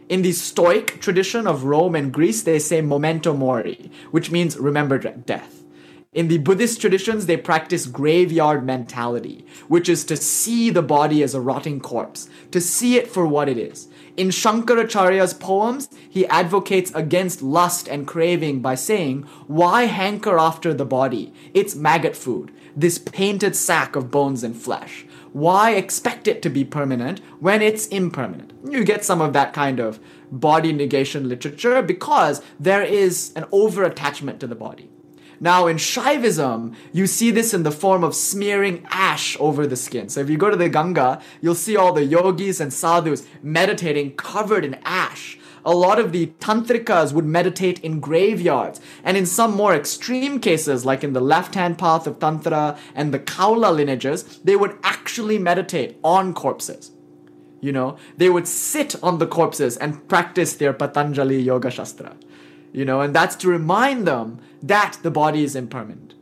In 0.10 0.22
the 0.22 0.34
Stoic 0.34 1.00
tradition 1.00 1.48
of 1.48 1.64
Rome 1.64 1.96
and 1.96 2.12
Greece, 2.14 2.44
they 2.44 2.60
say 2.60 2.82
memento 2.82 3.34
mori, 3.34 3.90
which 4.12 4.32
means 4.32 4.58
remember 4.58 4.98
death. 4.98 5.64
In 6.12 6.28
the 6.28 6.38
Buddhist 6.38 6.80
traditions, 6.80 7.26
they 7.26 7.38
practice 7.38 7.88
graveyard 7.88 8.66
mentality, 8.66 9.46
which 9.68 9.90
is 9.90 10.04
to 10.06 10.18
see 10.18 10.70
the 10.70 10.84
body 10.84 11.24
as 11.24 11.34
a 11.34 11.42
rotting 11.42 11.80
corpse, 11.80 12.30
to 12.52 12.62
see 12.62 12.98
it 12.98 13.08
for 13.08 13.26
what 13.26 13.50
it 13.50 13.58
is. 13.58 13.88
In 14.16 14.28
Shankaracharya's 14.28 15.34
poems, 15.34 15.90
he 16.08 16.28
advocates 16.28 16.92
against 16.94 17.42
lust 17.42 17.88
and 17.88 18.06
craving 18.06 18.62
by 18.62 18.76
saying, 18.76 19.24
Why 19.48 19.86
hanker 19.86 20.38
after 20.38 20.72
the 20.72 20.86
body? 20.86 21.34
It's 21.54 21.74
maggot 21.74 22.16
food, 22.16 22.52
this 22.76 23.00
painted 23.00 23.56
sack 23.56 23.96
of 23.96 24.12
bones 24.12 24.44
and 24.44 24.56
flesh. 24.56 25.06
Why 25.34 25.72
expect 25.72 26.28
it 26.28 26.44
to 26.44 26.50
be 26.50 26.64
permanent 26.64 27.20
when 27.40 27.64
it's 27.64 27.88
impermanent? 27.88 28.54
You 28.70 28.84
get 28.84 29.04
some 29.04 29.20
of 29.20 29.34
that 29.34 29.52
kind 29.52 29.80
of 29.80 30.00
body 30.32 30.72
negation 30.72 31.28
literature 31.28 31.82
because 31.82 32.44
there 32.60 32.84
is 32.84 33.34
an 33.36 33.46
over 33.52 33.84
attachment 33.84 34.40
to 34.42 34.48
the 34.48 34.56
body. 34.56 34.90
Now, 35.40 35.66
in 35.66 35.78
Shaivism, 35.78 36.76
you 36.94 37.08
see 37.08 37.32
this 37.32 37.54
in 37.54 37.64
the 37.64 37.72
form 37.72 38.04
of 38.04 38.16
smearing 38.16 38.86
ash 38.92 39.36
over 39.40 39.66
the 39.66 39.76
skin. 39.76 40.08
So, 40.08 40.22
if 40.22 40.30
you 40.30 40.38
go 40.38 40.52
to 40.52 40.56
the 40.56 40.70
Ganga, 40.70 41.20
you'll 41.42 41.56
see 41.56 41.76
all 41.76 41.92
the 41.92 42.06
yogis 42.06 42.62
and 42.62 42.72
sadhus 42.72 43.28
meditating 43.42 44.16
covered 44.16 44.64
in 44.64 44.76
ash 44.86 45.40
a 45.66 45.74
lot 45.74 46.00
of 46.00 46.12
the 46.12 46.28
tantrikas 46.40 47.14
would 47.14 47.26
meditate 47.26 47.80
in 47.80 48.00
graveyards. 48.00 48.82
And 49.04 49.16
in 49.16 49.26
some 49.26 49.54
more 49.56 49.74
extreme 49.74 50.40
cases, 50.40 50.86
like 50.86 51.04
in 51.04 51.14
the 51.14 51.22
left 51.22 51.56
hand 51.56 51.78
path 51.78 52.08
of 52.08 52.20
Tantra 52.20 52.78
and 52.94 53.14
the 53.14 53.20
Kaula 53.20 53.74
lineages, 53.74 54.40
they 54.44 54.56
would 54.56 54.78
actually 54.84 55.38
meditate 55.38 55.98
on 56.04 56.34
corpses. 56.34 56.92
You 57.62 57.72
know, 57.72 57.98
they 58.18 58.30
would 58.30 58.48
sit 58.48 59.02
on 59.02 59.20
the 59.20 59.28
corpses 59.28 59.78
and 59.78 60.06
practice 60.10 60.54
their 60.54 60.74
Patanjali 60.74 61.40
Yoga 61.40 61.72
Shastra. 61.72 62.18
You 62.74 62.84
know, 62.84 63.02
and 63.02 63.16
that's 63.16 63.36
to 63.38 63.48
remind 63.48 64.06
them 64.06 64.42
that 64.62 64.98
the 65.02 65.12
body 65.12 65.44
is 65.44 65.56
impermanent. 65.56 66.16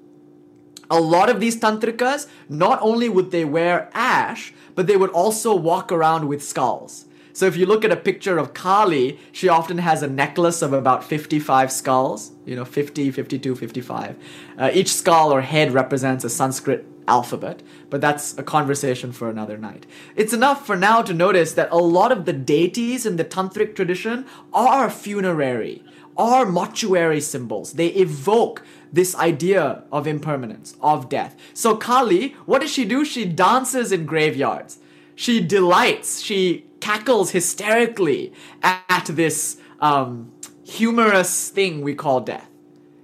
A 0.89 0.99
lot 0.99 1.29
of 1.29 1.39
these 1.39 1.57
tantrikas, 1.57 2.27
not 2.49 2.77
only 2.81 3.07
would 3.07 3.31
they 3.31 3.45
wear 3.45 3.89
ash, 3.93 4.53
but 4.75 4.87
they 4.87 4.97
would 4.97 5.09
also 5.11 5.55
walk 5.55 5.91
around 5.91 6.27
with 6.27 6.43
skulls. 6.43 7.05
So 7.33 7.45
if 7.45 7.55
you 7.55 7.65
look 7.65 7.85
at 7.85 7.91
a 7.91 7.95
picture 7.95 8.37
of 8.37 8.53
Kali, 8.53 9.19
she 9.31 9.47
often 9.47 9.77
has 9.79 10.03
a 10.03 10.07
necklace 10.07 10.61
of 10.61 10.73
about 10.73 11.03
55 11.03 11.71
skulls, 11.71 12.31
you 12.45 12.55
know, 12.55 12.65
50, 12.65 13.11
52, 13.11 13.55
55. 13.55 14.15
Uh, 14.57 14.71
each 14.73 14.93
skull 14.93 15.33
or 15.33 15.41
head 15.41 15.71
represents 15.71 16.23
a 16.23 16.29
Sanskrit 16.29 16.85
alphabet, 17.07 17.61
but 17.89 18.01
that's 18.01 18.37
a 18.37 18.43
conversation 18.43 19.11
for 19.11 19.29
another 19.29 19.57
night. 19.57 19.85
It's 20.15 20.33
enough 20.33 20.65
for 20.65 20.75
now 20.75 21.01
to 21.01 21.13
notice 21.13 21.53
that 21.53 21.71
a 21.71 21.77
lot 21.77 22.11
of 22.11 22.25
the 22.25 22.33
deities 22.33 23.05
in 23.05 23.17
the 23.17 23.25
tantric 23.25 23.75
tradition 23.75 24.25
are 24.53 24.89
funerary, 24.89 25.83
are 26.17 26.45
mortuary 26.45 27.21
symbols. 27.21 27.73
They 27.73 27.87
evoke 27.87 28.63
this 28.91 29.15
idea 29.15 29.83
of 29.91 30.07
impermanence, 30.07 30.75
of 30.81 31.09
death. 31.09 31.35
So 31.53 31.75
Kali, 31.77 32.29
what 32.45 32.61
does 32.61 32.71
she 32.71 32.85
do? 32.85 33.05
She 33.05 33.25
dances 33.25 33.91
in 33.91 34.05
graveyards. 34.05 34.79
She 35.15 35.39
delights, 35.39 36.21
she 36.21 36.65
cackles 36.81 37.31
hysterically 37.31 38.33
at 38.61 39.05
this 39.05 39.57
um, 39.79 40.31
humorous 40.65 41.49
thing 41.49 41.81
we 41.81 41.95
call 41.95 42.19
death. 42.19 42.49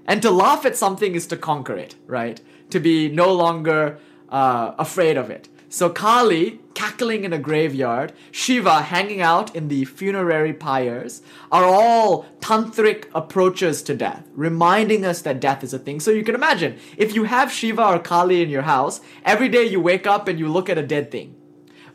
And 0.05 0.21
to 0.21 0.31
laugh 0.31 0.65
at 0.65 0.75
something 0.75 1.15
is 1.15 1.27
to 1.27 1.37
conquer 1.37 1.75
it, 1.75 1.95
right? 2.05 2.41
To 2.71 2.79
be 2.79 3.09
no 3.09 3.33
longer 3.33 3.99
uh, 4.29 4.73
afraid 4.77 5.17
of 5.17 5.29
it. 5.29 5.49
So 5.69 5.89
Kali 5.89 6.61
cackling 6.75 7.25
in 7.25 7.33
a 7.33 7.37
graveyard, 7.37 8.13
Shiva 8.31 8.83
hanging 8.83 9.19
out 9.19 9.53
in 9.53 9.67
the 9.67 9.83
funerary 9.83 10.53
pyres 10.53 11.21
are 11.51 11.65
all 11.65 12.25
tantric 12.39 13.09
approaches 13.13 13.83
to 13.83 13.95
death, 13.95 14.23
reminding 14.33 15.03
us 15.03 15.21
that 15.23 15.41
death 15.41 15.63
is 15.63 15.73
a 15.73 15.79
thing. 15.79 15.99
So 15.99 16.11
you 16.11 16.23
can 16.23 16.35
imagine 16.35 16.77
if 16.95 17.13
you 17.13 17.25
have 17.25 17.51
Shiva 17.51 17.85
or 17.85 17.99
Kali 17.99 18.41
in 18.41 18.49
your 18.49 18.61
house, 18.61 19.01
every 19.25 19.49
day 19.49 19.65
you 19.65 19.81
wake 19.81 20.07
up 20.07 20.29
and 20.29 20.39
you 20.39 20.47
look 20.47 20.69
at 20.69 20.77
a 20.77 20.87
dead 20.87 21.11
thing. 21.11 21.35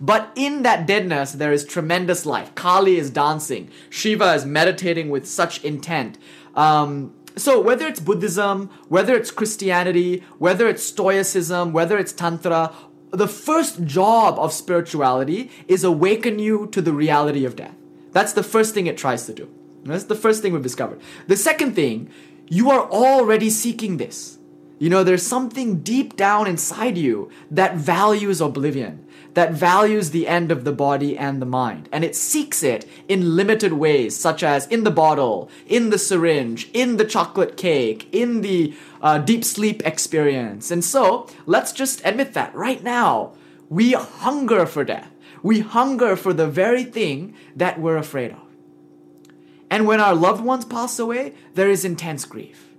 But 0.02 0.32
in 0.34 0.62
that 0.64 0.84
deadness, 0.84 1.30
there 1.30 1.52
is 1.52 1.64
tremendous 1.64 2.26
life. 2.26 2.52
Kali 2.56 2.96
is 2.96 3.08
dancing. 3.08 3.70
Shiva 3.88 4.34
is 4.34 4.44
meditating 4.44 5.10
with 5.10 5.28
such 5.28 5.62
intent. 5.62 6.18
Um, 6.56 7.14
so 7.36 7.60
whether 7.60 7.86
it's 7.86 8.00
Buddhism, 8.00 8.68
whether 8.88 9.14
it's 9.14 9.30
Christianity, 9.30 10.24
whether 10.38 10.66
it's 10.66 10.82
Stoicism, 10.82 11.72
whether 11.72 11.96
it's 11.98 12.12
Tantra, 12.12 12.74
the 13.12 13.28
first 13.28 13.84
job 13.84 14.40
of 14.40 14.52
spirituality 14.52 15.50
is 15.68 15.84
awaken 15.84 16.40
you 16.40 16.66
to 16.72 16.82
the 16.82 16.92
reality 16.92 17.44
of 17.44 17.54
death. 17.54 17.76
That's 18.10 18.32
the 18.32 18.42
first 18.42 18.74
thing 18.74 18.88
it 18.88 18.98
tries 18.98 19.26
to 19.26 19.32
do. 19.32 19.48
That's 19.84 20.04
the 20.04 20.16
first 20.16 20.42
thing 20.42 20.52
we've 20.52 20.62
discovered. 20.62 21.00
The 21.28 21.36
second 21.36 21.74
thing, 21.74 22.10
you 22.48 22.70
are 22.70 22.90
already 22.90 23.50
seeking 23.50 23.98
this. 23.98 24.38
You 24.78 24.90
know, 24.90 25.04
there's 25.04 25.24
something 25.24 25.80
deep 25.80 26.16
down 26.16 26.48
inside 26.48 26.98
you 26.98 27.30
that 27.52 27.76
values 27.76 28.40
oblivion 28.40 29.06
that 29.34 29.52
values 29.52 30.10
the 30.10 30.28
end 30.28 30.50
of 30.52 30.64
the 30.64 30.72
body 30.72 31.16
and 31.16 31.40
the 31.40 31.46
mind, 31.46 31.88
and 31.90 32.04
it 32.04 32.14
seeks 32.14 32.62
it 32.62 32.86
in 33.08 33.36
limited 33.36 33.72
ways, 33.72 34.16
such 34.16 34.42
as 34.42 34.66
in 34.66 34.84
the 34.84 34.90
bottle, 34.90 35.50
in 35.66 35.90
the 35.90 35.98
syringe, 35.98 36.68
in 36.72 36.96
the 36.96 37.04
chocolate 37.04 37.56
cake, 37.56 38.08
in 38.12 38.42
the 38.42 38.74
uh, 39.00 39.18
deep 39.18 39.44
sleep 39.44 39.84
experience. 39.86 40.70
And 40.70 40.84
so, 40.84 41.28
let's 41.46 41.72
just 41.72 42.02
admit 42.04 42.34
that 42.34 42.54
right 42.54 42.82
now, 42.82 43.32
we 43.68 43.92
hunger 43.92 44.66
for 44.66 44.84
death. 44.84 45.10
We 45.42 45.60
hunger 45.60 46.14
for 46.14 46.32
the 46.32 46.46
very 46.46 46.84
thing 46.84 47.34
that 47.56 47.80
we're 47.80 47.96
afraid 47.96 48.32
of. 48.32 48.38
And 49.70 49.86
when 49.86 50.00
our 50.00 50.14
loved 50.14 50.44
ones 50.44 50.66
pass 50.66 50.98
away, 50.98 51.34
there 51.54 51.70
is 51.70 51.84
intense 51.84 52.26
grief. 52.26 52.71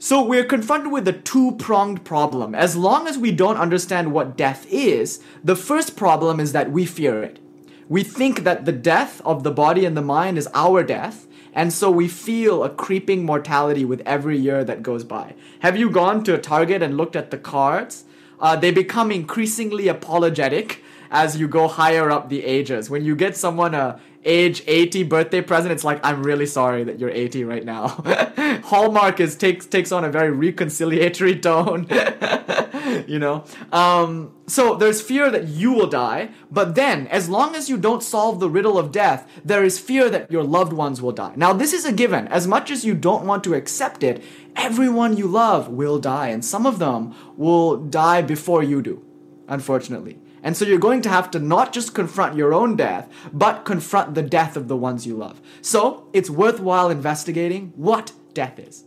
So 0.00 0.22
we're 0.22 0.44
confronted 0.44 0.92
with 0.92 1.08
a 1.08 1.12
two 1.12 1.56
pronged 1.56 2.04
problem. 2.04 2.54
As 2.54 2.76
long 2.76 3.08
as 3.08 3.18
we 3.18 3.32
don't 3.32 3.56
understand 3.56 4.12
what 4.12 4.36
death 4.36 4.64
is, 4.70 5.20
the 5.42 5.56
first 5.56 5.96
problem 5.96 6.38
is 6.38 6.52
that 6.52 6.70
we 6.70 6.86
fear 6.86 7.20
it. 7.20 7.40
We 7.88 8.04
think 8.04 8.44
that 8.44 8.64
the 8.64 8.70
death 8.70 9.20
of 9.24 9.42
the 9.42 9.50
body 9.50 9.84
and 9.84 9.96
the 9.96 10.02
mind 10.02 10.38
is 10.38 10.48
our 10.54 10.84
death, 10.84 11.26
and 11.52 11.72
so 11.72 11.90
we 11.90 12.06
feel 12.06 12.62
a 12.62 12.70
creeping 12.70 13.24
mortality 13.24 13.84
with 13.84 14.00
every 14.06 14.38
year 14.38 14.62
that 14.62 14.84
goes 14.84 15.02
by. 15.02 15.34
Have 15.60 15.76
you 15.76 15.90
gone 15.90 16.22
to 16.24 16.34
a 16.34 16.38
Target 16.38 16.80
and 16.80 16.96
looked 16.96 17.16
at 17.16 17.32
the 17.32 17.38
cards? 17.38 18.04
Uh, 18.38 18.54
they 18.54 18.70
become 18.70 19.10
increasingly 19.10 19.88
apologetic 19.88 20.84
as 21.10 21.40
you 21.40 21.48
go 21.48 21.66
higher 21.66 22.08
up 22.08 22.28
the 22.28 22.44
ages. 22.44 22.88
When 22.88 23.04
you 23.04 23.16
get 23.16 23.36
someone 23.36 23.74
a 23.74 23.98
age 24.24 24.62
80 24.66 25.04
birthday 25.04 25.40
present, 25.40 25.72
it's 25.72 25.84
like, 25.84 26.00
I'm 26.04 26.22
really 26.22 26.46
sorry 26.46 26.84
that 26.84 26.98
you're 26.98 27.10
80 27.10 27.44
right 27.44 27.64
now. 27.64 27.88
Hallmark 28.64 29.20
is 29.20 29.36
takes 29.36 29.66
takes 29.66 29.92
on 29.92 30.04
a 30.04 30.10
very 30.10 30.34
reconciliatory 30.52 31.40
tone. 31.40 31.86
you 33.06 33.18
know? 33.18 33.44
Um, 33.72 34.34
so 34.46 34.74
there's 34.74 35.00
fear 35.00 35.30
that 35.30 35.48
you 35.48 35.72
will 35.72 35.86
die, 35.86 36.30
but 36.50 36.74
then, 36.74 37.06
as 37.08 37.28
long 37.28 37.54
as 37.54 37.68
you 37.68 37.76
don't 37.76 38.02
solve 38.02 38.40
the 38.40 38.48
riddle 38.48 38.78
of 38.78 38.92
death, 38.92 39.28
there 39.44 39.64
is 39.64 39.78
fear 39.78 40.08
that 40.10 40.30
your 40.30 40.44
loved 40.44 40.72
ones 40.72 41.02
will 41.02 41.12
die. 41.12 41.32
Now, 41.36 41.52
this 41.52 41.72
is 41.72 41.84
a 41.84 41.92
given. 41.92 42.28
As 42.28 42.46
much 42.46 42.70
as 42.70 42.84
you 42.84 42.94
don't 42.94 43.26
want 43.26 43.44
to 43.44 43.54
accept 43.54 44.02
it, 44.02 44.22
everyone 44.56 45.16
you 45.16 45.26
love 45.26 45.68
will 45.68 45.98
die, 45.98 46.28
and 46.28 46.44
some 46.44 46.66
of 46.66 46.78
them 46.78 47.14
will 47.36 47.76
die 47.76 48.22
before 48.22 48.62
you 48.62 48.82
do, 48.82 49.04
unfortunately. 49.48 50.18
And 50.42 50.56
so 50.56 50.64
you're 50.64 50.78
going 50.78 51.02
to 51.02 51.08
have 51.08 51.30
to 51.32 51.38
not 51.38 51.72
just 51.72 51.94
confront 51.94 52.36
your 52.36 52.54
own 52.54 52.76
death, 52.76 53.08
but 53.32 53.64
confront 53.64 54.14
the 54.14 54.22
death 54.22 54.56
of 54.56 54.68
the 54.68 54.76
ones 54.76 55.06
you 55.06 55.16
love. 55.16 55.40
So 55.60 56.08
it's 56.12 56.30
worthwhile 56.30 56.90
investigating 56.90 57.72
what 57.76 58.12
death 58.34 58.58
is. 58.58 58.84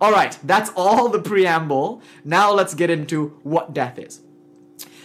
All 0.00 0.12
right, 0.12 0.38
that's 0.42 0.70
all 0.76 1.08
the 1.08 1.20
preamble. 1.20 2.02
Now 2.24 2.52
let's 2.52 2.74
get 2.74 2.90
into 2.90 3.38
what 3.42 3.72
death 3.72 3.98
is. 3.98 4.20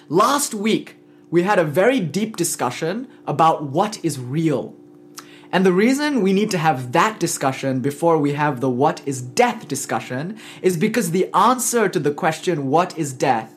Last 0.08 0.54
week, 0.54 0.98
we 1.30 1.44
had 1.44 1.60
a 1.60 1.64
very 1.64 2.00
deep 2.00 2.36
discussion 2.36 3.08
about 3.28 3.64
what 3.64 4.04
is 4.04 4.20
real. 4.20 4.76
And 5.52 5.66
the 5.66 5.74
reason 5.74 6.22
we 6.22 6.34
need 6.34 6.52
to 6.52 6.60
have 6.60 6.92
that 6.92 7.20
discussion 7.20 7.80
before 7.80 8.18
we 8.18 8.34
have 8.34 8.62
the 8.62 8.70
what 8.70 9.02
is 9.08 9.22
death 9.22 9.68
discussion 9.68 10.38
is 10.62 10.78
because 10.78 11.10
the 11.12 11.34
answer 11.34 11.90
to 11.90 12.00
the 12.00 12.12
question, 12.12 12.68
what 12.68 12.98
is 12.98 13.14
death, 13.14 13.56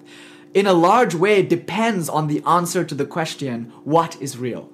in 0.54 0.66
a 0.66 0.72
large 0.72 1.14
way 1.14 1.42
depends 1.42 2.08
on 2.08 2.26
the 2.26 2.42
answer 2.46 2.84
to 2.84 2.94
the 2.94 3.06
question, 3.06 3.72
what 3.84 4.20
is 4.20 4.36
real? 4.36 4.70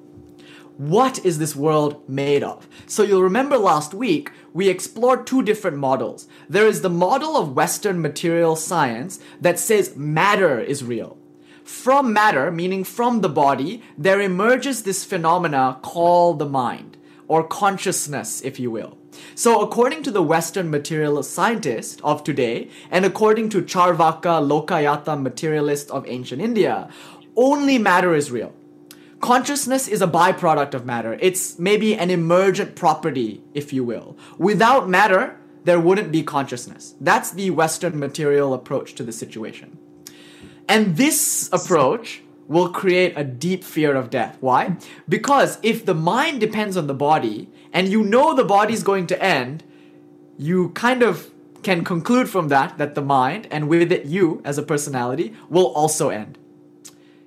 What 0.77 1.25
is 1.25 1.39
this 1.39 1.57
world 1.57 2.09
made 2.09 2.43
of? 2.43 2.69
So 2.87 3.03
you'll 3.03 3.23
remember 3.23 3.57
last 3.59 3.95
week, 3.95 4.31
we 4.53 4.69
explored 4.69 5.27
two 5.27 5.43
different 5.43 5.77
models. 5.77 6.29
There 6.49 6.67
is 6.67 6.83
the 6.83 6.91
model 6.91 7.37
of 7.37 7.55
Western 7.55 8.01
material 8.03 8.57
science 8.57 9.21
that 9.41 9.59
says 9.59 9.97
matter 9.97 10.61
is 10.61 10.85
real. 10.85 11.17
From 11.63 12.13
matter, 12.13 12.51
meaning 12.51 12.83
from 12.83 13.21
the 13.21 13.29
body, 13.29 13.83
there 13.97 14.21
emerges 14.21 14.83
this 14.83 15.05
phenomena 15.05 15.79
called 15.83 16.39
the 16.39 16.47
mind, 16.47 16.97
or 17.29 17.47
consciousness, 17.47 18.41
if 18.43 18.59
you 18.59 18.71
will. 18.71 18.98
So, 19.35 19.61
according 19.61 20.03
to 20.05 20.11
the 20.11 20.23
Western 20.23 20.71
materialist 20.71 21.33
scientist 21.33 22.01
of 22.03 22.25
today, 22.25 22.71
and 22.91 23.05
according 23.05 23.49
to 23.51 23.63
Charvaka 23.63 24.41
Lokayata 24.43 25.21
materialist 25.21 25.91
of 25.91 26.07
ancient 26.07 26.43
India, 26.43 26.89
only 27.37 27.79
matter 27.79 28.15
is 28.15 28.31
real. 28.31 28.53
Consciousness 29.21 29.89
is 29.89 30.01
a 30.01 30.07
byproduct 30.07 30.75
of 30.75 30.87
matter. 30.87 31.19
It's 31.21 31.59
maybe 31.59 31.97
an 31.97 32.11
emergent 32.11 32.77
property, 32.77 33.43
if 33.53 33.73
you 33.73 33.83
will. 33.83 34.17
Without 34.39 34.89
matter, 34.89 35.37
there 35.65 35.81
wouldn't 35.81 36.13
be 36.13 36.23
consciousness. 36.23 36.95
That's 37.01 37.33
the 37.33 37.51
Western 37.51 37.99
material 37.99 38.55
approach 38.55 38.95
to 38.95 39.03
the 39.03 39.13
situation. 39.13 39.79
And 40.69 40.97
this 40.97 41.49
approach 41.53 42.23
will 42.47 42.71
create 42.71 43.13
a 43.17 43.25
deep 43.25 43.65
fear 43.65 43.95
of 43.95 44.09
death. 44.09 44.39
Why? 44.41 44.77
Because 45.09 45.59
if 45.63 45.85
the 45.85 45.95
mind 45.95 46.41
depends 46.41 46.77
on 46.77 46.87
the 46.87 46.95
body 46.95 47.51
and 47.73 47.89
you 47.89 48.03
know 48.03 48.35
the 48.35 48.45
body's 48.45 48.83
going 48.83 49.07
to 49.09 49.23
end, 49.23 49.65
you 50.37 50.71
kind 50.71 51.03
of 51.03 51.31
can 51.63 51.85
conclude 51.85 52.29
from 52.29 52.49
that 52.49 52.79
that 52.79 52.95
the 52.95 53.03
mind 53.03 53.49
and 53.51 53.69
with 53.69 53.91
it 53.91 54.07
you 54.07 54.41
as 54.45 54.59
a 54.59 54.63
personality 54.63 55.35
will 55.49 55.67
also 55.67 56.09
end. 56.09 56.39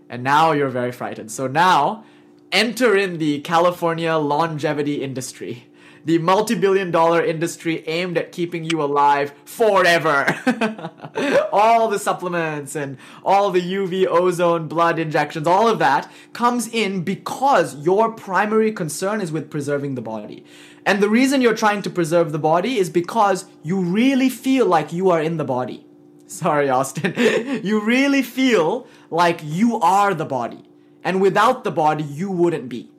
And 0.09 0.23
now 0.23 0.51
you're 0.51 0.69
very 0.69 0.91
frightened. 0.91 1.31
So 1.31 1.47
now 1.47 2.03
enter 2.51 2.95
in 2.95 3.17
the 3.17 3.39
California 3.41 4.15
longevity 4.15 5.01
industry 5.01 5.67
the 6.05 6.17
multi 6.17 6.55
billion 6.55 6.91
dollar 6.91 7.23
industry 7.23 7.83
aimed 7.87 8.17
at 8.17 8.31
keeping 8.31 8.63
you 8.63 8.81
alive 8.81 9.33
forever. 9.45 10.25
all 11.51 11.87
the 11.87 11.99
supplements 11.99 12.75
and 12.75 12.97
all 13.23 13.51
the 13.51 13.61
UV 13.61 14.07
ozone 14.07 14.67
blood 14.67 14.99
injections, 14.99 15.47
all 15.47 15.67
of 15.67 15.79
that 15.79 16.11
comes 16.33 16.67
in 16.67 17.03
because 17.03 17.75
your 17.75 18.11
primary 18.11 18.71
concern 18.71 19.21
is 19.21 19.31
with 19.31 19.49
preserving 19.49 19.95
the 19.95 20.01
body. 20.01 20.45
And 20.85 21.01
the 21.01 21.09
reason 21.09 21.41
you're 21.41 21.55
trying 21.55 21.81
to 21.83 21.89
preserve 21.89 22.31
the 22.31 22.39
body 22.39 22.77
is 22.77 22.89
because 22.89 23.45
you 23.61 23.79
really 23.79 24.29
feel 24.29 24.65
like 24.65 24.91
you 24.91 25.09
are 25.11 25.21
in 25.21 25.37
the 25.37 25.45
body. 25.45 25.85
Sorry, 26.25 26.69
Austin. 26.69 27.13
you 27.63 27.81
really 27.81 28.23
feel 28.23 28.87
like 29.09 29.41
you 29.43 29.79
are 29.79 30.13
the 30.13 30.25
body. 30.25 30.63
And 31.03 31.21
without 31.21 31.63
the 31.63 31.71
body, 31.71 32.03
you 32.03 32.31
wouldn't 32.31 32.69
be. 32.69 32.90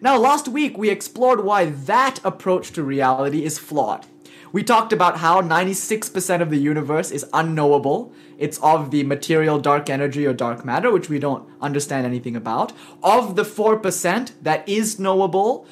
Now, 0.00 0.18
last 0.18 0.48
week 0.48 0.76
we 0.76 0.90
explored 0.90 1.44
why 1.44 1.66
that 1.66 2.18
approach 2.24 2.72
to 2.72 2.82
reality 2.82 3.44
is 3.44 3.58
flawed. 3.58 4.06
We 4.52 4.62
talked 4.62 4.92
about 4.92 5.18
how 5.18 5.40
96% 5.42 6.40
of 6.40 6.50
the 6.50 6.58
universe 6.58 7.10
is 7.10 7.26
unknowable. 7.32 8.12
It's 8.38 8.58
of 8.58 8.90
the 8.90 9.02
material 9.02 9.58
dark 9.58 9.90
energy 9.90 10.26
or 10.26 10.32
dark 10.32 10.64
matter, 10.64 10.92
which 10.92 11.08
we 11.08 11.18
don't 11.18 11.48
understand 11.60 12.06
anything 12.06 12.36
about. 12.36 12.72
Of 13.02 13.34
the 13.34 13.42
4% 13.42 14.32
that 14.42 14.68
is 14.68 15.00
knowable, 15.00 15.66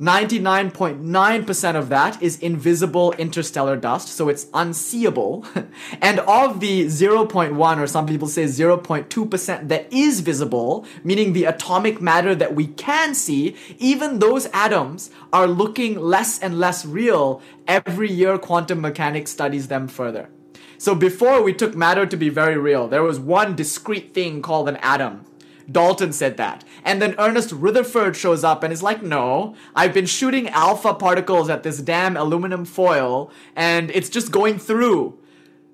99.9% 0.00 1.76
of 1.76 1.88
that 1.88 2.20
is 2.20 2.38
invisible 2.40 3.12
interstellar 3.12 3.76
dust, 3.76 4.08
so 4.08 4.28
it's 4.28 4.48
unseeable. 4.52 5.46
and 6.00 6.18
of 6.20 6.58
the 6.58 6.86
0.1, 6.86 7.78
or 7.78 7.86
some 7.86 8.06
people 8.06 8.26
say 8.26 8.44
0.2% 8.44 9.68
that 9.68 9.92
is 9.92 10.20
visible, 10.20 10.84
meaning 11.04 11.32
the 11.32 11.44
atomic 11.44 12.00
matter 12.00 12.34
that 12.34 12.56
we 12.56 12.66
can 12.66 13.14
see, 13.14 13.56
even 13.78 14.18
those 14.18 14.46
atoms 14.46 15.10
are 15.32 15.46
looking 15.46 16.00
less 16.00 16.40
and 16.40 16.58
less 16.58 16.84
real 16.84 17.40
every 17.68 18.10
year 18.10 18.36
quantum 18.36 18.80
mechanics 18.80 19.30
studies 19.30 19.68
them 19.68 19.86
further. 19.86 20.28
So 20.76 20.96
before 20.96 21.42
we 21.42 21.54
took 21.54 21.76
matter 21.76 22.04
to 22.04 22.16
be 22.16 22.28
very 22.28 22.58
real, 22.58 22.88
there 22.88 23.02
was 23.02 23.20
one 23.20 23.54
discrete 23.54 24.12
thing 24.12 24.42
called 24.42 24.68
an 24.68 24.76
atom. 24.78 25.24
Dalton 25.70 26.12
said 26.12 26.36
that. 26.36 26.64
And 26.84 27.00
then 27.00 27.14
Ernest 27.18 27.52
Rutherford 27.52 28.16
shows 28.16 28.44
up 28.44 28.62
and 28.62 28.72
is 28.72 28.82
like, 28.82 29.02
no, 29.02 29.54
I've 29.74 29.94
been 29.94 30.06
shooting 30.06 30.48
alpha 30.48 30.94
particles 30.94 31.48
at 31.48 31.62
this 31.62 31.78
damn 31.78 32.16
aluminum 32.16 32.64
foil 32.64 33.30
and 33.56 33.90
it's 33.90 34.08
just 34.08 34.30
going 34.30 34.58
through. 34.58 35.18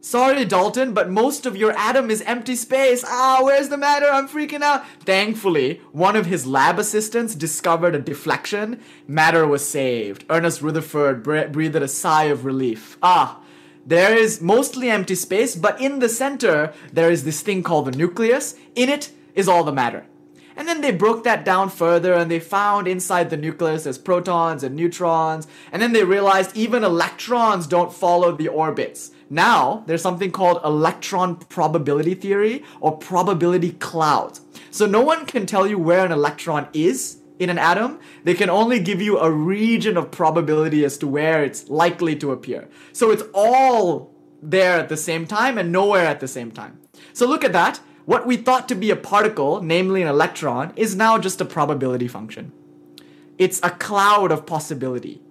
Sorry, 0.02 0.46
Dalton, 0.46 0.94
but 0.94 1.10
most 1.10 1.44
of 1.44 1.58
your 1.58 1.72
atom 1.72 2.10
is 2.10 2.22
empty 2.22 2.56
space. 2.56 3.04
Ah, 3.06 3.40
where's 3.42 3.68
the 3.68 3.76
matter? 3.76 4.06
I'm 4.06 4.28
freaking 4.28 4.62
out. 4.62 4.88
Thankfully, 5.00 5.82
one 5.92 6.16
of 6.16 6.24
his 6.24 6.46
lab 6.46 6.78
assistants 6.78 7.34
discovered 7.34 7.94
a 7.94 7.98
deflection. 7.98 8.80
Matter 9.06 9.46
was 9.46 9.68
saved. 9.68 10.24
Ernest 10.30 10.62
Rutherford 10.62 11.22
breathed 11.22 11.76
a 11.76 11.86
sigh 11.86 12.24
of 12.24 12.46
relief. 12.46 12.96
Ah, 13.02 13.42
there 13.84 14.16
is 14.16 14.40
mostly 14.40 14.90
empty 14.90 15.14
space, 15.14 15.54
but 15.54 15.78
in 15.78 15.98
the 15.98 16.08
center, 16.08 16.72
there 16.90 17.10
is 17.10 17.24
this 17.24 17.42
thing 17.42 17.62
called 17.62 17.84
the 17.84 17.98
nucleus. 17.98 18.54
In 18.74 18.88
it 18.88 19.10
is 19.34 19.48
all 19.48 19.64
the 19.64 19.72
matter. 19.72 20.06
And 20.56 20.68
then 20.68 20.82
they 20.82 20.92
broke 20.92 21.24
that 21.24 21.44
down 21.44 21.70
further 21.70 22.12
and 22.12 22.30
they 22.30 22.40
found 22.40 22.86
inside 22.86 23.30
the 23.30 23.36
nucleus 23.36 23.84
there's 23.84 23.96
protons 23.96 24.62
and 24.62 24.76
neutrons. 24.76 25.46
And 25.72 25.80
then 25.80 25.92
they 25.94 26.04
realized 26.04 26.54
even 26.56 26.84
electrons 26.84 27.66
don't 27.66 27.92
follow 27.92 28.32
the 28.32 28.48
orbits. 28.48 29.12
Now, 29.30 29.84
there's 29.86 30.02
something 30.02 30.32
called 30.32 30.60
electron 30.64 31.36
probability 31.36 32.14
theory 32.14 32.64
or 32.80 32.98
probability 32.98 33.72
clouds. 33.72 34.42
So 34.70 34.86
no 34.86 35.00
one 35.00 35.24
can 35.24 35.46
tell 35.46 35.66
you 35.66 35.78
where 35.78 36.04
an 36.04 36.12
electron 36.12 36.68
is 36.74 37.20
in 37.38 37.48
an 37.48 37.56
atom. 37.56 37.98
They 38.24 38.34
can 38.34 38.50
only 38.50 38.80
give 38.80 39.00
you 39.00 39.18
a 39.18 39.30
region 39.30 39.96
of 39.96 40.10
probability 40.10 40.84
as 40.84 40.98
to 40.98 41.06
where 41.06 41.42
it's 41.42 41.70
likely 41.70 42.16
to 42.16 42.32
appear. 42.32 42.68
So 42.92 43.10
it's 43.10 43.22
all 43.32 44.14
there 44.42 44.78
at 44.78 44.88
the 44.88 44.96
same 44.96 45.26
time 45.26 45.58
and 45.58 45.72
nowhere 45.72 46.06
at 46.06 46.20
the 46.20 46.28
same 46.28 46.50
time. 46.50 46.80
So 47.12 47.26
look 47.26 47.44
at 47.44 47.52
that. 47.52 47.80
What 48.06 48.26
we 48.26 48.36
thought 48.36 48.68
to 48.68 48.74
be 48.74 48.90
a 48.90 48.96
particle, 48.96 49.62
namely 49.62 50.02
an 50.02 50.08
electron, 50.08 50.72
is 50.76 50.96
now 50.96 51.18
just 51.18 51.40
a 51.40 51.44
probability 51.44 52.08
function. 52.08 52.52
It's 53.38 53.60
a 53.62 53.70
cloud 53.70 54.32
of 54.32 54.46
possibility. 54.46 55.22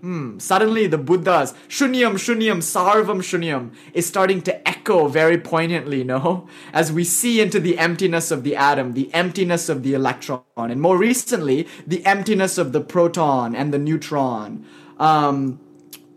Hmm, 0.00 0.38
suddenly 0.38 0.86
the 0.86 0.98
Buddha's 0.98 1.54
Shunyam 1.68 2.14
Shunyam 2.14 2.58
Sarvam 2.58 3.22
Shunyam 3.22 3.74
is 3.94 4.06
starting 4.06 4.42
to 4.42 4.68
echo 4.68 5.08
very 5.08 5.38
poignantly, 5.38 6.04
no? 6.04 6.46
As 6.72 6.92
we 6.92 7.02
see 7.02 7.40
into 7.40 7.58
the 7.58 7.78
emptiness 7.78 8.30
of 8.30 8.44
the 8.44 8.54
atom, 8.54 8.92
the 8.92 9.12
emptiness 9.14 9.68
of 9.68 9.82
the 9.82 9.94
electron, 9.94 10.42
and 10.56 10.80
more 10.80 10.98
recently, 10.98 11.66
the 11.86 12.04
emptiness 12.04 12.58
of 12.58 12.72
the 12.72 12.80
proton 12.80 13.56
and 13.56 13.72
the 13.72 13.78
neutron. 13.78 14.66
Um, 14.98 15.60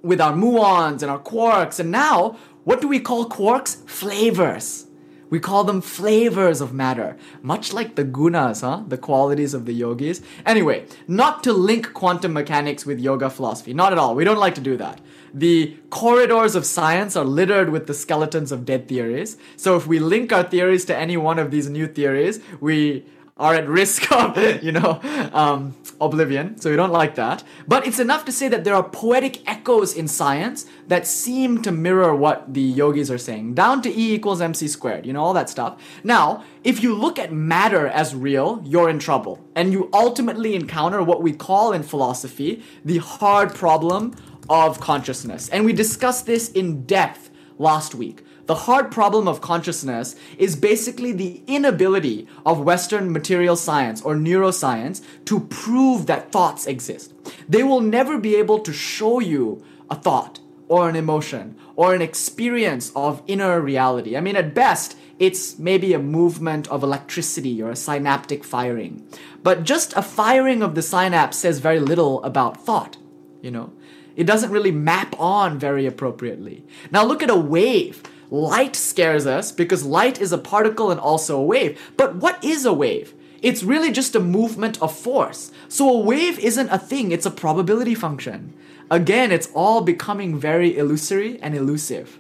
with 0.02 0.22
our 0.22 0.34
muons 0.34 1.02
and 1.02 1.10
our 1.10 1.20
quarks, 1.20 1.80
and 1.80 1.89
now, 1.89 2.38
what 2.66 2.82
do 2.82 2.88
we 2.88 3.00
call 3.00 3.30
quarks? 3.30 3.89
Flavors. 3.89 4.86
We 5.30 5.40
call 5.40 5.64
them 5.64 5.82
flavors 5.82 6.62
of 6.62 6.74
matter, 6.74 7.18
much 7.42 7.72
like 7.74 7.96
the 7.96 8.04
gunas, 8.04 8.62
huh? 8.62 8.84
The 8.88 8.98
qualities 8.98 9.54
of 9.54 9.66
the 9.66 9.74
yogis. 9.74 10.22
Anyway, 10.46 10.86
not 11.08 11.44
to 11.44 11.54
link 11.54 11.94
quantum 11.94 12.34
mechanics 12.34 12.86
with 12.86 13.00
yoga 13.00 13.30
philosophy, 13.30 13.74
not 13.74 13.92
at 13.92 14.00
all. 14.00 14.16
We 14.16 14.24
don't 14.24 14.40
like 14.40 14.56
to 14.56 14.62
do 14.62 14.78
that. 14.78 15.02
The 15.34 15.78
corridors 15.92 16.56
of 16.56 16.66
science 16.66 17.16
are 17.16 17.26
littered 17.26 17.70
with 17.70 17.86
the 17.86 17.94
skeletons 17.94 18.52
of 18.52 18.66
dead 18.66 18.88
theories. 18.88 19.38
So 19.58 19.76
if 19.76 19.86
we 19.86 20.00
link 20.00 20.34
our 20.34 20.44
theories 20.44 20.86
to 20.86 20.98
any 20.98 21.18
one 21.18 21.38
of 21.38 21.52
these 21.52 21.70
new 21.70 21.88
theories, 21.88 22.40
we 22.60 23.06
are 23.40 23.56
at 23.56 23.68
risk 23.68 24.12
of, 24.12 24.38
you 24.62 24.72
know, 24.72 25.00
um, 25.34 25.76
oblivion. 26.02 26.60
So 26.60 26.70
we 26.70 26.76
don't 26.76 26.92
like 26.92 27.16
that. 27.16 27.44
But 27.68 27.88
it's 27.88 28.00
enough 28.00 28.26
to 28.26 28.32
say 28.32 28.48
that 28.50 28.64
there 28.64 28.76
are 28.76 28.84
poetic 28.84 29.48
echoes 29.50 29.96
in 29.96 30.08
science 30.08 30.66
that 30.88 31.08
seem 31.08 31.62
to 31.64 31.72
mirror 31.72 32.14
what 32.14 32.54
the 32.54 32.62
yogis 32.62 33.10
are 33.10 33.18
saying. 33.18 33.54
Down 33.54 33.82
to 33.84 33.90
E 33.90 34.14
equals 34.14 34.42
mc 34.42 34.68
squared, 34.68 35.06
you 35.06 35.14
know, 35.14 35.24
all 35.24 35.34
that 35.34 35.50
stuff. 35.50 35.82
Now, 36.04 36.44
if 36.64 36.84
you 36.84 36.94
look 36.94 37.18
at 37.18 37.32
matter 37.32 37.88
as 37.88 38.14
real, 38.14 38.62
you're 38.66 38.90
in 38.90 39.00
trouble. 39.00 39.44
And 39.56 39.72
you 39.72 39.90
ultimately 39.94 40.56
encounter 40.56 41.02
what 41.02 41.22
we 41.22 41.34
call 41.34 41.72
in 41.72 41.84
philosophy 41.84 42.64
the 42.84 42.98
hard 42.98 43.56
problem 43.56 44.16
of 44.50 44.80
consciousness. 44.80 45.48
And 45.50 45.64
we 45.64 45.74
discussed 45.74 46.26
this 46.26 46.50
in 46.52 46.84
depth 46.86 47.30
last 47.58 47.96
week. 47.96 48.24
The 48.50 48.66
hard 48.66 48.89
problem 48.89 49.28
of 49.28 49.41
consciousness 49.41 50.16
is 50.39 50.56
basically 50.56 51.12
the 51.12 51.43
inability 51.45 52.28
of 52.47 52.60
Western 52.60 53.12
material 53.14 53.56
science 53.56 54.02
or 54.02 54.16
neuroscience 54.16 55.04
to 55.26 55.41
prove 55.41 56.08
that 56.08 56.32
thoughts 56.32 56.66
exist. 56.66 57.14
They 57.47 57.62
will 57.62 57.80
never 57.80 58.18
be 58.18 58.36
able 58.38 58.58
to 58.62 58.74
show 58.74 59.20
you 59.20 59.64
a 59.88 59.93
thought 59.93 60.39
or 60.68 60.89
an 60.89 60.95
emotion 60.95 61.60
or 61.76 61.93
an 61.93 62.02
experience 62.02 62.91
of 62.95 63.22
inner 63.28 63.62
reality. 63.62 64.18
I 64.18 64.20
mean, 64.22 64.36
at 64.36 64.56
best, 64.56 64.97
it's 65.20 65.60
maybe 65.60 65.93
a 65.93 66.00
movement 66.00 66.68
of 66.70 66.82
electricity 66.82 67.62
or 67.62 67.70
a 67.70 67.76
synaptic 67.76 68.43
firing. 68.43 69.08
But 69.43 69.64
just 69.64 69.95
a 69.95 70.02
firing 70.02 70.64
of 70.64 70.74
the 70.74 70.82
synapse 70.82 71.38
says 71.38 71.60
very 71.60 71.80
little 71.80 72.24
about 72.24 72.66
thought, 72.66 72.97
you 73.43 73.52
know? 73.52 73.74
It 74.16 74.26
doesn't 74.26 74.52
really 74.52 74.72
map 74.72 75.16
on 75.20 75.60
very 75.60 75.86
appropriately. 75.86 76.66
Now 76.89 77.06
look 77.06 77.22
at 77.22 77.30
a 77.30 77.36
wave. 77.36 78.02
Light 78.32 78.76
scares 78.76 79.26
us 79.26 79.52
because 79.52 79.84
light 79.84 80.22
is 80.22 80.32
a 80.32 80.38
particle 80.38 80.92
and 80.92 81.00
also 81.00 81.38
a 81.38 81.44
wave. 81.44 81.80
But 81.98 82.16
what 82.16 82.44
is 82.44 82.66
a 82.66 82.74
wave? 82.74 83.14
It's 83.42 83.64
really 83.64 83.92
just 83.92 84.16
a 84.16 84.20
movement 84.20 84.82
of 84.82 84.96
force. 84.96 85.52
So 85.68 85.90
a 85.90 86.00
wave 86.00 86.38
isn't 86.40 86.70
a 86.70 86.78
thing, 86.78 87.12
it's 87.12 87.26
a 87.26 87.32
probability 87.32 87.96
function. 87.96 88.54
Again, 88.92 89.32
it's 89.32 89.50
all 89.54 89.82
becoming 89.82 90.38
very 90.38 90.78
illusory 90.78 91.40
and 91.42 91.56
elusive 91.56 92.20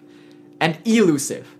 and 0.59 0.77
elusive, 0.85 1.55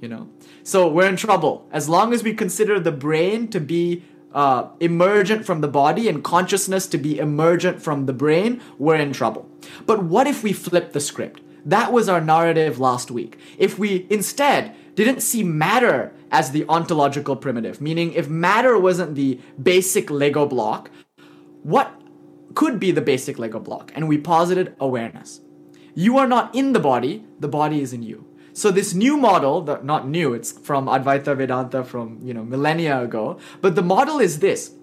you 0.00 0.08
know? 0.08 0.28
So 0.62 0.88
we're 0.88 1.08
in 1.08 1.16
trouble. 1.16 1.66
As 1.72 1.88
long 1.88 2.12
as 2.12 2.22
we 2.22 2.34
consider 2.34 2.78
the 2.78 2.92
brain 2.92 3.48
to 3.48 3.60
be 3.60 4.04
uh, 4.32 4.68
emergent 4.80 5.44
from 5.44 5.60
the 5.60 5.68
body 5.68 6.08
and 6.08 6.22
consciousness 6.22 6.86
to 6.88 6.98
be 6.98 7.18
emergent 7.18 7.82
from 7.82 8.06
the 8.06 8.12
brain, 8.12 8.60
we're 8.78 8.96
in 8.96 9.12
trouble. 9.12 9.48
But 9.84 10.04
what 10.04 10.26
if 10.26 10.42
we 10.42 10.52
flip 10.52 10.92
the 10.92 11.00
script? 11.00 11.40
That 11.64 11.92
was 11.92 12.08
our 12.08 12.20
narrative 12.20 12.78
last 12.78 13.10
week. 13.10 13.38
If 13.58 13.78
we 13.78 14.06
instead 14.10 14.74
didn't 14.94 15.20
see 15.20 15.42
matter 15.42 16.12
as 16.30 16.50
the 16.50 16.64
ontological 16.68 17.36
primitive, 17.36 17.80
meaning 17.80 18.12
if 18.12 18.28
matter 18.28 18.78
wasn't 18.78 19.14
the 19.14 19.40
basic 19.62 20.10
Lego 20.10 20.46
block, 20.46 20.90
what 21.62 22.00
could 22.54 22.80
be 22.80 22.90
the 22.90 23.00
basic 23.00 23.38
Lego 23.38 23.60
block? 23.60 23.92
And 23.94 24.08
we 24.08 24.18
posited 24.18 24.74
awareness. 24.80 25.40
You 25.94 26.18
are 26.18 26.26
not 26.26 26.54
in 26.54 26.72
the 26.72 26.80
body, 26.80 27.24
the 27.38 27.48
body 27.48 27.80
is 27.80 27.92
in 27.92 28.02
you. 28.02 28.26
So 28.54 28.70
this 28.70 28.92
new 28.92 29.16
model, 29.16 29.62
the, 29.62 29.80
not 29.82 30.08
new, 30.08 30.34
it's 30.34 30.52
from 30.52 30.86
Advaita 30.86 31.36
Vedanta 31.36 31.84
from, 31.84 32.18
you 32.22 32.34
know, 32.34 32.44
millennia 32.44 33.00
ago, 33.00 33.38
but 33.60 33.74
the 33.74 33.82
model 33.82 34.18
is 34.18 34.40
this. 34.40 34.74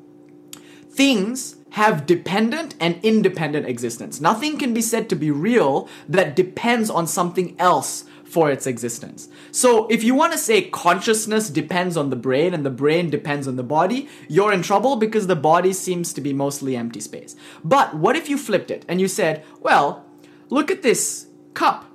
Things 0.90 1.58
have 1.72 2.06
dependent 2.06 2.76
and 2.80 3.00
independent 3.04 3.68
existence. 3.68 4.20
Nothing 4.20 4.58
can 4.58 4.74
be 4.74 4.82
said 4.82 5.10
to 5.10 5.16
be 5.16 5.32
real 5.32 5.88
that 6.08 6.36
depends 6.36 6.90
on 6.90 7.08
something 7.08 7.56
else 7.60 8.06
for 8.24 8.52
its 8.52 8.68
existence. 8.68 9.28
So 9.52 9.88
if 9.88 10.04
you 10.04 10.14
want 10.14 10.34
to 10.34 10.38
say 10.38 10.62
consciousness 10.62 11.50
depends 11.50 11.98
on 11.98 12.12
the 12.12 12.16
brain 12.16 12.54
and 12.54 12.66
the 12.66 12.70
brain 12.70 13.10
depends 13.10 13.48
on 13.48 13.56
the 13.56 13.64
body, 13.64 14.08
you're 14.28 14.54
in 14.54 14.62
trouble 14.62 14.96
because 14.96 15.28
the 15.28 15.36
body 15.36 15.74
seems 15.74 16.14
to 16.14 16.22
be 16.22 16.32
mostly 16.32 16.76
empty 16.76 17.00
space. 17.00 17.36
But 17.64 17.96
what 17.96 18.16
if 18.16 18.30
you 18.30 18.38
flipped 18.38 18.70
it 18.70 18.86
and 18.88 19.02
you 19.02 19.08
said, 19.08 19.44
well, 19.62 20.06
look 20.50 20.70
at 20.70 20.84
this 20.84 21.28
cup. 21.56 21.86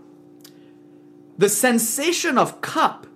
The 1.38 1.48
sensation 1.48 2.36
of 2.36 2.60
cup 2.60 3.06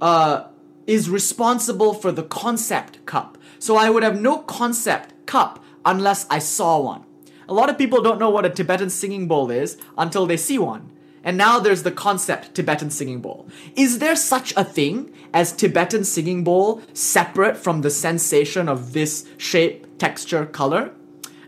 uh, 0.00 0.48
is 0.86 1.08
responsible 1.08 1.94
for 1.94 2.10
the 2.12 2.22
concept 2.24 3.04
cup. 3.06 3.38
So 3.58 3.76
I 3.76 3.90
would 3.90 4.02
have 4.02 4.20
no 4.20 4.38
concept 4.38 5.14
cup 5.26 5.62
unless 5.86 6.26
I 6.28 6.40
saw 6.40 6.78
one. 6.80 7.04
A 7.48 7.54
lot 7.54 7.70
of 7.70 7.78
people 7.78 8.02
don't 8.02 8.18
know 8.18 8.28
what 8.28 8.44
a 8.44 8.50
Tibetan 8.50 8.90
singing 8.90 9.28
bowl 9.28 9.50
is 9.50 9.78
until 9.96 10.26
they 10.26 10.36
see 10.36 10.58
one. 10.58 10.90
And 11.22 11.36
now 11.36 11.58
there's 11.58 11.82
the 11.84 11.92
concept 11.92 12.54
Tibetan 12.54 12.90
singing 12.90 13.20
bowl. 13.20 13.48
Is 13.74 13.98
there 14.00 14.14
such 14.16 14.52
a 14.56 14.64
thing 14.64 15.12
as 15.32 15.52
Tibetan 15.52 16.04
singing 16.04 16.44
bowl 16.44 16.82
separate 16.92 17.56
from 17.56 17.80
the 17.80 17.90
sensation 17.90 18.68
of 18.68 18.92
this 18.92 19.26
shape, 19.36 19.98
texture, 19.98 20.44
color? 20.44 20.92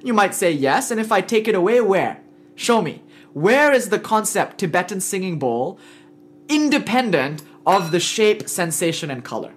You 0.02 0.14
might 0.14 0.34
say 0.34 0.50
yes, 0.52 0.90
and 0.90 1.00
if 1.00 1.12
I 1.12 1.20
take 1.20 1.46
it 1.48 1.54
away, 1.54 1.80
where? 1.80 2.20
Show 2.54 2.80
me. 2.80 3.02
Where 3.32 3.72
is 3.72 3.88
the 3.88 4.00
concept 4.00 4.58
Tibetan 4.58 5.00
singing 5.00 5.38
bowl 5.38 5.78
independent 6.48 7.42
of 7.66 7.90
the 7.90 8.00
shape, 8.00 8.48
sensation, 8.48 9.10
and 9.10 9.24
color? 9.24 9.52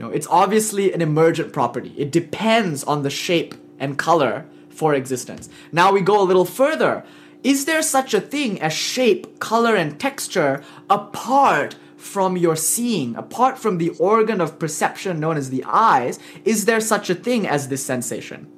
You 0.00 0.06
know, 0.06 0.12
it's 0.12 0.28
obviously 0.28 0.94
an 0.94 1.02
emergent 1.02 1.52
property. 1.52 1.92
It 1.94 2.10
depends 2.10 2.82
on 2.84 3.02
the 3.02 3.10
shape 3.10 3.54
and 3.78 3.98
color 3.98 4.46
for 4.70 4.94
existence. 4.94 5.50
Now 5.72 5.92
we 5.92 6.00
go 6.00 6.22
a 6.22 6.24
little 6.24 6.46
further. 6.46 7.04
Is 7.44 7.66
there 7.66 7.82
such 7.82 8.14
a 8.14 8.20
thing 8.22 8.62
as 8.62 8.72
shape, 8.72 9.38
color, 9.40 9.76
and 9.76 10.00
texture 10.00 10.64
apart 10.88 11.76
from 11.98 12.38
your 12.38 12.56
seeing, 12.56 13.14
apart 13.14 13.58
from 13.58 13.76
the 13.76 13.90
organ 13.98 14.40
of 14.40 14.58
perception 14.58 15.20
known 15.20 15.36
as 15.36 15.50
the 15.50 15.64
eyes? 15.64 16.18
Is 16.46 16.64
there 16.64 16.80
such 16.80 17.10
a 17.10 17.14
thing 17.14 17.46
as 17.46 17.68
this 17.68 17.84
sensation? 17.84 18.50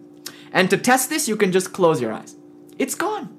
And 0.53 0.71
to 0.71 0.79
test 0.79 1.11
this, 1.11 1.27
you 1.27 1.37
can 1.37 1.51
just 1.51 1.73
close 1.73 2.01
your 2.01 2.13
eyes. 2.13 2.37
It's 2.79 2.95
gone. 2.95 3.37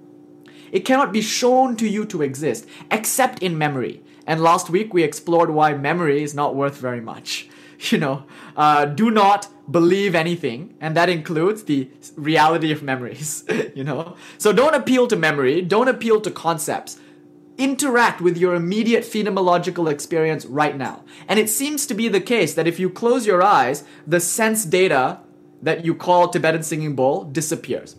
It 0.74 0.84
cannot 0.84 1.14
be 1.14 1.22
shown 1.22 1.78
to 1.78 1.88
you 1.88 2.04
to 2.08 2.22
exist, 2.22 2.68
except 2.92 3.42
in 3.42 3.58
memory. 3.58 4.04
And 4.28 4.42
last 4.42 4.70
week 4.70 4.94
we 4.94 5.04
explored 5.04 5.52
why 5.52 5.74
memory 5.74 6.22
is 6.22 6.36
not 6.36 6.54
worth 6.54 6.76
very 6.76 7.00
much. 7.00 7.48
you 7.92 7.98
know, 7.98 8.26
uh, 8.56 8.86
do 8.86 9.12
not 9.12 9.48
believe 9.70 10.16
anything, 10.16 10.74
and 10.80 10.96
that 10.96 11.10
includes 11.10 11.64
the 11.64 11.90
reality 12.16 12.72
of 12.72 12.84
memories, 12.84 13.44
you 13.76 13.84
know. 13.84 14.16
So 14.38 14.54
don't 14.54 14.76
appeal 14.76 15.08
to 15.08 15.16
memory, 15.16 15.62
don't 15.62 15.88
appeal 15.88 16.22
to 16.22 16.32
concepts. 16.32 17.00
interact 17.56 18.20
with 18.20 18.36
your 18.36 18.56
immediate 18.56 19.04
phenomenological 19.04 19.88
experience 19.88 20.44
right 20.44 20.76
now. 20.76 21.04
And 21.28 21.38
it 21.40 21.50
seems 21.50 21.86
to 21.86 21.94
be 21.94 22.08
the 22.10 22.20
case 22.20 22.56
that 22.56 22.68
if 22.68 22.80
you 22.80 22.90
close 22.90 23.28
your 23.28 23.44
eyes, 23.44 23.84
the 24.08 24.20
sense 24.20 24.66
data 24.66 25.20
that 25.62 25.86
you 25.86 25.94
call 25.94 26.30
Tibetan 26.30 26.64
singing 26.64 26.96
bowl 26.96 27.26
disappears. 27.26 27.96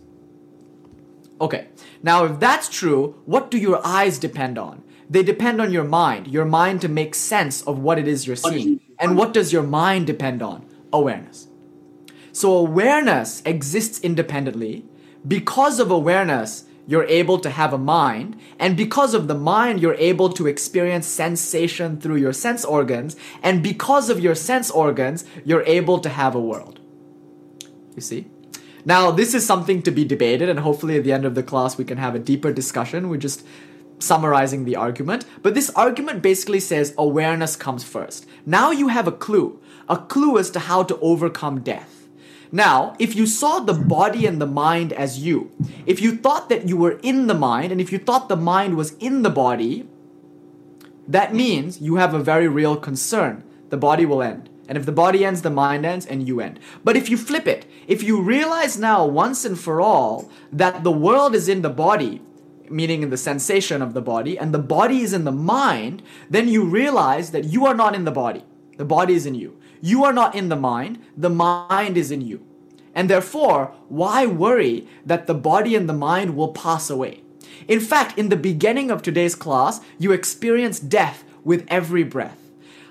Okay, 1.39 1.67
now 2.03 2.25
if 2.25 2.39
that's 2.39 2.67
true, 2.67 3.15
what 3.25 3.49
do 3.49 3.57
your 3.57 3.79
eyes 3.85 4.19
depend 4.19 4.57
on? 4.57 4.83
They 5.09 5.23
depend 5.23 5.61
on 5.61 5.71
your 5.71 5.83
mind, 5.83 6.27
your 6.27 6.45
mind 6.45 6.81
to 6.81 6.87
make 6.87 7.15
sense 7.15 7.61
of 7.61 7.79
what 7.79 7.99
it 7.99 8.07
is 8.07 8.25
you're 8.25 8.35
seeing. 8.35 8.79
And 8.99 9.17
what 9.17 9.33
does 9.33 9.53
your 9.53 9.63
mind 9.63 10.07
depend 10.07 10.41
on? 10.41 10.65
Awareness. 10.91 11.47
So 12.31 12.53
awareness 12.53 13.41
exists 13.45 13.99
independently. 14.01 14.85
Because 15.27 15.79
of 15.79 15.91
awareness, 15.91 16.65
you're 16.87 17.05
able 17.05 17.39
to 17.39 17.49
have 17.49 17.73
a 17.73 17.77
mind. 17.77 18.39
And 18.59 18.75
because 18.77 19.13
of 19.13 19.27
the 19.27 19.35
mind, 19.35 19.81
you're 19.81 19.95
able 19.95 20.29
to 20.29 20.47
experience 20.47 21.07
sensation 21.07 21.99
through 21.99 22.17
your 22.17 22.33
sense 22.33 22.65
organs. 22.65 23.15
And 23.41 23.63
because 23.63 24.09
of 24.09 24.19
your 24.19 24.35
sense 24.35 24.69
organs, 24.71 25.25
you're 25.43 25.63
able 25.63 25.99
to 25.99 26.09
have 26.09 26.35
a 26.35 26.41
world. 26.41 26.79
You 27.95 28.01
see? 28.01 28.27
Now, 28.85 29.09
this 29.09 29.33
is 29.33 29.43
something 29.43 29.81
to 29.81 29.89
be 29.89 30.05
debated, 30.05 30.47
and 30.47 30.59
hopefully 30.59 30.97
at 30.97 31.03
the 31.03 31.11
end 31.11 31.25
of 31.25 31.33
the 31.33 31.41
class, 31.41 31.75
we 31.75 31.85
can 31.85 31.97
have 31.97 32.13
a 32.13 32.19
deeper 32.19 32.53
discussion. 32.53 33.09
We're 33.09 33.17
just 33.17 33.43
summarizing 33.99 34.65
the 34.65 34.75
argument. 34.75 35.25
But 35.41 35.53
this 35.53 35.69
argument 35.71 36.21
basically 36.21 36.59
says 36.59 36.93
awareness 36.97 37.55
comes 37.55 37.83
first. 37.83 38.25
Now 38.45 38.71
you 38.71 38.89
have 38.89 39.07
a 39.07 39.11
clue, 39.11 39.59
a 39.87 39.97
clue 39.97 40.37
as 40.37 40.49
to 40.51 40.59
how 40.59 40.83
to 40.83 40.99
overcome 40.99 41.61
death. 41.61 42.07
Now, 42.51 42.95
if 42.99 43.15
you 43.15 43.25
saw 43.25 43.59
the 43.59 43.73
body 43.73 44.25
and 44.25 44.39
the 44.39 44.45
mind 44.45 44.93
as 44.93 45.19
you, 45.19 45.51
if 45.85 46.01
you 46.01 46.15
thought 46.15 46.47
that 46.49 46.69
you 46.69 46.77
were 46.77 46.99
in 47.01 47.27
the 47.27 47.33
mind, 47.33 47.71
and 47.71 47.81
if 47.81 47.91
you 47.91 47.97
thought 47.97 48.29
the 48.29 48.37
mind 48.37 48.77
was 48.77 48.93
in 48.97 49.23
the 49.23 49.29
body, 49.29 49.87
that 51.07 51.33
means 51.33 51.81
you 51.81 51.95
have 51.95 52.13
a 52.13 52.23
very 52.23 52.47
real 52.47 52.77
concern. 52.77 53.43
The 53.69 53.77
body 53.77 54.05
will 54.05 54.21
end. 54.21 54.49
And 54.67 54.77
if 54.77 54.85
the 54.85 54.91
body 54.91 55.25
ends, 55.25 55.41
the 55.41 55.49
mind 55.49 55.85
ends, 55.85 56.05
and 56.05 56.27
you 56.27 56.39
end. 56.39 56.59
But 56.83 56.95
if 56.95 57.09
you 57.09 57.17
flip 57.17 57.47
it, 57.47 57.65
if 57.87 58.01
you 58.01 58.21
realize 58.21 58.77
now 58.77 59.05
once 59.05 59.45
and 59.45 59.59
for 59.59 59.81
all 59.81 60.29
that 60.51 60.83
the 60.83 60.91
world 60.91 61.35
is 61.35 61.49
in 61.49 61.61
the 61.61 61.69
body, 61.69 62.21
meaning 62.69 63.03
in 63.03 63.09
the 63.09 63.17
sensation 63.17 63.81
of 63.81 63.93
the 63.93 64.01
body, 64.01 64.37
and 64.37 64.53
the 64.53 64.59
body 64.59 65.01
is 65.01 65.13
in 65.13 65.23
the 65.23 65.31
mind, 65.31 66.01
then 66.29 66.47
you 66.47 66.63
realize 66.63 67.31
that 67.31 67.45
you 67.45 67.65
are 67.65 67.75
not 67.75 67.95
in 67.95 68.05
the 68.05 68.11
body. 68.11 68.43
The 68.77 68.85
body 68.85 69.13
is 69.13 69.25
in 69.25 69.35
you. 69.35 69.57
You 69.81 70.03
are 70.03 70.13
not 70.13 70.35
in 70.35 70.49
the 70.49 70.55
mind, 70.55 71.03
the 71.15 71.29
mind 71.29 71.97
is 71.97 72.11
in 72.11 72.21
you. 72.21 72.45
And 72.93 73.09
therefore, 73.09 73.73
why 73.89 74.25
worry 74.25 74.87
that 75.05 75.27
the 75.27 75.33
body 75.33 75.75
and 75.75 75.87
the 75.87 75.93
mind 75.93 76.35
will 76.35 76.53
pass 76.53 76.89
away? 76.89 77.23
In 77.67 77.79
fact, 77.79 78.17
in 78.17 78.29
the 78.29 78.37
beginning 78.37 78.89
of 78.89 79.01
today's 79.01 79.35
class, 79.35 79.81
you 79.97 80.11
experience 80.11 80.79
death 80.79 81.23
with 81.43 81.65
every 81.67 82.03
breath. 82.03 82.39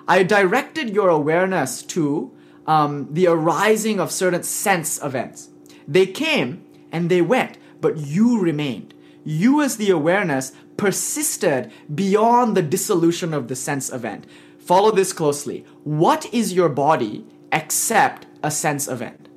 I 0.07 0.22
directed 0.22 0.91
your 0.91 1.09
awareness 1.09 1.83
to 1.83 2.31
um, 2.66 3.09
the 3.11 3.27
arising 3.27 3.99
of 3.99 4.12
certain 4.12 4.43
sense 4.43 5.03
events. 5.03 5.49
They 5.89 6.07
came 6.07 6.64
and 6.93 7.11
they 7.11 7.22
went, 7.22 7.59
but 7.81 7.99
you 7.99 8.41
remained. 8.41 8.95
You, 9.25 9.62
as 9.62 9.77
the 9.77 9.91
awareness, 9.91 10.53
persisted 10.77 11.72
beyond 11.93 12.57
the 12.57 12.62
dissolution 12.62 13.33
of 13.33 13.49
the 13.49 13.57
sense 13.57 13.93
event. 13.93 14.27
Follow 14.59 14.91
this 14.91 15.12
closely. 15.12 15.64
What 15.83 16.33
is 16.33 16.53
your 16.53 16.68
body 16.68 17.25
except 17.53 18.27
a 18.43 18.51
sense 18.51 18.89
event? 18.89 19.29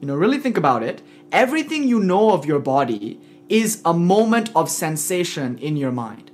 You 0.00 0.06
know, 0.08 0.14
really 0.14 0.38
think 0.38 0.56
about 0.56 0.82
it. 0.82 1.02
Everything 1.32 1.88
you 1.88 2.00
know 2.00 2.30
of 2.32 2.44
your 2.44 2.60
body 2.60 3.20
is 3.48 3.80
a 3.84 3.94
moment 3.94 4.50
of 4.54 4.70
sensation 4.70 5.58
in 5.58 5.76
your 5.76 5.92
mind. 5.92 6.30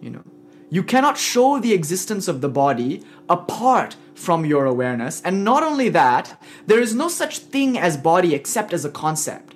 You 0.00 0.10
know, 0.10 0.22
you 0.70 0.82
cannot 0.82 1.18
show 1.18 1.58
the 1.58 1.72
existence 1.72 2.28
of 2.28 2.40
the 2.40 2.48
body 2.48 3.02
apart 3.28 3.96
from 4.14 4.44
your 4.44 4.64
awareness. 4.64 5.20
And 5.22 5.44
not 5.44 5.62
only 5.62 5.88
that, 5.90 6.40
there 6.66 6.80
is 6.80 6.94
no 6.94 7.08
such 7.08 7.38
thing 7.38 7.78
as 7.78 7.96
body 7.96 8.34
except 8.34 8.72
as 8.72 8.84
a 8.84 8.90
concept. 8.90 9.54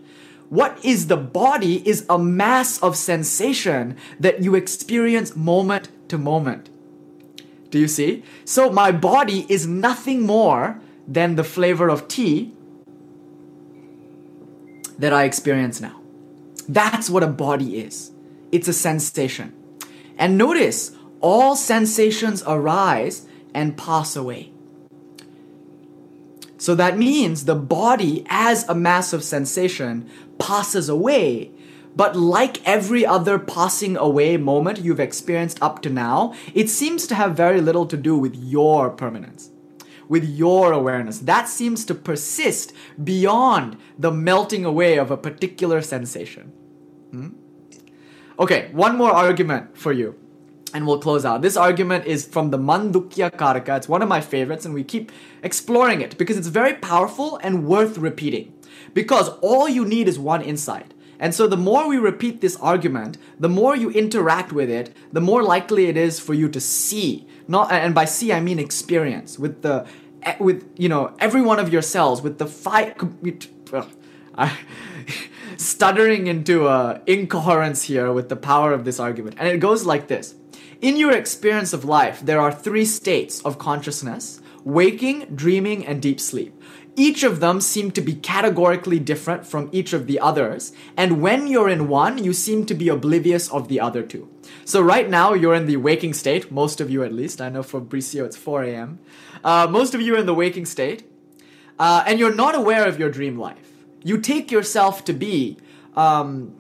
What 0.51 0.84
is 0.84 1.07
the 1.07 1.16
body 1.16 1.88
is 1.88 2.05
a 2.11 2.18
mass 2.18 2.78
of 2.82 2.96
sensation 2.96 3.96
that 4.18 4.42
you 4.42 4.55
experience 4.55 5.34
moment 5.34 5.88
to 6.11 6.18
moment. 6.18 6.68
Do 7.70 7.78
you 7.78 7.88
see? 7.88 8.24
So 8.44 8.70
my 8.70 8.92
body 8.92 9.46
is 9.48 9.66
nothing 9.66 10.22
more 10.22 10.80
than 11.09 11.36
the 11.36 11.44
flavor 11.44 11.88
of 11.88 12.09
tea 12.09 12.53
that 14.98 15.12
I 15.12 15.24
experience 15.24 15.80
now. 15.80 16.01
That's 16.68 17.09
what 17.09 17.22
a 17.22 17.28
body 17.28 17.78
is. 17.78 18.11
It's 18.53 18.68
a 18.68 18.72
sensation. 18.72 19.55
And 20.18 20.36
notice, 20.36 20.92
all 21.20 21.57
sensations 21.57 22.42
arise 22.46 23.26
and 23.55 23.78
pass 23.78 24.16
away. 24.16 24.53
So 26.59 26.74
that 26.74 26.98
means 26.98 27.46
the 27.46 27.55
body, 27.55 28.26
as 28.28 28.68
a 28.68 28.74
mass 28.74 29.14
of 29.14 29.24
sensation, 29.24 30.11
passes 30.41 30.88
away. 30.88 31.51
But 31.95 32.16
like 32.16 32.66
every 32.66 33.05
other 33.05 33.38
passing 33.38 33.97
away 33.97 34.36
moment 34.36 34.80
you've 34.80 35.01
experienced 35.01 35.62
up 35.62 35.82
to 35.82 35.91
now, 35.91 36.34
it 36.55 36.68
seems 36.70 37.07
to 37.09 37.14
have 37.14 37.36
very 37.36 37.61
little 37.61 37.86
to 37.86 37.97
do 37.97 38.16
with 38.16 38.34
your 38.34 38.91
permanence, 38.91 39.51
with 40.09 40.24
your 40.24 40.72
awareness. 40.72 41.18
That 41.18 41.49
seems 41.49 41.84
to 41.86 41.95
persist 41.95 42.72
beyond 43.03 43.76
the 43.99 44.12
melting 44.12 44.64
away 44.64 44.99
of 44.99 45.11
a 45.11 45.16
particular 45.16 45.82
sensation. 45.82 46.53
Hmm? 47.11 47.28
Okay, 48.38 48.70
one 48.72 48.97
more 48.97 49.12
argument 49.12 49.76
for 49.76 49.93
you 49.93 50.14
and 50.72 50.86
we'll 50.86 50.99
close 50.99 51.24
out. 51.24 51.43
This 51.43 51.57
argument 51.57 52.07
is 52.07 52.26
from 52.26 52.51
the 52.51 52.59
Mandukya 52.59 53.32
Karika. 53.32 53.76
It's 53.76 53.88
one 53.88 54.03
of 54.03 54.09
my 54.09 54.20
favorites, 54.20 54.64
and 54.64 54.74
we 54.74 54.84
keep 54.84 55.11
exploring 55.43 56.01
it 56.01 56.16
because 56.16 56.36
it's 56.36 56.49
very 56.49 56.74
powerful 56.74 57.38
and 57.43 57.66
worth 57.66 57.99
repeating. 57.99 58.53
Because 58.95 59.28
all 59.41 59.68
you 59.68 59.84
need 59.84 60.09
is 60.09 60.18
one 60.18 60.43
insight. 60.43 60.95
And 61.18 61.34
so 61.34 61.47
the 61.47 61.57
more 61.57 61.86
we 61.86 61.99
repeat 61.99 62.41
this 62.41 62.57
argument, 62.57 63.18
the 63.38 63.49
more 63.49 63.76
you 63.76 63.91
interact 63.91 64.53
with 64.53 64.70
it, 64.70 64.97
the 65.12 65.20
more 65.20 65.43
likely 65.43 65.86
it 65.86 65.97
is 65.97 66.18
for 66.18 66.32
you 66.32 66.49
to 66.49 66.61
see. 66.61 67.26
Not 67.47 67.70
and 67.70 67.95
by 67.95 68.07
see 68.07 68.32
I 68.32 68.41
mean 68.41 68.59
experience 68.59 69.38
with 69.38 69.61
the 69.62 69.86
eh, 70.22 70.36
with 70.41 70.68
you 70.78 70.88
know 70.88 71.14
every 71.18 71.43
one 71.43 71.59
of 71.59 71.70
your 71.72 71.82
cells 71.82 72.22
with 72.22 72.38
the 72.38 72.47
five 72.47 72.95
stuttering 75.57 76.26
into 76.26 76.66
a 76.68 77.03
incoherence 77.07 77.82
here 77.82 78.12
with 78.12 78.30
the 78.30 78.36
power 78.36 78.72
of 78.72 78.84
this 78.84 78.99
argument. 78.99 79.36
And 79.38 79.47
it 79.47 79.59
goes 79.59 79.84
like 79.84 80.09
this. 80.09 80.34
In 80.80 80.97
your 80.97 81.12
experience 81.12 81.74
of 81.74 81.84
life, 81.84 82.20
there 82.20 82.41
are 82.41 82.51
three 82.51 82.86
states 82.86 83.43
of 83.43 83.59
consciousness 83.59 84.41
waking, 84.64 85.26
dreaming, 85.34 85.86
and 85.86 86.01
deep 86.03 86.20
sleep. 86.20 86.55
Each 87.01 87.22
of 87.22 87.40
them 87.40 87.62
seem 87.62 87.92
to 87.92 88.03
be 88.03 88.12
categorically 88.12 88.98
different 88.98 89.46
from 89.46 89.70
each 89.72 89.94
of 89.94 90.07
the 90.07 90.20
others, 90.20 90.72
and 90.98 91.22
when 91.22 91.46
you're 91.46 91.70
in 91.70 91.88
one, 91.88 92.22
you 92.22 92.34
seem 92.34 92.66
to 92.66 92.74
be 92.74 92.90
oblivious 92.90 93.48
of 93.48 93.68
the 93.68 93.80
other 93.80 94.03
two. 94.03 94.28
So, 94.66 94.82
right 94.82 95.09
now, 95.09 95.32
you're 95.32 95.55
in 95.55 95.64
the 95.64 95.78
waking 95.78 96.12
state, 96.12 96.53
most 96.53 96.78
of 96.78 96.90
you 96.90 97.03
at 97.03 97.11
least. 97.11 97.40
I 97.40 97.48
know 97.48 97.62
for 97.62 97.80
Bricio 97.80 98.26
it's 98.26 98.36
4 98.36 98.64
a.m. 98.64 98.98
Uh, 99.42 99.66
most 99.70 99.94
of 99.94 100.03
you 100.03 100.14
are 100.14 100.18
in 100.18 100.26
the 100.26 100.34
waking 100.34 100.66
state, 100.66 101.11
uh, 101.78 102.05
and 102.07 102.18
you're 102.18 102.34
not 102.34 102.55
aware 102.55 102.86
of 102.86 102.98
your 102.98 103.09
dream 103.09 103.38
life. 103.38 103.72
You 104.05 104.20
take 104.20 104.51
yourself 104.51 105.03
to 105.07 105.14
be 105.14 105.57
um, 105.96 106.55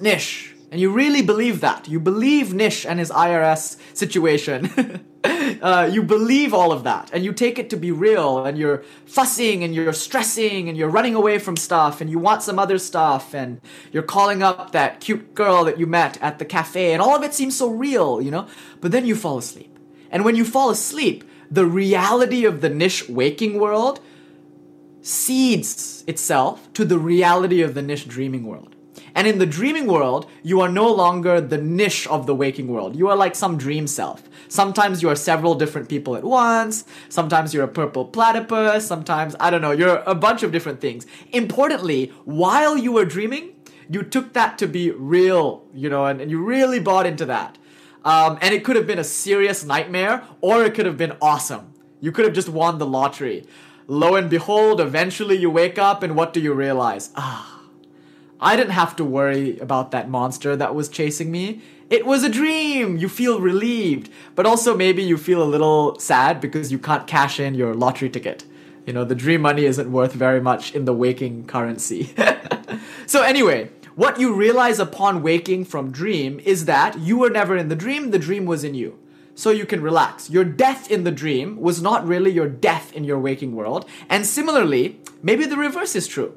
Nish, 0.00 0.54
and 0.70 0.80
you 0.80 0.90
really 0.92 1.20
believe 1.20 1.60
that. 1.60 1.88
You 1.88 2.00
believe 2.00 2.54
Nish 2.54 2.86
and 2.86 2.98
his 2.98 3.10
IRS 3.10 3.76
situation. 3.92 5.04
uh, 5.62 5.88
you 5.90 6.02
believe 6.02 6.52
all 6.52 6.70
of 6.70 6.84
that. 6.84 7.10
And 7.12 7.24
you 7.24 7.32
take 7.32 7.58
it 7.58 7.70
to 7.70 7.76
be 7.76 7.90
real. 7.90 8.44
And 8.44 8.58
you're 8.58 8.84
fussing 9.06 9.64
and 9.64 9.74
you're 9.74 9.92
stressing 9.92 10.68
and 10.68 10.76
you're 10.76 10.90
running 10.90 11.14
away 11.14 11.38
from 11.38 11.56
stuff 11.56 12.00
and 12.00 12.10
you 12.10 12.18
want 12.18 12.42
some 12.42 12.58
other 12.58 12.78
stuff. 12.78 13.34
And 13.34 13.60
you're 13.90 14.02
calling 14.02 14.42
up 14.42 14.72
that 14.72 15.00
cute 15.00 15.34
girl 15.34 15.64
that 15.64 15.78
you 15.78 15.86
met 15.86 16.20
at 16.20 16.38
the 16.38 16.44
cafe. 16.44 16.92
And 16.92 17.00
all 17.00 17.16
of 17.16 17.22
it 17.22 17.32
seems 17.32 17.56
so 17.56 17.70
real, 17.70 18.20
you 18.20 18.30
know? 18.30 18.46
But 18.80 18.92
then 18.92 19.06
you 19.06 19.16
fall 19.16 19.38
asleep. 19.38 19.78
And 20.10 20.24
when 20.24 20.36
you 20.36 20.44
fall 20.44 20.70
asleep, 20.70 21.24
the 21.50 21.66
reality 21.66 22.44
of 22.44 22.60
the 22.60 22.68
Nish 22.68 23.08
waking 23.08 23.58
world 23.58 24.00
cedes 25.00 26.04
itself 26.06 26.72
to 26.74 26.84
the 26.84 26.98
reality 26.98 27.62
of 27.62 27.74
the 27.74 27.82
Nish 27.82 28.04
dreaming 28.04 28.44
world. 28.46 28.74
And 29.14 29.26
in 29.28 29.38
the 29.38 29.46
dreaming 29.46 29.86
world, 29.86 30.28
you 30.42 30.60
are 30.60 30.68
no 30.68 30.90
longer 30.92 31.40
the 31.40 31.58
Nish 31.58 32.06
of 32.08 32.26
the 32.26 32.34
waking 32.34 32.68
world. 32.68 32.96
You 32.96 33.08
are 33.08 33.16
like 33.16 33.34
some 33.34 33.56
dream 33.56 33.86
self. 33.86 34.22
Sometimes 34.54 35.02
you 35.02 35.08
are 35.08 35.16
several 35.16 35.56
different 35.56 35.88
people 35.88 36.14
at 36.14 36.22
once. 36.22 36.84
Sometimes 37.08 37.52
you're 37.52 37.64
a 37.64 37.74
purple 37.82 38.04
platypus. 38.04 38.86
Sometimes, 38.86 39.34
I 39.40 39.50
don't 39.50 39.60
know, 39.60 39.72
you're 39.72 40.00
a 40.06 40.14
bunch 40.14 40.44
of 40.44 40.52
different 40.52 40.80
things. 40.80 41.06
Importantly, 41.32 42.12
while 42.24 42.78
you 42.78 42.92
were 42.92 43.04
dreaming, 43.04 43.56
you 43.90 44.04
took 44.04 44.32
that 44.34 44.56
to 44.58 44.68
be 44.68 44.92
real, 44.92 45.66
you 45.74 45.90
know, 45.90 46.06
and, 46.06 46.20
and 46.20 46.30
you 46.30 46.40
really 46.40 46.78
bought 46.78 47.04
into 47.04 47.26
that. 47.26 47.58
Um, 48.04 48.38
and 48.40 48.54
it 48.54 48.62
could 48.62 48.76
have 48.76 48.86
been 48.86 49.00
a 49.00 49.04
serious 49.04 49.64
nightmare, 49.64 50.22
or 50.40 50.62
it 50.62 50.74
could 50.74 50.86
have 50.86 50.96
been 50.96 51.16
awesome. 51.20 51.74
You 52.00 52.12
could 52.12 52.24
have 52.24 52.34
just 52.34 52.48
won 52.48 52.78
the 52.78 52.86
lottery. 52.86 53.46
Lo 53.88 54.14
and 54.14 54.30
behold, 54.30 54.80
eventually 54.80 55.36
you 55.36 55.50
wake 55.50 55.78
up, 55.78 56.04
and 56.04 56.14
what 56.14 56.32
do 56.32 56.38
you 56.40 56.52
realize? 56.52 57.10
Ah, 57.16 57.60
I 58.40 58.54
didn't 58.54 58.72
have 58.72 58.94
to 58.96 59.04
worry 59.04 59.58
about 59.58 59.90
that 59.90 60.08
monster 60.08 60.54
that 60.54 60.76
was 60.76 60.88
chasing 60.88 61.32
me. 61.32 61.60
It 61.90 62.06
was 62.06 62.24
a 62.24 62.28
dream! 62.28 62.96
You 62.96 63.08
feel 63.08 63.40
relieved, 63.40 64.10
but 64.34 64.46
also 64.46 64.76
maybe 64.76 65.02
you 65.02 65.18
feel 65.18 65.42
a 65.42 65.44
little 65.44 65.98
sad 65.98 66.40
because 66.40 66.72
you 66.72 66.78
can't 66.78 67.06
cash 67.06 67.38
in 67.38 67.54
your 67.54 67.74
lottery 67.74 68.08
ticket. 68.08 68.44
You 68.86 68.92
know, 68.92 69.04
the 69.04 69.14
dream 69.14 69.42
money 69.42 69.64
isn't 69.64 69.92
worth 69.92 70.12
very 70.12 70.40
much 70.40 70.74
in 70.74 70.84
the 70.84 70.94
waking 70.94 71.46
currency. 71.46 72.14
so, 73.06 73.22
anyway, 73.22 73.70
what 73.96 74.18
you 74.18 74.34
realize 74.34 74.78
upon 74.78 75.22
waking 75.22 75.66
from 75.66 75.90
dream 75.90 76.40
is 76.44 76.64
that 76.64 76.98
you 76.98 77.18
were 77.18 77.30
never 77.30 77.56
in 77.56 77.68
the 77.68 77.76
dream, 77.76 78.10
the 78.10 78.18
dream 78.18 78.46
was 78.46 78.64
in 78.64 78.74
you. 78.74 78.98
So 79.34 79.50
you 79.50 79.66
can 79.66 79.82
relax. 79.82 80.30
Your 80.30 80.44
death 80.44 80.90
in 80.90 81.04
the 81.04 81.10
dream 81.10 81.60
was 81.60 81.82
not 81.82 82.06
really 82.06 82.30
your 82.30 82.48
death 82.48 82.92
in 82.92 83.04
your 83.04 83.18
waking 83.18 83.54
world. 83.54 83.88
And 84.08 84.24
similarly, 84.24 85.00
maybe 85.22 85.44
the 85.44 85.56
reverse 85.56 85.96
is 85.96 86.06
true. 86.06 86.34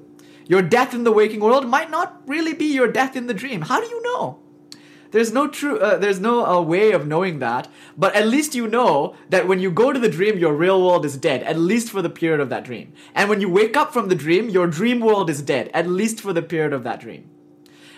Your 0.47 0.61
death 0.61 0.93
in 0.93 1.03
the 1.03 1.11
waking 1.11 1.41
world 1.41 1.67
might 1.67 1.91
not 1.91 2.21
really 2.25 2.53
be 2.53 2.65
your 2.65 2.87
death 2.87 3.15
in 3.15 3.27
the 3.27 3.33
dream. 3.33 3.61
How 3.61 3.79
do 3.79 3.87
you 3.87 4.01
know? 4.01 4.39
There's 5.11 5.31
no 5.31 5.47
true, 5.47 5.79
uh, 5.79 5.97
there's 5.97 6.19
no 6.19 6.45
uh, 6.45 6.61
way 6.61 6.91
of 6.91 7.07
knowing 7.07 7.39
that. 7.39 7.67
But 7.97 8.15
at 8.15 8.27
least 8.27 8.55
you 8.55 8.67
know 8.67 9.15
that 9.29 9.47
when 9.47 9.59
you 9.59 9.71
go 9.71 9.93
to 9.93 9.99
the 9.99 10.09
dream, 10.09 10.37
your 10.37 10.53
real 10.53 10.83
world 10.83 11.05
is 11.05 11.17
dead, 11.17 11.43
at 11.43 11.57
least 11.57 11.89
for 11.89 12.01
the 12.01 12.09
period 12.09 12.39
of 12.39 12.49
that 12.49 12.65
dream. 12.65 12.93
And 13.15 13.29
when 13.29 13.41
you 13.41 13.49
wake 13.49 13.77
up 13.77 13.93
from 13.93 14.09
the 14.09 14.15
dream, 14.15 14.49
your 14.49 14.67
dream 14.67 14.99
world 14.99 15.29
is 15.29 15.41
dead, 15.41 15.69
at 15.73 15.87
least 15.87 16.21
for 16.21 16.33
the 16.33 16.41
period 16.41 16.73
of 16.73 16.83
that 16.83 16.99
dream. 16.99 17.29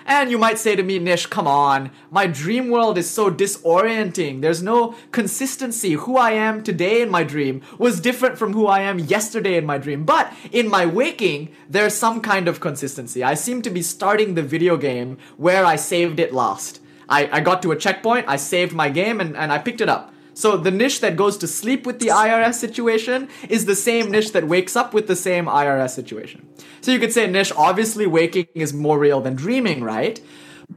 And 0.10 0.32
you 0.32 0.39
might 0.39 0.57
say 0.57 0.76
to 0.76 0.82
me, 0.82 0.97
Nish, 0.97 1.28
come 1.28 1.45
on. 1.45 1.91
My 2.10 2.26
dream 2.26 2.70
world 2.70 2.97
is 2.97 3.07
so 3.07 3.30
disorienting. 3.30 4.41
There's 4.41 4.64
no 4.64 4.95
consistency. 5.12 5.93
Who 5.93 6.18
I 6.18 6.32
am 6.32 6.64
today 6.64 7.03
in 7.03 7.12
my 7.12 7.24
dream 7.24 7.62
was 7.78 7.99
different 7.99 8.36
from 8.36 8.53
who 8.53 8.66
I 8.66 8.80
am 8.80 8.97
yesterday 8.97 9.55
in 9.55 9.68
my 9.68 9.78
dream. 9.78 10.05
But 10.05 10.34
in 10.51 10.68
my 10.68 10.88
waking, 10.88 11.53
there's 11.70 11.93
some 11.93 12.22
kind 12.22 12.47
of 12.47 12.60
consistency. 12.60 13.24
I 13.24 13.36
seem 13.36 13.62
to 13.62 13.70
be 13.70 13.84
starting 13.84 14.34
the 14.34 14.41
video 14.41 14.78
game 14.78 15.20
where 15.38 15.64
I 15.64 15.76
saved 15.76 16.20
it 16.20 16.34
last. 16.34 16.82
I, 17.10 17.38
I 17.38 17.39
got 17.41 17.62
to 17.64 17.72
a 17.72 17.76
checkpoint, 17.76 18.26
I 18.28 18.38
saved 18.38 18.74
my 18.74 18.89
game, 18.89 19.20
and, 19.20 19.36
and 19.36 19.51
I 19.51 19.57
picked 19.57 19.82
it 19.82 19.89
up. 19.89 20.14
So 20.34 20.55
the 20.55 20.72
Nish 20.72 20.99
that 20.99 21.18
goes 21.18 21.38
to 21.39 21.47
sleep 21.47 21.86
with 21.86 21.99
the 21.99 22.07
IRS 22.07 22.53
situation 22.53 23.28
is 23.49 23.66
the 23.66 23.76
same 23.76 24.10
Nish 24.10 24.30
that 24.30 24.47
wakes 24.47 24.78
up 24.78 24.93
with 24.93 25.07
the 25.07 25.16
same 25.16 25.47
IRS 25.47 25.89
situation. 25.89 26.47
So 26.80 26.91
you 26.91 26.99
could 26.99 27.12
say, 27.12 27.28
Nish, 27.28 27.51
obviously 27.51 28.07
waking 28.07 28.47
is 28.55 28.72
more 28.72 28.97
real 28.97 29.20
than 29.20 29.36
dreaming, 29.36 29.84
right? 29.84 30.22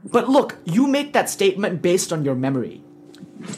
But 0.03 0.27
look, 0.27 0.57
you 0.65 0.87
make 0.87 1.13
that 1.13 1.29
statement 1.29 1.81
based 1.81 2.11
on 2.11 2.25
your 2.25 2.35
memory. 2.35 2.83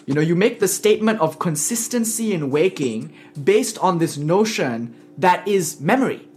You 0.06 0.14
know, 0.14 0.22
you 0.22 0.36
make 0.36 0.60
the 0.60 0.68
statement 0.68 1.20
of 1.22 1.40
consistency 1.40 2.34
in 2.34 2.52
waking 2.52 3.14
based 3.42 3.78
on 3.80 3.98
this 3.98 4.18
notion 4.18 4.94
that 5.18 5.48
is 5.48 5.80
memory. 5.80 6.28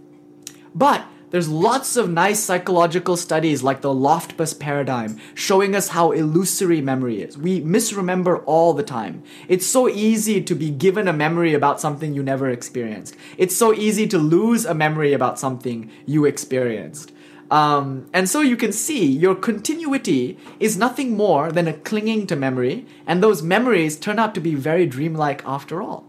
But 0.73 1.05
there's 1.31 1.47
lots 1.47 1.95
of 1.95 2.09
nice 2.09 2.39
psychological 2.39 3.15
studies 3.15 3.61
like 3.61 3.81
the 3.81 3.93
Loftus 3.93 4.53
paradigm 4.53 5.19
showing 5.35 5.75
us 5.75 5.89
how 5.89 6.11
illusory 6.11 6.81
memory 6.81 7.21
is. 7.21 7.37
We 7.37 7.61
misremember 7.61 8.39
all 8.45 8.73
the 8.73 8.83
time. 8.83 9.23
It's 9.47 9.65
so 9.65 9.87
easy 9.87 10.41
to 10.41 10.55
be 10.55 10.71
given 10.71 11.07
a 11.07 11.13
memory 11.13 11.53
about 11.53 11.79
something 11.79 12.13
you 12.13 12.23
never 12.23 12.49
experienced. 12.49 13.15
It's 13.37 13.55
so 13.55 13.73
easy 13.73 14.07
to 14.07 14.17
lose 14.17 14.65
a 14.65 14.73
memory 14.73 15.13
about 15.13 15.39
something 15.39 15.91
you 16.05 16.25
experienced. 16.25 17.11
Um, 17.51 18.07
and 18.13 18.29
so 18.29 18.41
you 18.41 18.55
can 18.55 18.71
see 18.71 19.05
your 19.05 19.35
continuity 19.35 20.37
is 20.59 20.77
nothing 20.77 21.17
more 21.17 21.51
than 21.51 21.67
a 21.67 21.73
clinging 21.73 22.27
to 22.27 22.35
memory, 22.35 22.85
and 23.07 23.23
those 23.23 23.41
memories 23.41 23.97
turn 23.97 24.19
out 24.19 24.35
to 24.35 24.41
be 24.41 24.53
very 24.55 24.85
dreamlike 24.85 25.41
after 25.45 25.81
all. 25.81 26.05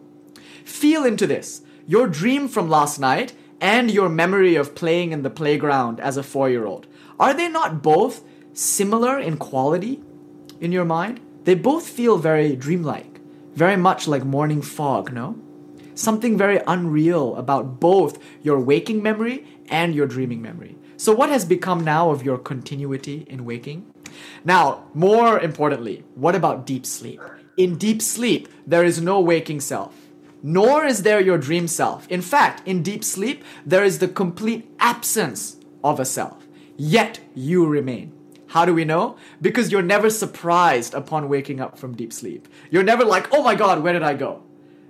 Feel 0.64 1.04
into 1.04 1.26
this. 1.26 1.62
Your 1.86 2.06
dream 2.06 2.46
from 2.46 2.68
last 2.68 3.00
night 3.00 3.32
and 3.60 3.90
your 3.90 4.08
memory 4.08 4.56
of 4.56 4.74
playing 4.74 5.12
in 5.12 5.22
the 5.22 5.30
playground 5.30 6.00
as 6.00 6.16
a 6.16 6.22
four 6.22 6.48
year 6.48 6.64
old, 6.64 6.86
are 7.18 7.34
they 7.34 7.48
not 7.48 7.82
both 7.82 8.22
similar 8.52 9.18
in 9.18 9.36
quality 9.36 10.00
in 10.60 10.72
your 10.72 10.84
mind? 10.84 11.20
They 11.44 11.54
both 11.54 11.88
feel 11.88 12.18
very 12.18 12.56
dreamlike, 12.56 13.20
very 13.54 13.76
much 13.76 14.08
like 14.08 14.24
morning 14.24 14.62
fog, 14.62 15.12
no? 15.12 15.38
Something 15.94 16.38
very 16.38 16.60
unreal 16.66 17.36
about 17.36 17.80
both 17.80 18.18
your 18.42 18.58
waking 18.58 19.02
memory 19.02 19.46
and 19.68 19.94
your 19.94 20.06
dreaming 20.06 20.40
memory. 20.40 20.76
So, 20.96 21.14
what 21.14 21.30
has 21.30 21.44
become 21.44 21.84
now 21.84 22.10
of 22.10 22.22
your 22.22 22.38
continuity 22.38 23.26
in 23.28 23.44
waking? 23.44 23.92
Now, 24.44 24.84
more 24.94 25.40
importantly, 25.40 26.04
what 26.14 26.34
about 26.34 26.66
deep 26.66 26.84
sleep? 26.86 27.20
In 27.56 27.76
deep 27.76 28.00
sleep, 28.02 28.48
there 28.66 28.84
is 28.84 29.00
no 29.00 29.20
waking 29.20 29.60
self 29.60 29.99
nor 30.42 30.84
is 30.84 31.02
there 31.02 31.20
your 31.20 31.38
dream 31.38 31.68
self. 31.68 32.08
In 32.08 32.22
fact, 32.22 32.66
in 32.66 32.82
deep 32.82 33.04
sleep, 33.04 33.44
there 33.64 33.84
is 33.84 33.98
the 33.98 34.08
complete 34.08 34.70
absence 34.78 35.56
of 35.82 36.00
a 36.00 36.04
self. 36.04 36.46
Yet 36.76 37.20
you 37.34 37.66
remain. 37.66 38.12
How 38.48 38.64
do 38.64 38.74
we 38.74 38.84
know? 38.84 39.16
Because 39.40 39.70
you're 39.70 39.82
never 39.82 40.10
surprised 40.10 40.94
upon 40.94 41.28
waking 41.28 41.60
up 41.60 41.78
from 41.78 41.94
deep 41.94 42.12
sleep. 42.12 42.48
You're 42.70 42.82
never 42.82 43.04
like, 43.04 43.32
oh 43.32 43.42
my 43.42 43.54
god, 43.54 43.82
where 43.82 43.92
did 43.92 44.02
I 44.02 44.14
go? 44.14 44.42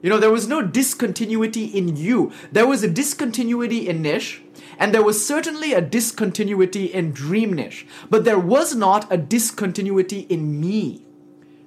You 0.02 0.08
know, 0.08 0.18
there 0.18 0.30
was 0.30 0.48
no 0.48 0.62
discontinuity 0.62 1.66
in 1.66 1.94
you. 1.96 2.32
There 2.50 2.66
was 2.66 2.82
a 2.82 2.88
discontinuity 2.88 3.86
in 3.86 4.00
Nish, 4.00 4.40
and 4.78 4.94
there 4.94 5.02
was 5.02 5.26
certainly 5.26 5.74
a 5.74 5.82
discontinuity 5.82 6.86
in 6.86 7.12
Dream 7.12 7.52
Nish, 7.52 7.86
but 8.08 8.24
there 8.24 8.38
was 8.38 8.74
not 8.74 9.12
a 9.12 9.18
discontinuity 9.18 10.20
in 10.20 10.58
me. 10.58 11.04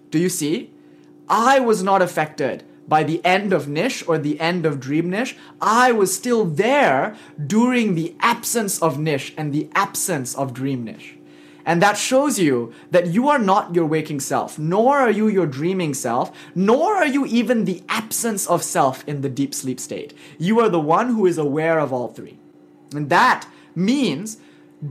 Do 0.10 0.18
you 0.18 0.30
see? 0.30 0.72
I 1.30 1.60
was 1.60 1.84
not 1.84 2.02
affected 2.02 2.64
by 2.88 3.04
the 3.04 3.24
end 3.26 3.54
of 3.54 3.68
Nish 3.68 4.08
or 4.08 4.18
the 4.18 4.40
end 4.40 4.66
of 4.66 4.80
Dream 4.80 5.10
Nish, 5.10 5.36
I 5.62 5.92
was 5.92 6.16
still 6.16 6.46
there 6.46 7.16
during 7.46 7.96
the 7.96 8.16
absence 8.20 8.82
of 8.82 9.00
Nish 9.00 9.34
and 9.38 9.54
the 9.54 9.70
absence 9.74 10.36
of 10.36 10.54
Dream 10.54 10.84
Nish. 10.84 11.16
And 11.66 11.82
that 11.82 11.98
shows 11.98 12.40
you 12.40 12.74
that 12.92 13.08
you 13.08 13.30
are 13.30 13.40
not 13.40 13.74
your 13.74 13.86
waking 13.86 14.20
self, 14.20 14.60
nor 14.60 14.98
are 14.98 15.12
you 15.12 15.28
your 15.28 15.48
dreaming 15.48 15.94
self, 15.94 16.32
nor 16.54 16.96
are 16.96 17.08
you 17.08 17.26
even 17.26 17.64
the 17.64 17.82
absence 17.88 18.46
of 18.48 18.64
self 18.64 19.08
in 19.08 19.22
the 19.22 19.30
deep 19.30 19.54
sleep 19.54 19.80
state. 19.80 20.14
You 20.38 20.60
are 20.60 20.70
the 20.70 20.80
one 20.80 21.16
who 21.16 21.26
is 21.26 21.38
aware 21.38 21.80
of 21.80 21.94
all 21.94 22.10
three. 22.10 22.38
And 22.94 23.10
that 23.10 23.48
means 23.76 24.38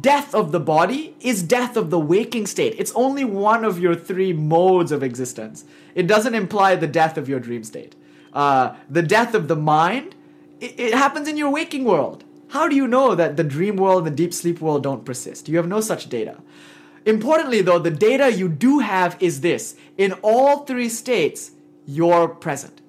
death 0.01 0.35
of 0.35 0.53
the 0.53 0.61
body 0.61 1.15
is 1.21 1.43
death 1.43 1.77
of 1.77 1.91
the 1.91 1.99
waking 1.99 2.47
state. 2.47 2.75
It's 2.79 2.93
only 2.95 3.25
one 3.25 3.65
of 3.65 3.79
your 3.79 3.95
three 3.95 4.33
modes 4.33 4.93
of 4.93 5.03
existence. 5.03 5.65
It 5.95 6.07
doesn't 6.07 6.35
imply 6.35 6.77
the 6.77 6.87
death 6.87 7.19
of 7.19 7.29
your 7.29 7.41
dream 7.41 7.65
state. 7.65 7.95
Uh, 8.33 8.75
the 8.89 9.03
death 9.03 9.35
of 9.35 9.49
the 9.49 9.57
mind, 9.57 10.15
it, 10.61 10.79
it 10.79 10.95
happens 10.95 11.29
in 11.29 11.37
your 11.37 11.51
waking 11.51 11.85
world. 11.85 12.25
How 12.49 12.69
do 12.69 12.77
you 12.77 12.87
know 12.87 13.15
that 13.15 13.37
the 13.37 13.45
dream 13.45 13.77
world 13.77 14.07
and 14.07 14.13
the 14.13 14.17
deep 14.23 14.35
sleep 14.35 14.61
world 14.61 14.83
don't 14.83 15.05
persist? 15.05 15.49
You 15.49 15.57
have 15.57 15.69
no 15.69 15.81
such 15.81 16.09
data. 16.09 16.37
Importantly, 17.07 17.63
though, 17.63 17.79
the 17.79 17.91
data 17.91 18.31
you 18.31 18.49
do 18.49 18.81
have 18.81 19.17
is 19.21 19.41
this 19.41 19.75
in 19.97 20.13
all 20.23 20.65
three 20.65 20.91
states, 20.91 21.53
you're 21.87 22.29
present. 22.29 22.82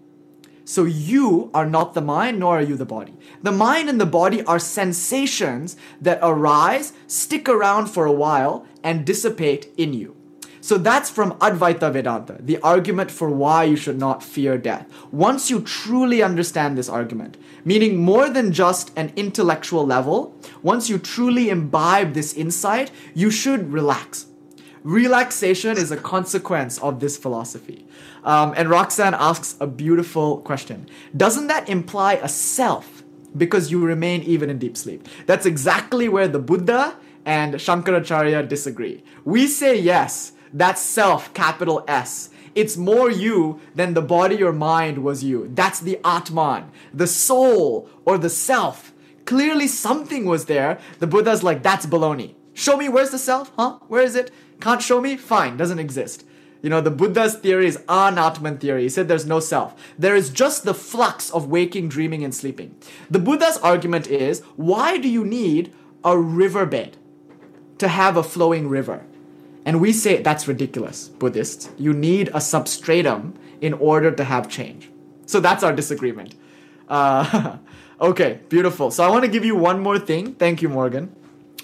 So 0.65 0.85
you 0.85 1.51
are 1.53 1.65
not 1.65 1.93
the 1.93 2.01
mind, 2.01 2.39
nor 2.39 2.59
are 2.59 2.61
you 2.61 2.77
the 2.77 2.85
body. 2.85 3.13
The 3.41 3.51
mind 3.51 3.89
and 3.89 3.99
the 3.99 4.05
body 4.05 4.43
are 4.43 4.59
sensations 4.59 5.75
that 5.99 6.19
arise, 6.21 6.93
stick 7.07 7.49
around 7.49 7.87
for 7.87 8.05
a 8.05 8.11
while, 8.11 8.65
and 8.81 9.05
dissipate 9.05 9.73
in 9.77 9.93
you. 9.93 10.15
So 10.61 10.77
that's 10.77 11.09
from 11.09 11.33
Advaita 11.39 11.91
Vedanta, 11.91 12.37
the 12.39 12.57
argument 12.61 13.11
for 13.11 13.29
why 13.29 13.65
you 13.65 13.75
should 13.75 13.99
not 13.99 14.23
fear 14.23 14.57
death. 14.57 14.87
Once 15.11 15.49
you 15.49 15.59
truly 15.59 16.23
understand 16.23 16.77
this 16.77 16.87
argument, 16.87 17.35
meaning 17.65 17.97
more 17.97 18.29
than 18.29 18.53
just 18.53 18.97
an 18.97 19.11
intellectual 19.17 19.85
level, 19.85 20.33
once 20.61 20.89
you 20.89 20.97
truly 20.97 21.49
imbibe 21.49 22.13
this 22.13 22.33
insight, 22.33 22.91
you 23.13 23.29
should 23.29 23.73
relax. 23.73 24.27
Relaxation 24.83 25.77
is 25.77 25.91
a 25.91 25.97
consequence 25.97 26.77
of 26.77 27.01
this 27.01 27.17
philosophy. 27.17 27.85
Um, 28.23 28.53
and 28.55 28.69
Roxanne 28.69 29.13
asks 29.13 29.55
a 29.59 29.67
beautiful 29.67 30.37
question 30.39 30.87
Doesn't 31.15 31.47
that 31.47 31.69
imply 31.69 32.13
a 32.15 32.29
self 32.29 33.03
because 33.35 33.71
you 33.71 33.83
remain 33.83 34.21
even 34.23 34.49
in 34.49 34.59
deep 34.59 34.77
sleep? 34.77 35.07
That's 35.25 35.45
exactly 35.45 36.07
where 36.07 36.27
the 36.27 36.39
Buddha 36.39 36.95
and 37.25 37.55
Shankaracharya 37.55 38.47
disagree. 38.47 39.03
We 39.25 39.47
say 39.47 39.79
yes, 39.79 40.33
that's 40.53 40.81
self, 40.81 41.33
capital 41.33 41.83
S. 41.87 42.29
It's 42.55 42.77
more 42.77 43.09
you 43.09 43.59
than 43.73 43.95
the 43.95 44.01
body 44.01 44.43
or 44.43 44.53
mind 44.53 45.03
was 45.03 45.23
you. 45.23 45.49
That's 45.53 45.79
the 45.79 45.99
Atman, 46.05 46.71
the 46.93 47.07
soul 47.07 47.89
or 48.05 48.17
the 48.17 48.29
self. 48.29 48.93
Clearly 49.25 49.67
something 49.67 50.25
was 50.25 50.45
there. 50.45 50.79
The 50.99 51.07
Buddha's 51.07 51.43
like, 51.43 51.63
that's 51.63 51.85
baloney. 51.85 52.35
Show 52.53 52.77
me 52.77 52.89
where's 52.89 53.09
the 53.09 53.17
self? 53.17 53.51
Huh? 53.57 53.79
Where 53.87 54.03
is 54.03 54.15
it? 54.15 54.31
Can't 54.61 54.81
show 54.81 55.01
me? 55.01 55.17
Fine, 55.17 55.57
doesn't 55.57 55.79
exist. 55.79 56.25
You 56.63 56.69
know, 56.69 56.79
the 56.79 56.89
Buddha's 56.89 57.35
theory 57.35 57.67
is 57.67 57.77
anatman 57.89 58.59
theory. 58.59 58.83
He 58.83 58.89
said 58.89 59.09
there's 59.09 59.25
no 59.25 59.41
self. 59.41 59.75
There 59.99 60.15
is 60.15 60.29
just 60.29 60.63
the 60.63 60.73
flux 60.73 61.29
of 61.29 61.49
waking, 61.49 61.89
dreaming, 61.89 62.23
and 62.23 62.33
sleeping. 62.33 62.73
The 63.11 63.19
Buddha's 63.19 63.57
argument 63.57 64.07
is 64.07 64.39
why 64.55 64.97
do 64.97 65.09
you 65.09 65.25
need 65.25 65.73
a 66.05 66.17
riverbed 66.17 66.95
to 67.79 67.89
have 67.89 68.15
a 68.15 68.23
flowing 68.23 68.69
river? 68.69 69.05
And 69.65 69.81
we 69.81 69.91
say 69.91 70.21
that's 70.21 70.47
ridiculous, 70.47 71.09
Buddhists. 71.09 71.69
You 71.77 71.93
need 71.93 72.31
a 72.33 72.39
substratum 72.39 73.33
in 73.59 73.73
order 73.73 74.11
to 74.11 74.23
have 74.23 74.47
change. 74.47 74.89
So 75.25 75.41
that's 75.41 75.63
our 75.63 75.73
disagreement. 75.73 76.35
Uh, 76.87 77.57
okay, 78.01 78.39
beautiful. 78.47 78.89
So 78.89 79.03
I 79.03 79.09
want 79.09 79.25
to 79.25 79.29
give 79.29 79.43
you 79.43 79.57
one 79.57 79.81
more 79.81 79.99
thing. 79.99 80.35
Thank 80.35 80.61
you, 80.61 80.69
Morgan. 80.69 81.13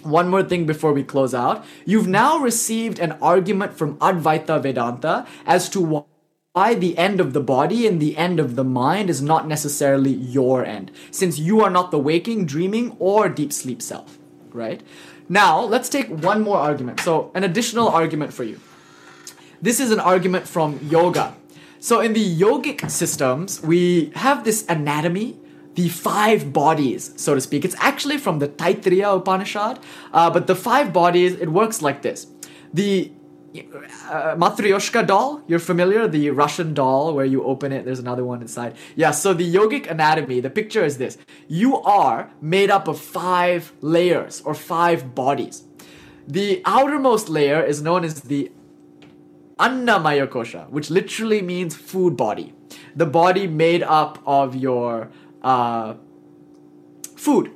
One 0.03 0.29
more 0.29 0.43
thing 0.43 0.65
before 0.65 0.93
we 0.93 1.03
close 1.03 1.33
out. 1.33 1.65
You've 1.85 2.07
now 2.07 2.37
received 2.37 2.99
an 2.99 3.13
argument 3.21 3.77
from 3.77 3.97
Advaita 3.97 4.61
Vedanta 4.61 5.27
as 5.45 5.69
to 5.69 6.05
why 6.53 6.73
the 6.73 6.97
end 6.97 7.19
of 7.19 7.33
the 7.33 7.41
body 7.41 7.87
and 7.87 8.01
the 8.01 8.17
end 8.17 8.39
of 8.39 8.55
the 8.55 8.63
mind 8.63 9.09
is 9.09 9.21
not 9.21 9.47
necessarily 9.47 10.11
your 10.11 10.65
end, 10.65 10.91
since 11.11 11.39
you 11.39 11.61
are 11.61 11.69
not 11.69 11.91
the 11.91 11.99
waking, 11.99 12.45
dreaming, 12.45 12.95
or 12.99 13.29
deep 13.29 13.53
sleep 13.53 13.81
self, 13.81 14.17
right? 14.51 14.81
Now, 15.29 15.61
let's 15.61 15.89
take 15.89 16.09
one 16.09 16.41
more 16.41 16.57
argument. 16.57 16.99
So, 17.01 17.31
an 17.35 17.43
additional 17.43 17.87
argument 17.87 18.33
for 18.33 18.43
you. 18.43 18.59
This 19.61 19.79
is 19.79 19.91
an 19.91 19.99
argument 19.99 20.47
from 20.47 20.79
yoga. 20.81 21.35
So, 21.79 22.01
in 22.01 22.13
the 22.13 22.39
yogic 22.39 22.89
systems, 22.89 23.61
we 23.61 24.11
have 24.15 24.43
this 24.43 24.65
anatomy 24.67 25.37
the 25.79 25.87
five 25.87 26.51
bodies, 26.51 27.13
so 27.15 27.29
to 27.35 27.41
speak. 27.47 27.63
It's 27.63 27.79
actually 27.89 28.17
from 28.17 28.39
the 28.39 28.49
Taittiriya 28.49 29.09
Upanishad, 29.19 29.79
uh, 30.11 30.29
but 30.35 30.45
the 30.51 30.55
five 30.55 30.91
bodies, 30.91 31.31
it 31.43 31.49
works 31.61 31.81
like 31.81 32.01
this. 32.01 32.27
The 32.73 33.13
uh, 33.55 34.35
Matryoshka 34.43 35.07
doll, 35.07 35.41
you're 35.47 35.65
familiar? 35.73 36.05
The 36.07 36.31
Russian 36.31 36.73
doll 36.73 37.13
where 37.15 37.29
you 37.33 37.39
open 37.43 37.71
it, 37.71 37.85
there's 37.85 38.03
another 38.07 38.25
one 38.25 38.41
inside. 38.41 38.75
Yeah, 38.97 39.11
so 39.11 39.33
the 39.33 39.47
yogic 39.57 39.89
anatomy, 39.89 40.41
the 40.41 40.49
picture 40.49 40.83
is 40.83 40.97
this. 40.97 41.17
You 41.47 41.77
are 42.01 42.29
made 42.41 42.69
up 42.69 42.89
of 42.89 42.99
five 42.99 43.71
layers 43.79 44.41
or 44.41 44.53
five 44.53 45.15
bodies. 45.15 45.63
The 46.27 46.61
outermost 46.65 47.29
layer 47.29 47.63
is 47.63 47.81
known 47.81 48.03
as 48.03 48.21
the 48.33 48.51
Annamaya 49.57 50.27
Kosha, 50.27 50.69
which 50.69 50.89
literally 50.89 51.41
means 51.41 51.73
food 51.75 52.17
body. 52.17 52.53
The 52.95 53.05
body 53.05 53.47
made 53.47 53.83
up 53.83 54.21
of 54.25 54.55
your 54.55 55.09
uh, 55.43 55.95
food, 57.15 57.51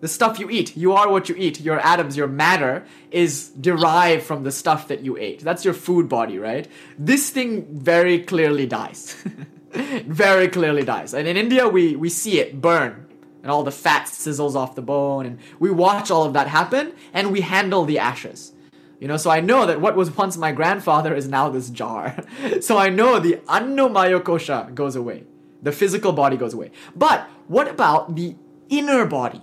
the 0.00 0.08
stuff 0.08 0.38
you 0.38 0.50
eat. 0.50 0.76
You 0.76 0.92
are 0.92 1.08
what 1.10 1.28
you 1.28 1.34
eat. 1.36 1.60
Your 1.60 1.80
atoms, 1.80 2.16
your 2.16 2.28
matter 2.28 2.84
is 3.10 3.48
derived 3.48 4.24
from 4.24 4.44
the 4.44 4.52
stuff 4.52 4.88
that 4.88 5.00
you 5.00 5.16
ate. 5.16 5.40
That's 5.40 5.64
your 5.64 5.74
food 5.74 6.08
body, 6.08 6.38
right? 6.38 6.68
This 6.98 7.30
thing 7.30 7.66
very 7.70 8.20
clearly 8.20 8.66
dies. 8.66 9.16
very 9.72 10.48
clearly 10.48 10.84
dies. 10.84 11.14
And 11.14 11.26
in 11.26 11.36
India, 11.36 11.68
we, 11.68 11.96
we 11.96 12.08
see 12.08 12.38
it 12.40 12.60
burn 12.60 13.06
and 13.42 13.50
all 13.50 13.62
the 13.62 13.70
fat 13.70 14.06
sizzles 14.06 14.54
off 14.54 14.74
the 14.74 14.82
bone. 14.82 15.24
And 15.24 15.38
we 15.58 15.70
watch 15.70 16.10
all 16.10 16.24
of 16.24 16.32
that 16.34 16.48
happen 16.48 16.92
and 17.12 17.32
we 17.32 17.42
handle 17.42 17.84
the 17.84 17.98
ashes. 17.98 18.52
You 19.00 19.08
know, 19.08 19.16
so 19.18 19.30
I 19.30 19.40
know 19.40 19.66
that 19.66 19.80
what 19.80 19.94
was 19.94 20.16
once 20.16 20.36
my 20.36 20.52
grandfather 20.52 21.14
is 21.14 21.28
now 21.28 21.48
this 21.48 21.68
jar. 21.68 22.16
so 22.60 22.78
I 22.78 22.88
know 22.88 23.18
the 23.18 23.36
Annamaya 23.46 24.20
Kosha 24.20 24.74
goes 24.74 24.96
away. 24.96 25.24
The 25.62 25.72
physical 25.72 26.12
body 26.12 26.36
goes 26.36 26.54
away. 26.54 26.70
But 26.94 27.28
what 27.48 27.68
about 27.68 28.16
the 28.16 28.36
inner 28.68 29.06
body? 29.06 29.42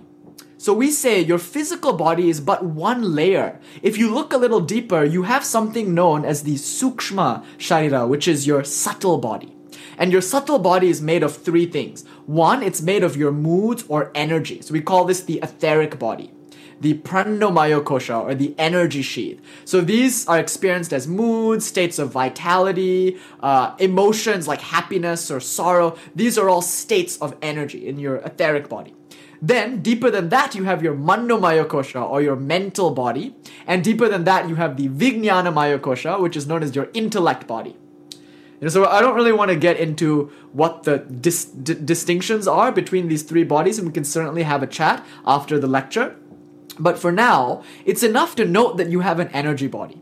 So 0.56 0.72
we 0.72 0.90
say 0.90 1.20
your 1.20 1.38
physical 1.38 1.92
body 1.92 2.30
is 2.30 2.40
but 2.40 2.64
one 2.64 3.14
layer. 3.14 3.60
If 3.82 3.98
you 3.98 4.14
look 4.14 4.32
a 4.32 4.38
little 4.38 4.60
deeper, 4.60 5.04
you 5.04 5.24
have 5.24 5.44
something 5.44 5.92
known 5.92 6.24
as 6.24 6.42
the 6.42 6.54
sukshma 6.54 7.44
sharira, 7.58 8.08
which 8.08 8.26
is 8.26 8.46
your 8.46 8.64
subtle 8.64 9.18
body. 9.18 9.54
And 9.98 10.10
your 10.10 10.22
subtle 10.22 10.58
body 10.58 10.88
is 10.88 11.02
made 11.02 11.22
of 11.22 11.36
three 11.36 11.66
things. 11.66 12.06
One, 12.26 12.62
it's 12.62 12.80
made 12.80 13.04
of 13.04 13.16
your 13.16 13.30
moods 13.30 13.84
or 13.88 14.10
energy. 14.14 14.62
So 14.62 14.72
we 14.72 14.80
call 14.80 15.04
this 15.04 15.22
the 15.22 15.38
etheric 15.42 15.98
body 15.98 16.32
the 16.84 16.94
pranamaya 17.08 17.82
kosha 17.82 18.22
or 18.22 18.34
the 18.34 18.54
energy 18.58 19.00
sheath. 19.02 19.40
So 19.64 19.80
these 19.80 20.28
are 20.28 20.38
experienced 20.38 20.92
as 20.92 21.08
moods, 21.08 21.64
states 21.64 21.98
of 21.98 22.10
vitality, 22.12 23.18
uh, 23.40 23.74
emotions 23.78 24.46
like 24.46 24.60
happiness 24.60 25.30
or 25.30 25.40
sorrow. 25.40 25.96
These 26.14 26.36
are 26.38 26.48
all 26.48 26.62
states 26.62 27.16
of 27.24 27.34
energy 27.40 27.88
in 27.88 27.98
your 27.98 28.16
etheric 28.16 28.68
body. 28.68 28.94
Then, 29.40 29.80
deeper 29.82 30.10
than 30.10 30.28
that, 30.28 30.54
you 30.54 30.64
have 30.64 30.82
your 30.82 30.94
manomaya 30.94 31.66
kosha 31.66 32.02
or 32.08 32.22
your 32.22 32.36
mental 32.36 32.90
body. 32.90 33.34
And 33.66 33.82
deeper 33.82 34.08
than 34.08 34.24
that, 34.24 34.48
you 34.48 34.56
have 34.56 34.76
the 34.76 34.88
vijnanamaya 34.88 35.78
kosha, 35.78 36.20
which 36.20 36.36
is 36.36 36.46
known 36.46 36.62
as 36.62 36.76
your 36.76 36.88
intellect 36.92 37.46
body. 37.46 37.76
And 38.60 38.72
so 38.72 38.86
I 38.86 39.02
don't 39.02 39.14
really 39.14 39.32
want 39.32 39.50
to 39.50 39.56
get 39.56 39.76
into 39.78 40.32
what 40.52 40.84
the 40.84 40.98
dis- 40.98 41.44
d- 41.44 41.74
distinctions 41.74 42.48
are 42.48 42.72
between 42.72 43.08
these 43.08 43.22
three 43.22 43.44
bodies, 43.44 43.78
and 43.78 43.86
we 43.86 43.92
can 43.92 44.04
certainly 44.04 44.44
have 44.44 44.62
a 44.62 44.66
chat 44.66 45.04
after 45.26 45.58
the 45.58 45.66
lecture. 45.66 46.16
But 46.78 46.98
for 46.98 47.12
now, 47.12 47.62
it's 47.84 48.02
enough 48.02 48.34
to 48.36 48.44
note 48.44 48.76
that 48.76 48.90
you 48.90 49.00
have 49.00 49.20
an 49.20 49.28
energy 49.28 49.66
body. 49.66 50.00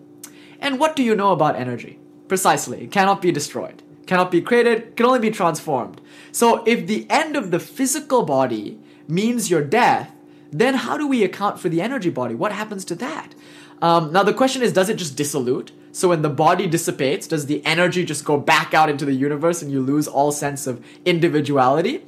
And 0.61 0.79
what 0.79 0.97
do 0.97 1.03
you 1.03 1.15
know 1.15 1.33
about 1.33 1.57
energy? 1.57 1.99
Precisely, 2.29 2.85
it 2.85 2.93
cannot 2.93 3.21
be 3.21 3.33
destroyed, 3.33 3.83
cannot 4.07 4.31
be 4.31 4.41
created, 4.41 4.97
can 4.97 5.07
only 5.07 5.19
be 5.19 5.31
transformed. 5.31 6.01
So 6.31 6.63
if 6.65 6.87
the 6.87 7.07
end 7.11 7.37
of 7.37 7.51
the 7.51 7.61
physical 7.61 8.23
body 8.23 8.81
means 9.07 9.51
your 9.51 9.63
death, 9.63 10.15
then 10.51 10.75
how 10.75 10.97
do 10.97 11.09
we 11.09 11.25
account 11.25 11.59
for 11.59 11.69
the 11.69 11.83
energy 11.83 12.11
body? 12.11 12.35
What 12.35 12.53
happens 12.53 12.85
to 12.87 12.95
that? 12.97 13.35
Um, 13.83 14.13
now 14.13 14.23
the 14.23 14.33
question 14.33 14.63
is, 14.63 14.73
does 14.73 14.89
it 14.89 14.97
just 14.97 15.17
dissolute? 15.17 15.73
So 15.91 16.09
when 16.09 16.23
the 16.23 16.31
body 16.31 16.67
dissipates, 16.67 17.27
does 17.27 17.47
the 17.47 17.65
energy 17.67 18.05
just 18.05 18.25
go 18.25 18.39
back 18.39 18.73
out 18.73 18.89
into 18.89 19.05
the 19.05 19.13
universe 19.13 19.61
and 19.61 19.71
you 19.71 19.83
lose 19.83 20.09
all 20.09 20.33
sense 20.33 20.67
of 20.67 20.83
individuality? 21.05 22.05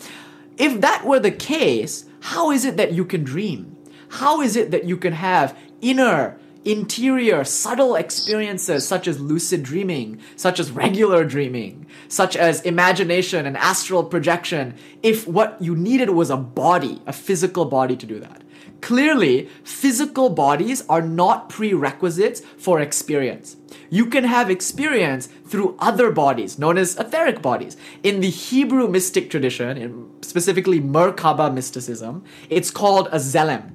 If 0.56 0.80
that 0.80 1.04
were 1.04 1.18
the 1.18 1.32
case, 1.32 2.06
how 2.20 2.50
is 2.50 2.64
it 2.64 2.76
that 2.76 2.92
you 2.92 3.04
can 3.04 3.24
dream? 3.24 3.76
How 4.14 4.40
is 4.42 4.54
it 4.54 4.70
that 4.70 4.84
you 4.84 4.96
can 4.96 5.12
have 5.12 5.58
inner, 5.80 6.38
interior, 6.64 7.42
subtle 7.42 7.96
experiences 7.96 8.86
such 8.86 9.08
as 9.08 9.18
lucid 9.18 9.64
dreaming, 9.64 10.20
such 10.36 10.60
as 10.60 10.70
regular 10.70 11.24
dreaming, 11.24 11.86
such 12.06 12.36
as 12.36 12.60
imagination 12.60 13.44
and 13.44 13.56
astral 13.56 14.04
projection, 14.04 14.74
if 15.02 15.26
what 15.26 15.60
you 15.60 15.74
needed 15.74 16.10
was 16.10 16.30
a 16.30 16.36
body, 16.36 17.02
a 17.08 17.12
physical 17.12 17.64
body 17.64 17.96
to 17.96 18.06
do 18.06 18.20
that? 18.20 18.44
Clearly, 18.80 19.48
physical 19.64 20.30
bodies 20.30 20.84
are 20.88 21.02
not 21.02 21.48
prerequisites 21.48 22.40
for 22.56 22.80
experience. 22.80 23.56
You 23.90 24.06
can 24.06 24.22
have 24.22 24.48
experience 24.48 25.26
through 25.48 25.74
other 25.80 26.12
bodies, 26.12 26.56
known 26.56 26.78
as 26.78 26.96
etheric 26.98 27.42
bodies. 27.42 27.76
In 28.04 28.20
the 28.20 28.30
Hebrew 28.30 28.86
mystic 28.86 29.28
tradition, 29.28 30.08
specifically 30.22 30.80
Merkaba 30.80 31.52
mysticism, 31.52 32.22
it's 32.48 32.70
called 32.70 33.08
a 33.08 33.16
zelem. 33.16 33.72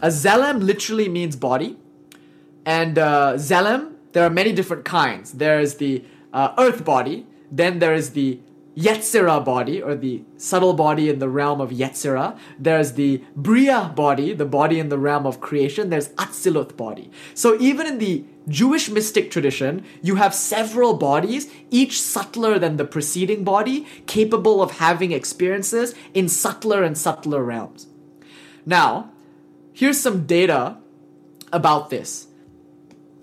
A 0.00 0.08
zelem 0.08 0.62
literally 0.62 1.08
means 1.08 1.36
body. 1.36 1.76
And 2.66 2.98
uh, 2.98 3.34
zelem, 3.34 3.94
there 4.12 4.24
are 4.24 4.30
many 4.30 4.52
different 4.52 4.84
kinds. 4.84 5.32
There's 5.32 5.74
the 5.74 6.04
uh, 6.32 6.54
earth 6.58 6.84
body, 6.84 7.26
then 7.50 7.78
there 7.78 7.94
is 7.94 8.10
the 8.10 8.40
Yetzirah 8.76 9.44
body, 9.44 9.80
or 9.80 9.94
the 9.94 10.22
subtle 10.36 10.72
body 10.72 11.08
in 11.08 11.20
the 11.20 11.28
realm 11.28 11.60
of 11.60 11.70
Yetzirah. 11.70 12.36
There's 12.58 12.94
the 12.94 13.22
Bria 13.36 13.92
body, 13.94 14.32
the 14.32 14.44
body 14.44 14.80
in 14.80 14.88
the 14.88 14.98
realm 14.98 15.26
of 15.26 15.40
creation. 15.40 15.90
There's 15.90 16.08
Atziluth 16.10 16.76
body. 16.76 17.10
So 17.34 17.56
even 17.60 17.86
in 17.86 17.98
the 17.98 18.24
Jewish 18.48 18.90
mystic 18.90 19.30
tradition, 19.30 19.84
you 20.02 20.16
have 20.16 20.34
several 20.34 20.94
bodies, 20.94 21.48
each 21.70 22.02
subtler 22.02 22.58
than 22.58 22.76
the 22.76 22.84
preceding 22.84 23.44
body, 23.44 23.86
capable 24.06 24.60
of 24.60 24.72
having 24.72 25.12
experiences 25.12 25.94
in 26.12 26.28
subtler 26.28 26.82
and 26.82 26.98
subtler 26.98 27.44
realms. 27.44 27.86
Now, 28.66 29.12
here's 29.74 30.00
some 30.00 30.24
data 30.24 30.78
about 31.52 31.90
this 31.90 32.28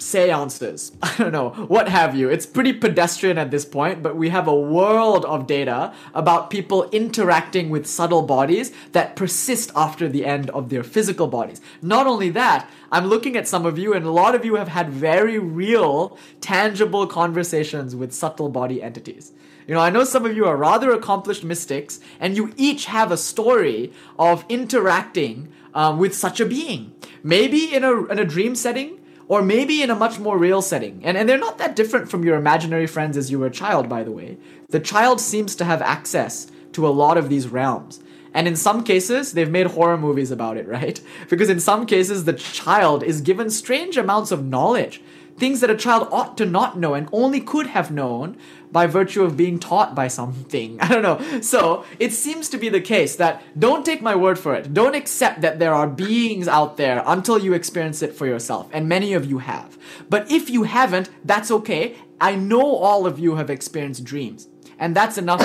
seances, 0.02 0.91
I 1.02 1.16
don't 1.18 1.32
know, 1.32 1.49
what 1.68 1.88
have 1.88 2.16
you. 2.16 2.30
It's 2.30 2.45
pretty 2.45 2.74
pedestrian 2.74 3.38
at 3.38 3.52
this 3.52 3.66
point, 3.66 4.02
but 4.02 4.16
we 4.16 4.30
have 4.30 4.47
a 4.47 4.56
world 4.56 5.26
of 5.26 5.47
data 5.47 5.93
about 6.14 6.49
people 6.49 6.89
interacting 6.89 7.70
with 7.70 7.86
subtle 7.86 8.24
bodies 8.24 8.72
that 8.93 9.16
persist 9.16 9.72
after 9.76 10.10
the 10.10 10.26
end 10.26 10.49
of 10.49 10.70
their 10.70 10.84
physical 10.84 11.28
bodies. 11.28 11.62
Not 11.82 12.08
only 12.08 12.30
that, 12.32 12.70
I'm 12.91 13.06
looking 13.06 13.38
at 13.38 13.47
some 13.47 13.66
of 13.66 13.78
you, 13.78 13.93
and 13.93 14.06
a 14.06 14.12
lot 14.12 14.36
of 14.36 14.43
you 14.43 14.56
have 14.56 14.70
had 14.70 14.89
very 14.89 15.38
real, 15.38 16.18
tangible 16.41 17.08
conversations 17.08 17.95
with 17.95 18.12
subtle 18.12 18.49
body 18.49 18.82
entities. 18.82 19.32
You 19.68 19.76
know, 19.76 19.82
I 19.82 19.91
know 19.91 20.04
some 20.04 20.26
of 20.26 20.36
you 20.36 20.45
are 20.45 20.58
rather 20.58 20.91
accomplished 20.91 21.43
mystics, 21.43 21.99
and 22.20 22.36
you 22.36 22.54
each 22.58 22.86
have 22.86 23.12
a 23.12 23.18
story 23.18 23.93
of 24.18 24.43
interacting 24.49 25.49
um, 25.74 25.98
with 25.98 26.16
such 26.16 26.40
a 26.40 26.46
being. 26.46 26.94
Maybe 27.24 27.74
in 27.74 27.84
a, 27.84 28.06
in 28.06 28.20
a 28.20 28.26
dream 28.26 28.56
setting, 28.56 29.00
or 29.28 29.42
maybe 29.42 29.82
in 29.82 29.90
a 29.90 29.96
much 29.96 30.20
more 30.20 30.38
real 30.38 30.62
setting. 30.62 31.00
And, 31.04 31.18
and 31.18 31.30
they're 31.30 31.38
not 31.38 31.58
that 31.58 31.76
different 31.76 32.10
from 32.10 32.26
your 32.26 32.36
imaginary 32.36 32.88
friends 32.88 33.16
as 33.16 33.32
you 33.32 33.40
were 33.40 33.48
a 33.48 33.52
child, 33.52 33.88
by 33.88 34.04
the 34.04 34.12
way. 34.12 34.38
The 34.70 34.80
child 34.80 35.22
seems 35.22 35.56
to 35.56 35.66
have 35.66 35.82
access 35.82 36.52
to 36.74 36.86
a 36.86 36.90
lot 36.90 37.18
of 37.18 37.30
these 37.30 37.48
realms. 37.48 38.02
And 38.34 38.48
in 38.48 38.56
some 38.56 38.84
cases, 38.84 39.34
they've 39.34 39.50
made 39.50 39.68
horror 39.68 39.98
movies 39.98 40.32
about 40.32 40.58
it, 40.58 40.68
right? 40.78 41.00
Because 41.30 41.50
in 41.50 41.60
some 41.60 41.86
cases, 41.86 42.26
the 42.26 42.34
child 42.34 43.04
is 43.04 43.22
given 43.22 43.50
strange 43.50 43.98
amounts 43.98 44.32
of 44.32 44.46
knowledge, 44.46 45.02
things 45.38 45.60
that 45.62 45.70
a 45.70 45.76
child 45.76 46.08
ought 46.12 46.38
to 46.38 46.46
not 46.46 46.78
know 46.78 46.94
and 46.94 47.10
only 47.12 47.40
could 47.40 47.68
have 47.68 47.92
known 47.92 48.38
by 48.72 48.88
virtue 48.88 49.24
of 49.24 49.36
being 49.36 49.60
taught 49.60 49.96
by 49.96 50.08
something. 50.08 50.80
I 50.82 50.88
don't 50.88 51.02
know. 51.02 51.42
So 51.42 51.86
it 52.00 52.14
seems 52.14 52.50
to 52.50 52.58
be 52.58 52.70
the 52.70 52.82
case 52.82 53.16
that 53.18 53.42
don't 53.60 53.86
take 53.86 54.02
my 54.02 54.16
word 54.16 54.40
for 54.40 54.56
it. 54.56 54.74
Don't 54.74 54.96
accept 54.96 55.42
that 55.42 55.60
there 55.60 55.74
are 55.74 55.88
beings 55.88 56.48
out 56.48 56.78
there 56.78 57.04
until 57.06 57.38
you 57.38 57.54
experience 57.54 58.02
it 58.02 58.14
for 58.14 58.26
yourself. 58.26 58.70
And 58.72 58.88
many 58.88 59.14
of 59.14 59.26
you 59.26 59.40
have. 59.40 59.78
But 60.10 60.32
if 60.32 60.50
you 60.50 60.64
haven't, 60.64 61.10
that's 61.26 61.52
okay. 61.52 61.96
I 62.20 62.36
know 62.36 62.76
all 62.76 63.06
of 63.06 63.20
you 63.20 63.36
have 63.36 63.50
experienced 63.50 64.04
dreams. 64.04 64.48
And 64.80 64.96
that's 64.96 65.18
enough. 65.18 65.42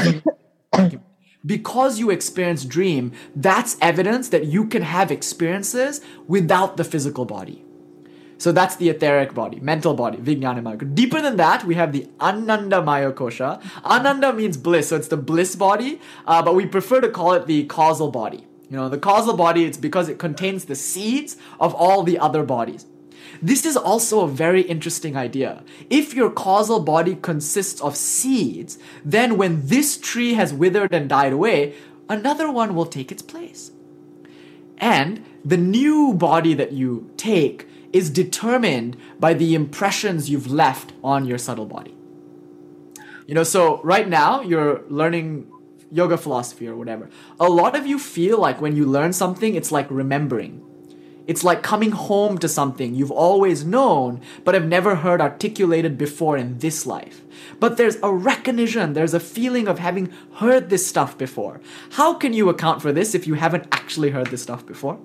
because 1.47 1.99
you 1.99 2.11
experience 2.11 2.65
dream, 2.65 3.13
that's 3.35 3.77
evidence 3.81 4.29
that 4.31 4.47
you 4.47 4.67
can 4.67 4.83
have 4.83 5.11
experiences 5.11 6.01
without 6.27 6.77
the 6.77 6.85
physical 6.85 7.25
body. 7.25 7.66
So 8.39 8.53
that's 8.53 8.77
the 8.77 8.91
etheric 8.91 9.33
body, 9.35 9.61
mental 9.61 9.95
body, 9.95 10.19
vijnana 10.19 10.63
maya. 10.63 10.77
Deeper 10.77 11.23
than 11.23 11.37
that, 11.37 11.65
we 11.65 11.75
have 11.77 11.93
the 11.93 12.09
ananda 12.21 12.83
maya 12.83 13.13
kosha. 13.13 13.63
Ananda 13.85 14.33
means 14.33 14.57
bliss, 14.57 14.89
so 14.89 14.97
it's 14.97 15.09
the 15.09 15.17
bliss 15.17 15.57
body, 15.57 16.01
uh, 16.27 16.43
but 16.43 16.55
we 16.55 16.67
prefer 16.67 17.01
to 17.01 17.09
call 17.09 17.33
it 17.33 17.47
the 17.47 17.65
causal 17.65 18.11
body. 18.11 18.47
You 18.69 18.77
know, 18.77 18.89
the 18.89 18.99
causal 18.99 19.37
body, 19.37 19.65
it's 19.65 19.79
because 19.79 20.09
it 20.09 20.19
contains 20.19 20.67
the 20.67 20.75
seeds 20.75 21.37
of 21.61 21.75
all 21.75 22.03
the 22.03 22.19
other 22.19 22.43
bodies. 22.43 22.87
This 23.41 23.65
is 23.65 23.77
also 23.77 24.21
a 24.21 24.29
very 24.29 24.63
interesting 24.63 25.17
idea. 25.17 25.63
If 25.89 26.15
your 26.15 26.31
causal 26.31 26.81
body 26.81 27.17
consists 27.17 27.81
of 27.81 27.97
seeds, 27.97 28.79
then 29.05 29.37
when 29.37 29.67
this 29.67 29.99
tree 29.99 30.35
has 30.35 30.53
withered 30.53 30.93
and 30.93 31.09
died 31.09 31.33
away, 31.33 31.75
another 32.09 32.51
one 32.51 32.75
will 32.75 32.87
take 32.87 33.13
its 33.13 33.23
place. 33.23 33.71
And 34.79 35.25
the 35.45 35.57
new 35.57 36.13
body 36.15 36.55
that 36.55 36.73
you 36.73 37.11
take 37.17 37.67
is 37.97 38.11
determined 38.11 38.95
by 39.19 39.33
the 39.33 39.55
impressions 39.55 40.29
you've 40.29 40.51
left 40.51 40.93
on 41.03 41.25
your 41.25 41.39
subtle 41.39 41.65
body. 41.65 41.95
You 43.27 43.35
know, 43.35 43.43
so 43.43 43.81
right 43.83 44.07
now 44.07 44.43
you're 44.43 44.83
learning 44.89 45.51
yoga 45.91 46.19
philosophy 46.19 46.69
or 46.69 46.77
whatever. 46.77 47.09
A 47.41 47.49
lot 47.49 47.75
of 47.75 47.87
you 47.87 47.99
feel 47.99 48.39
like 48.39 48.61
when 48.61 48.77
you 48.77 48.85
learn 48.85 49.15
something, 49.15 49.55
it's 49.55 49.73
like 49.73 49.91
remembering. 49.91 50.63
It's 51.27 51.43
like 51.43 51.63
coming 51.63 51.91
home 51.93 52.37
to 52.39 52.49
something 52.49 52.95
you've 52.95 53.11
always 53.11 53.65
known, 53.65 54.21
but 54.45 54.55
have 54.55 54.67
never 54.67 54.97
heard 54.97 55.23
articulated 55.23 55.97
before 55.97 56.37
in 56.37 56.59
this 56.59 56.87
life. 56.87 57.23
But 57.59 57.79
there's 57.79 57.97
a 58.03 58.13
recognition, 58.13 58.93
there's 58.93 59.15
a 59.15 59.21
feeling 59.21 59.69
of 59.69 59.79
having 59.79 60.13
heard 60.35 60.69
this 60.69 60.87
stuff 60.87 61.17
before. 61.17 61.63
How 61.93 62.13
can 62.13 62.35
you 62.35 62.51
account 62.51 62.83
for 62.83 62.93
this 62.93 63.15
if 63.15 63.27
you 63.27 63.35
haven't 63.35 63.67
actually 63.73 64.11
heard 64.11 64.27
this 64.27 64.43
stuff 64.43 64.67
before? 64.67 65.01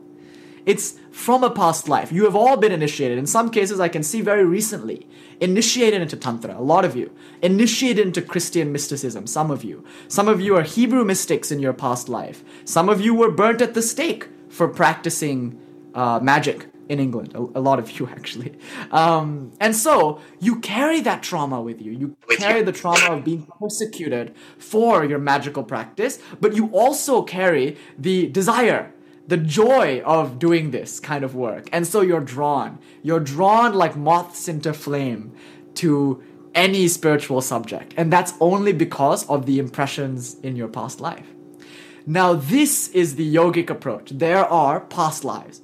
It's 0.66 1.00
from 1.12 1.44
a 1.44 1.50
past 1.50 1.90
life. 1.90 2.12
You 2.12 2.26
have 2.26 2.36
all 2.36 2.58
been 2.58 2.72
initiated. 2.72 3.18
In 3.18 3.26
some 3.26 3.50
cases, 3.50 3.80
I 3.80 3.88
can 3.88 4.04
see 4.04 4.22
very 4.22 4.46
recently, 4.46 5.08
initiated 5.40 6.02
into 6.02 6.16
Tantra, 6.16 6.58
a 6.58 6.62
lot 6.62 6.86
of 6.86 6.96
you. 6.96 7.12
Initiated 7.42 8.06
into 8.06 8.22
Christian 8.22 8.72
mysticism, 8.72 9.28
some 9.28 9.52
of 9.52 9.64
you. 9.64 9.84
Some 10.08 10.28
of 10.28 10.40
you 10.40 10.56
are 10.56 10.64
Hebrew 10.64 11.04
mystics 11.04 11.52
in 11.52 11.60
your 11.60 11.74
past 11.74 12.10
life. 12.10 12.44
Some 12.66 12.90
of 12.90 13.02
you 13.02 13.14
were 13.14 13.32
burnt 13.32 13.62
at 13.62 13.74
the 13.74 13.82
stake 13.82 14.28
for 14.50 14.68
practicing 14.68 15.60
uh, 15.94 16.20
magic 16.22 16.68
in 16.90 17.00
England. 17.00 17.34
A, 17.34 17.40
a, 17.60 17.62
lot 17.62 17.80
of 17.80 18.00
you, 18.00 18.08
actually. 18.18 18.54
Um, 18.92 19.52
and 19.60 19.76
so 19.76 20.20
you 20.40 20.60
carry 20.60 21.02
that 21.02 21.24
trauma 21.24 21.62
with 21.62 21.82
you. 21.82 21.92
You 21.92 22.18
carry 22.38 22.62
the 22.62 22.72
trauma 22.72 23.18
of 23.18 23.24
being 23.24 23.48
persecuted 23.60 24.36
for 24.58 25.06
your 25.06 25.20
magical 25.20 25.64
practice, 25.64 26.20
but 26.40 26.56
you 26.56 26.68
also 26.68 27.24
carry 27.24 27.78
the 27.98 28.28
desire 28.28 28.94
the 29.28 29.38
joy 29.38 30.02
of 30.06 30.40
doing 30.40 30.72
this 30.72 31.00
kind 31.00 31.24
of 31.24 31.36
work. 31.36 31.70
And 31.72 31.88
so 31.88 32.02
you're 32.02 32.22
drawn. 32.22 32.80
You're 33.02 33.20
drawn 33.20 33.74
like 33.74 33.96
moths 33.96 34.48
into 34.48 34.74
flame 34.74 35.34
to 35.76 36.22
any 36.54 36.88
spiritual 36.88 37.42
subject. 37.42 37.94
And 37.98 38.12
that's 38.12 38.34
only 38.40 38.74
because 38.74 39.28
of 39.30 39.46
the 39.46 39.60
impressions 39.60 40.36
in 40.42 40.56
your 40.56 40.68
past 40.68 41.00
life. 41.00 41.28
Now, 42.06 42.34
this 42.34 42.90
is 42.90 43.16
the 43.16 43.36
yogic 43.36 43.70
approach. 43.70 44.10
There 44.10 44.46
are 44.46 44.82
past 44.82 45.24
lives. 45.24 45.62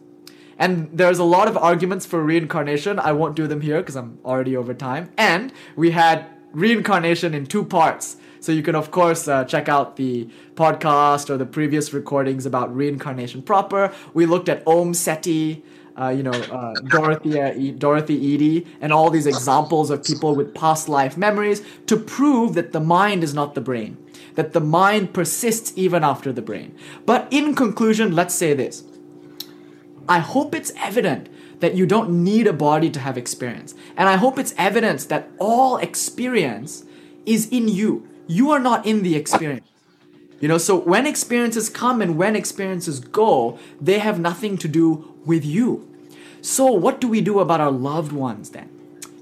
And 0.60 0.90
there's 0.92 1.20
a 1.20 1.24
lot 1.24 1.48
of 1.48 1.58
arguments 1.58 2.06
for 2.06 2.24
reincarnation. 2.24 3.00
I 3.00 3.12
won't 3.12 3.36
do 3.36 3.48
them 3.48 3.62
here 3.62 3.80
because 3.80 3.96
I'm 3.96 4.20
already 4.24 4.56
over 4.56 4.74
time. 4.74 5.12
And 5.18 5.52
we 5.76 5.92
had 5.92 6.26
reincarnation 6.52 7.34
in 7.34 7.46
two 7.46 7.64
parts. 7.64 8.18
So 8.40 8.52
you 8.52 8.62
can, 8.62 8.76
of 8.76 8.92
course, 8.92 9.28
uh, 9.28 9.44
check 9.46 9.70
out 9.70 9.96
the 9.96 10.28
podcast 10.56 11.30
or 11.30 11.38
the 11.38 11.46
previous 11.46 11.94
recordings 11.94 12.46
about 12.46 12.76
reincarnation 12.76 13.42
proper. 13.42 13.94
We 14.14 14.26
looked 14.26 14.50
at 14.50 14.64
Omm 14.68 14.94
Sety, 14.94 15.64
uh, 16.00 16.10
you 16.10 16.24
know, 16.24 16.32
uh, 16.32 16.74
Dorothy, 16.74 17.40
uh, 17.40 17.74
Dorothy 17.78 18.14
Eady, 18.14 18.68
and 18.82 18.94
all 18.94 19.10
these 19.10 19.26
examples 19.26 19.90
of 19.90 20.04
people 20.04 20.36
with 20.36 20.54
past 20.54 20.88
life 20.88 21.18
memories 21.18 21.64
to 21.88 21.98
prove 21.98 22.54
that 22.54 22.72
the 22.72 22.80
mind 22.80 23.24
is 23.24 23.34
not 23.34 23.56
the 23.56 23.62
brain, 23.62 23.98
that 24.36 24.54
the 24.54 24.60
mind 24.60 25.14
persists 25.14 25.74
even 25.76 26.04
after 26.04 26.32
the 26.32 26.42
brain. 26.42 26.76
But 27.06 27.28
in 27.32 27.56
conclusion, 27.56 28.16
let's 28.16 28.36
say 28.36 28.54
this. 28.54 28.84
I 30.08 30.20
hope 30.20 30.56
it's 30.56 30.72
evident 30.78 31.30
that 31.60 31.74
you 31.74 31.86
don't 31.86 32.24
need 32.24 32.48
a 32.48 32.54
body 32.54 32.90
to 32.92 33.00
have 33.00 33.18
experience. 33.18 33.74
And 33.98 34.08
I 34.08 34.16
hope 34.16 34.38
it's 34.38 34.54
evidence 34.58 35.06
that 35.06 35.30
all 35.40 35.78
experience 35.78 36.86
is 37.26 37.50
in 37.50 37.68
you 37.68 38.08
you 38.28 38.52
are 38.52 38.60
not 38.60 38.86
in 38.86 39.04
the 39.04 39.16
experience. 39.16 39.68
You 40.40 40.48
know, 40.48 40.58
so 40.58 40.78
when 40.78 41.08
experiences 41.08 41.70
come 41.70 42.02
and 42.02 42.18
when 42.18 42.36
experiences 42.36 43.00
go, 43.00 43.58
they 43.82 44.00
have 44.00 44.20
nothing 44.20 44.58
to 44.60 44.68
do 44.68 45.16
with 45.26 45.44
you. 45.44 45.92
So, 46.42 46.72
what 46.72 47.02
do 47.02 47.08
we 47.08 47.22
do 47.22 47.40
about 47.40 47.60
our 47.60 47.72
loved 47.72 48.12
ones 48.12 48.52
then? 48.52 48.70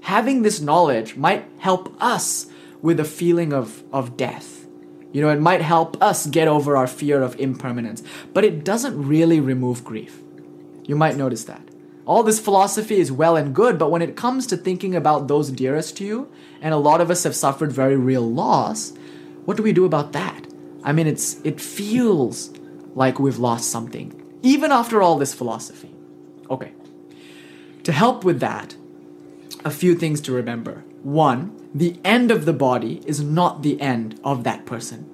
Having 0.02 0.42
this 0.42 0.60
knowledge 0.60 1.16
might 1.16 1.44
help 1.58 1.96
us 2.00 2.46
with 2.82 3.00
a 3.00 3.04
feeling 3.04 3.52
of, 3.52 3.82
of 3.92 4.16
death. 4.16 4.66
You 5.12 5.22
know, 5.22 5.30
it 5.30 5.40
might 5.40 5.62
help 5.62 6.00
us 6.02 6.26
get 6.26 6.46
over 6.46 6.76
our 6.76 6.86
fear 6.86 7.22
of 7.22 7.40
impermanence, 7.40 8.02
but 8.34 8.44
it 8.44 8.64
doesn't 8.64 9.08
really 9.08 9.40
remove 9.40 9.82
grief. 9.82 10.20
You 10.84 10.94
might 10.94 11.16
notice 11.16 11.44
that. 11.44 11.65
All 12.06 12.22
this 12.22 12.38
philosophy 12.38 12.98
is 12.98 13.10
well 13.10 13.36
and 13.36 13.52
good, 13.52 13.78
but 13.78 13.90
when 13.90 14.00
it 14.00 14.16
comes 14.16 14.46
to 14.46 14.56
thinking 14.56 14.94
about 14.94 15.26
those 15.26 15.50
dearest 15.50 15.96
to 15.96 16.04
you, 16.04 16.30
and 16.60 16.72
a 16.72 16.78
lot 16.78 17.00
of 17.00 17.10
us 17.10 17.24
have 17.24 17.34
suffered 17.34 17.72
very 17.72 17.96
real 17.96 18.22
loss, 18.22 18.92
what 19.44 19.56
do 19.56 19.62
we 19.64 19.72
do 19.72 19.84
about 19.84 20.12
that? 20.12 20.46
I 20.84 20.92
mean, 20.92 21.08
it's 21.08 21.40
it 21.42 21.60
feels 21.60 22.50
like 22.94 23.18
we've 23.18 23.38
lost 23.38 23.70
something, 23.70 24.22
even 24.42 24.70
after 24.70 25.02
all 25.02 25.18
this 25.18 25.34
philosophy. 25.34 25.90
Okay. 26.48 26.72
To 27.82 27.92
help 27.92 28.24
with 28.24 28.38
that, 28.38 28.76
a 29.64 29.70
few 29.70 29.96
things 29.96 30.20
to 30.22 30.32
remember. 30.32 30.84
One, 31.02 31.68
the 31.74 31.98
end 32.04 32.30
of 32.30 32.44
the 32.44 32.52
body 32.52 33.02
is 33.04 33.20
not 33.20 33.62
the 33.62 33.80
end 33.80 34.20
of 34.22 34.44
that 34.44 34.64
person. 34.64 35.10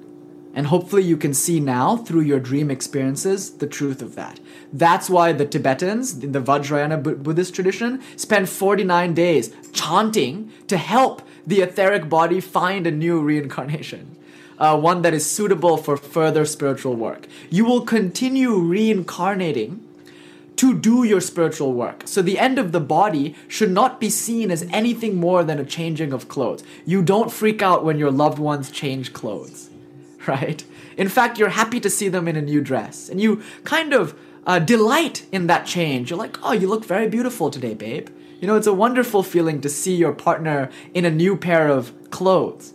And 0.54 0.66
hopefully, 0.66 1.02
you 1.02 1.16
can 1.16 1.32
see 1.32 1.58
now 1.58 1.96
through 1.96 2.20
your 2.20 2.38
dream 2.38 2.70
experiences 2.70 3.50
the 3.50 3.66
truth 3.66 4.02
of 4.02 4.14
that. 4.16 4.40
That's 4.72 5.10
why 5.10 5.32
the 5.32 5.44
Tibetans, 5.44 6.22
in 6.24 6.32
the 6.32 6.40
Vajrayana 6.40 7.22
Buddhist 7.22 7.54
tradition, 7.54 8.00
spend 8.16 8.48
49 8.48 9.14
days 9.14 9.54
chanting 9.72 10.50
to 10.68 10.76
help 10.76 11.22
the 11.46 11.60
etheric 11.60 12.08
body 12.08 12.40
find 12.40 12.86
a 12.86 12.90
new 12.90 13.20
reincarnation. 13.20 14.16
Uh, 14.58 14.78
one 14.78 15.02
that 15.02 15.12
is 15.12 15.28
suitable 15.28 15.76
for 15.76 15.96
further 15.96 16.44
spiritual 16.44 16.94
work. 16.94 17.26
You 17.50 17.64
will 17.64 17.82
continue 17.82 18.54
reincarnating 18.54 19.84
to 20.56 20.78
do 20.78 21.02
your 21.02 21.20
spiritual 21.20 21.72
work. 21.72 22.02
So 22.04 22.22
the 22.22 22.38
end 22.38 22.58
of 22.58 22.70
the 22.70 22.80
body 22.80 23.34
should 23.48 23.70
not 23.70 23.98
be 23.98 24.08
seen 24.08 24.50
as 24.50 24.62
anything 24.70 25.16
more 25.16 25.42
than 25.42 25.58
a 25.58 25.64
changing 25.64 26.12
of 26.12 26.28
clothes. 26.28 26.62
You 26.86 27.02
don't 27.02 27.32
freak 27.32 27.60
out 27.60 27.84
when 27.84 27.98
your 27.98 28.12
loved 28.12 28.38
ones 28.38 28.70
change 28.70 29.12
clothes. 29.12 29.70
right? 30.26 30.64
In 30.96 31.08
fact, 31.08 31.38
you're 31.38 31.50
happy 31.50 31.80
to 31.80 31.90
see 31.90 32.08
them 32.08 32.28
in 32.28 32.36
a 32.36 32.42
new 32.42 32.60
dress, 32.60 33.08
and 33.08 33.20
you 33.20 33.42
kind 33.64 33.92
of 33.92 34.14
uh, 34.46 34.58
delight 34.58 35.26
in 35.32 35.46
that 35.46 35.66
change. 35.66 36.10
You're 36.10 36.18
like, 36.18 36.38
oh, 36.42 36.52
you 36.52 36.68
look 36.68 36.84
very 36.84 37.08
beautiful 37.08 37.50
today, 37.50 37.74
babe. 37.74 38.08
You 38.40 38.48
know, 38.48 38.56
it's 38.56 38.66
a 38.66 38.72
wonderful 38.72 39.22
feeling 39.22 39.60
to 39.60 39.68
see 39.68 39.94
your 39.94 40.12
partner 40.12 40.68
in 40.94 41.04
a 41.04 41.10
new 41.10 41.36
pair 41.36 41.68
of 41.68 41.92
clothes. 42.10 42.74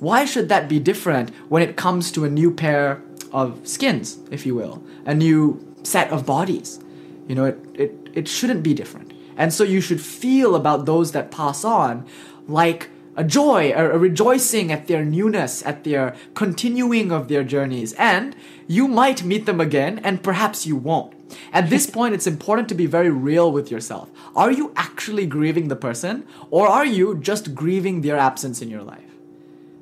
Why 0.00 0.24
should 0.24 0.48
that 0.48 0.68
be 0.68 0.78
different 0.78 1.30
when 1.48 1.62
it 1.62 1.76
comes 1.76 2.10
to 2.12 2.24
a 2.24 2.30
new 2.30 2.50
pair 2.50 3.02
of 3.32 3.66
skins, 3.66 4.18
if 4.30 4.46
you 4.46 4.54
will, 4.54 4.82
a 5.04 5.14
new 5.14 5.74
set 5.82 6.10
of 6.10 6.24
bodies? 6.24 6.80
You 7.28 7.34
know, 7.34 7.44
it, 7.44 7.58
it, 7.74 8.08
it 8.14 8.28
shouldn't 8.28 8.62
be 8.62 8.74
different. 8.74 9.12
And 9.36 9.52
so 9.52 9.64
you 9.64 9.80
should 9.80 10.00
feel 10.00 10.54
about 10.54 10.86
those 10.86 11.12
that 11.12 11.30
pass 11.30 11.64
on 11.64 12.06
like 12.46 12.88
a 13.16 13.24
joy, 13.24 13.72
a, 13.72 13.90
a 13.90 13.98
rejoicing 13.98 14.72
at 14.72 14.86
their 14.86 15.04
newness, 15.04 15.64
at 15.64 15.84
their 15.84 16.16
continuing 16.34 17.12
of 17.12 17.28
their 17.28 17.44
journeys. 17.44 17.92
And 17.94 18.34
you 18.66 18.88
might 18.88 19.24
meet 19.24 19.46
them 19.46 19.60
again, 19.60 20.00
and 20.00 20.22
perhaps 20.22 20.66
you 20.66 20.76
won't. 20.76 21.14
At 21.52 21.70
this 21.70 21.86
point, 21.96 22.14
it's 22.14 22.26
important 22.26 22.68
to 22.70 22.74
be 22.74 22.86
very 22.86 23.10
real 23.10 23.50
with 23.50 23.70
yourself. 23.70 24.10
Are 24.34 24.50
you 24.50 24.72
actually 24.76 25.26
grieving 25.26 25.68
the 25.68 25.76
person, 25.76 26.26
or 26.50 26.66
are 26.66 26.86
you 26.86 27.18
just 27.18 27.54
grieving 27.54 28.00
their 28.00 28.16
absence 28.16 28.60
in 28.62 28.70
your 28.70 28.82
life? 28.82 29.00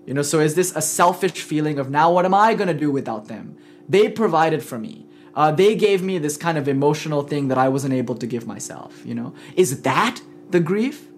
You 0.07 0.15
know, 0.15 0.23
so 0.23 0.41
is 0.41 0.55
this 0.55 0.75
a 0.75 0.83
selfish 0.83 1.41
feeling 1.43 1.79
of 1.79 1.91
now 1.91 2.13
what 2.13 2.25
am 2.25 2.35
I 2.35 2.55
going 2.55 2.69
to 2.69 2.75
do 2.75 2.91
without 2.91 3.29
them? 3.29 3.57
They 3.89 4.09
provided 4.09 4.63
for 4.63 4.79
me. 4.79 5.07
Uh, 5.35 5.53
they 5.53 5.75
gave 5.75 6.03
me 6.03 6.19
this 6.19 6.37
kind 6.37 6.59
of 6.59 6.69
emotional 6.69 7.23
thing 7.23 7.49
that 7.49 7.57
I 7.57 7.69
wasn't 7.69 7.95
able 7.95 8.17
to 8.17 8.27
give 8.27 8.47
myself, 8.47 9.05
you 9.07 9.15
know? 9.15 9.33
Is 9.57 9.83
that 9.83 10.21
the 10.51 10.61
grief? 10.61 11.09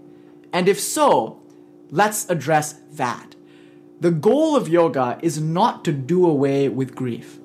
And 0.52 0.68
if 0.68 0.78
so, 0.78 1.40
Let's 1.90 2.28
address 2.28 2.74
that. 2.92 3.34
The 4.00 4.10
goal 4.10 4.56
of 4.56 4.68
yoga 4.68 5.18
is 5.22 5.40
not 5.40 5.84
to 5.84 5.92
do 5.92 6.26
away 6.26 6.68
with 6.68 6.94
grief. 6.94 7.38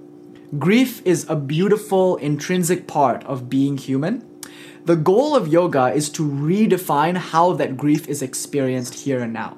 Grief 0.58 1.02
is 1.06 1.26
a 1.30 1.36
beautiful, 1.36 2.18
intrinsic 2.18 2.88
part 2.88 3.24
of 3.26 3.50
being 3.50 3.78
human. 3.78 4.26
The 4.86 4.96
goal 4.96 5.36
of 5.36 5.48
yoga 5.48 5.94
is 5.94 6.10
to 6.12 6.28
redefine 6.28 7.18
how 7.18 7.54
that 7.54 7.78
grief 7.78 8.08
is 8.08 8.22
experienced 8.22 8.96
here 8.96 9.20
and 9.20 9.32
now. 9.32 9.58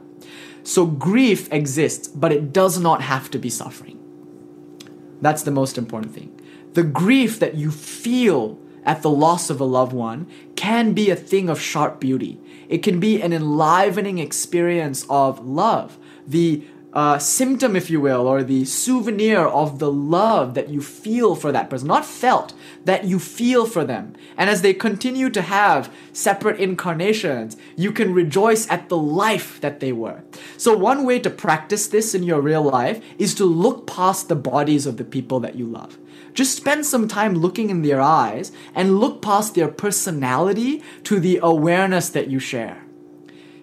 So, 0.64 0.86
grief 0.86 1.52
exists, 1.52 2.08
but 2.08 2.32
it 2.32 2.52
does 2.52 2.78
not 2.78 3.02
have 3.02 3.32
to 3.32 3.40
be 3.40 3.50
suffering. 3.50 3.98
That's 5.22 5.44
the 5.44 5.52
most 5.52 5.78
important 5.78 6.14
thing. 6.14 6.40
The 6.74 6.84
grief 6.84 7.40
that 7.40 7.56
you 7.56 7.72
feel 7.72 8.60
at 8.84 9.02
the 9.02 9.10
loss 9.10 9.50
of 9.50 9.60
a 9.60 9.66
loved 9.66 9.94
one 9.94 10.28
can 10.56 10.94
be 10.94 11.10
a 11.10 11.16
thing 11.16 11.50
of 11.50 11.62
sharp 11.62 12.00
beauty. 12.00 12.40
It 12.72 12.84
can 12.84 12.99
be 12.99 13.22
an 13.22 13.34
enlivening 13.34 14.17
experience 14.17 15.05
of 15.09 15.45
love. 15.45 15.99
The 16.26 16.63
uh, 16.93 17.17
symptom, 17.19 17.76
if 17.76 17.89
you 17.89 18.01
will, 18.01 18.28
or 18.28 18.43
the 18.43 18.65
souvenir 18.65 19.45
of 19.45 19.80
the 19.80 19.91
love 19.91 20.53
that 20.55 20.69
you 20.69 20.82
feel 20.82 21.36
for 21.36 21.51
that 21.51 21.69
person, 21.69 21.88
not 21.88 22.05
felt, 22.05 22.53
that 22.86 23.05
you 23.05 23.19
feel 23.19 23.65
for 23.65 23.84
them. 23.84 24.13
And 24.38 24.49
as 24.49 24.61
they 24.61 24.74
continue 24.74 25.30
to 25.30 25.41
have 25.41 25.93
separate 26.11 26.59
incarnations, 26.59 27.55
you 27.76 27.91
can 27.91 28.13
rejoice 28.13 28.69
at 28.69 28.89
the 28.89 28.97
life 28.97 29.61
that 29.61 29.80
they 29.80 29.91
were. 29.91 30.24
So, 30.57 30.76
one 30.76 31.05
way 31.05 31.19
to 31.19 31.30
practice 31.30 31.88
this 31.88 32.13
in 32.13 32.24
your 32.24 32.41
real 32.41 32.63
life 32.63 33.01
is 33.17 33.36
to 33.36 33.45
look 33.45 33.88
past 33.88 34.28
the 34.28 34.36
bodies 34.36 34.86
of 34.86 34.97
the 34.97 35.05
people 35.05 35.39
that 35.41 35.55
you 35.55 35.65
love. 35.65 35.97
Just 36.34 36.56
spend 36.56 36.86
some 36.86 37.08
time 37.08 37.36
looking 37.36 37.70
in 37.70 37.82
their 37.82 38.02
eyes 38.02 38.52
and 38.74 39.00
look 39.00 39.22
past 39.22 39.56
their 39.56 39.68
personality 39.68 40.82
to 41.04 41.20
the 41.20 41.40
awareness 41.42 42.10
that 42.10 42.30
you 42.30 42.40
share. 42.40 42.84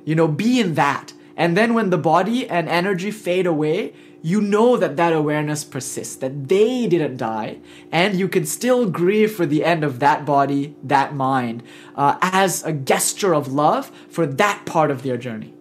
You 0.04 0.14
know, 0.14 0.28
be 0.28 0.60
in 0.60 0.74
that 0.74 1.12
and 1.38 1.56
then 1.56 1.72
when 1.72 1.90
the 1.90 1.96
body 1.96 2.48
and 2.50 2.68
energy 2.68 3.12
fade 3.12 3.46
away, 3.46 3.94
you 4.20 4.40
know 4.40 4.76
that 4.76 4.96
that 4.96 5.12
awareness 5.12 5.62
persists, 5.62 6.16
that 6.16 6.48
they 6.48 6.88
didn't 6.88 7.16
die, 7.16 7.58
and 7.92 8.18
you 8.18 8.26
can 8.26 8.44
still 8.44 8.90
grieve 8.90 9.32
for 9.32 9.46
the 9.46 9.64
end 9.64 9.84
of 9.84 10.00
that 10.00 10.26
body, 10.26 10.74
that 10.82 11.14
mind, 11.14 11.62
uh, 11.94 12.18
as 12.20 12.64
a 12.64 12.72
gesture 12.72 13.32
of 13.34 13.52
love 13.52 13.92
for 14.10 14.26
that 14.26 14.66
part 14.66 14.90
of 14.90 15.04
their 15.04 15.16
journey. 15.16 15.54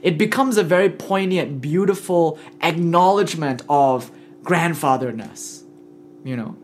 It 0.00 0.16
becomes 0.16 0.56
a 0.56 0.64
very 0.64 0.88
poignant, 0.88 1.60
beautiful 1.60 2.38
acknowledgement 2.62 3.60
of 3.68 4.10
grandfatherness, 4.42 5.64
you 6.24 6.36
know, 6.36 6.56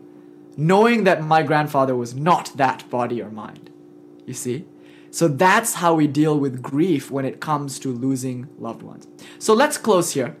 knowing 0.57 1.03
that 1.03 1.23
my 1.23 1.43
grandfather 1.43 1.95
was 1.95 2.15
not 2.15 2.51
that 2.55 2.89
body 2.89 3.21
or 3.21 3.29
mind. 3.29 3.69
You 4.25 4.33
see? 4.33 4.65
So 5.11 5.27
that's 5.27 5.75
how 5.75 5.95
we 5.95 6.07
deal 6.07 6.37
with 6.37 6.61
grief 6.61 7.09
when 7.09 7.25
it 7.25 7.39
comes 7.39 7.79
to 7.79 7.89
losing 7.89 8.47
loved 8.59 8.83
ones. 8.83 9.07
So 9.39 9.53
let's 9.53 9.77
close 9.77 10.11
here. 10.11 10.35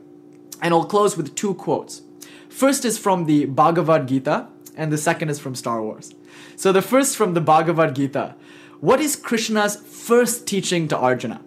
And 0.61 0.73
I'll 0.73 0.85
close 0.85 1.15
with 1.15 1.35
two 1.35 1.53
quotes. 1.53 2.01
First 2.49 2.85
is 2.85 2.97
from 2.97 3.25
the 3.25 3.45
Bhagavad 3.45 4.07
Gita, 4.07 4.47
and 4.75 4.91
the 4.91 4.97
second 4.97 5.29
is 5.29 5.39
from 5.39 5.55
Star 5.55 5.81
Wars. 5.81 6.13
So 6.55 6.71
the 6.71 6.81
first 6.81 7.15
from 7.15 7.33
the 7.33 7.41
Bhagavad 7.41 7.95
Gita. 7.95 8.35
What 8.79 8.99
is 8.99 9.15
Krishna's 9.15 9.75
first 9.77 10.45
teaching 10.45 10.87
to 10.89 10.97
Arjuna? 10.97 11.41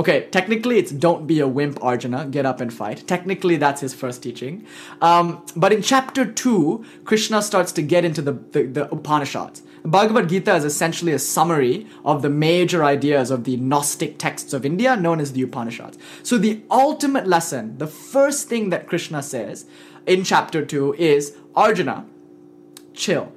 Okay, 0.00 0.28
technically 0.30 0.78
it's 0.78 0.90
don't 0.90 1.26
be 1.26 1.40
a 1.40 1.46
wimp, 1.46 1.78
Arjuna, 1.84 2.24
get 2.24 2.46
up 2.46 2.62
and 2.62 2.72
fight. 2.72 3.06
Technically 3.06 3.58
that's 3.58 3.82
his 3.82 3.92
first 3.92 4.22
teaching. 4.22 4.64
Um, 5.02 5.44
but 5.54 5.74
in 5.74 5.82
chapter 5.82 6.24
2, 6.24 6.82
Krishna 7.04 7.42
starts 7.42 7.70
to 7.72 7.82
get 7.82 8.02
into 8.02 8.22
the, 8.22 8.32
the, 8.32 8.62
the 8.62 8.90
Upanishads. 8.90 9.60
The 9.82 9.88
Bhagavad 9.88 10.30
Gita 10.30 10.54
is 10.54 10.64
essentially 10.64 11.12
a 11.12 11.18
summary 11.18 11.86
of 12.02 12.22
the 12.22 12.30
major 12.30 12.82
ideas 12.82 13.30
of 13.30 13.44
the 13.44 13.58
Gnostic 13.58 14.16
texts 14.16 14.54
of 14.54 14.64
India 14.64 14.96
known 14.96 15.20
as 15.20 15.34
the 15.34 15.42
Upanishads. 15.42 15.98
So, 16.22 16.38
the 16.38 16.62
ultimate 16.70 17.26
lesson, 17.26 17.76
the 17.76 17.86
first 17.86 18.48
thing 18.48 18.70
that 18.70 18.86
Krishna 18.86 19.22
says 19.22 19.66
in 20.06 20.24
chapter 20.24 20.64
2 20.64 20.94
is 20.94 21.36
Arjuna, 21.54 22.06
chill. 22.94 23.34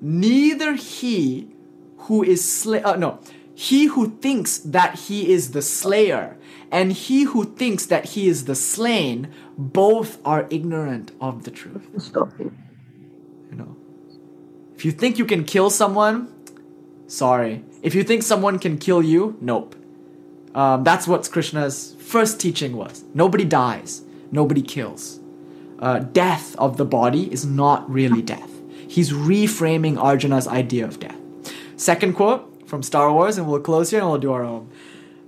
Neither 0.00 0.74
he 0.74 1.48
who 2.06 2.22
is 2.22 2.48
slay, 2.48 2.80
uh, 2.80 2.94
no, 2.94 3.18
he 3.56 3.86
who 3.86 4.10
thinks 4.18 4.58
that 4.58 4.98
he 5.00 5.32
is 5.32 5.50
the 5.50 5.62
slayer 5.62 6.36
and 6.70 6.92
he 6.92 7.24
who 7.24 7.44
thinks 7.44 7.86
that 7.86 8.10
he 8.10 8.28
is 8.28 8.44
the 8.44 8.54
slain, 8.54 9.32
both 9.56 10.18
are 10.24 10.46
ignorant 10.50 11.10
of 11.20 11.44
the 11.44 11.50
truth. 11.50 11.88
Stop. 11.98 12.32
If 14.76 14.84
you 14.84 14.92
think 14.92 15.18
you 15.18 15.24
can 15.24 15.44
kill 15.44 15.70
someone, 15.70 16.30
sorry. 17.06 17.64
If 17.82 17.94
you 17.94 18.04
think 18.04 18.22
someone 18.22 18.58
can 18.58 18.76
kill 18.76 19.02
you, 19.02 19.38
nope. 19.40 19.74
Um, 20.54 20.84
that's 20.84 21.08
what 21.08 21.30
Krishna's 21.32 21.94
first 21.98 22.38
teaching 22.38 22.76
was. 22.76 23.02
Nobody 23.14 23.46
dies, 23.46 24.02
nobody 24.30 24.60
kills. 24.60 25.18
Uh, 25.78 26.00
death 26.00 26.54
of 26.56 26.76
the 26.76 26.84
body 26.84 27.32
is 27.32 27.46
not 27.46 27.88
really 27.90 28.20
death. 28.20 28.50
He's 28.86 29.12
reframing 29.12 29.96
Arjuna's 29.96 30.46
idea 30.46 30.84
of 30.84 31.00
death. 31.00 31.16
Second 31.76 32.14
quote 32.14 32.52
from 32.66 32.82
Star 32.82 33.12
Wars, 33.12 33.38
and 33.38 33.46
we'll 33.46 33.60
close 33.60 33.90
here 33.90 34.00
and 34.00 34.10
we'll 34.10 34.18
do 34.18 34.32
our 34.32 34.44
own. 34.44 34.68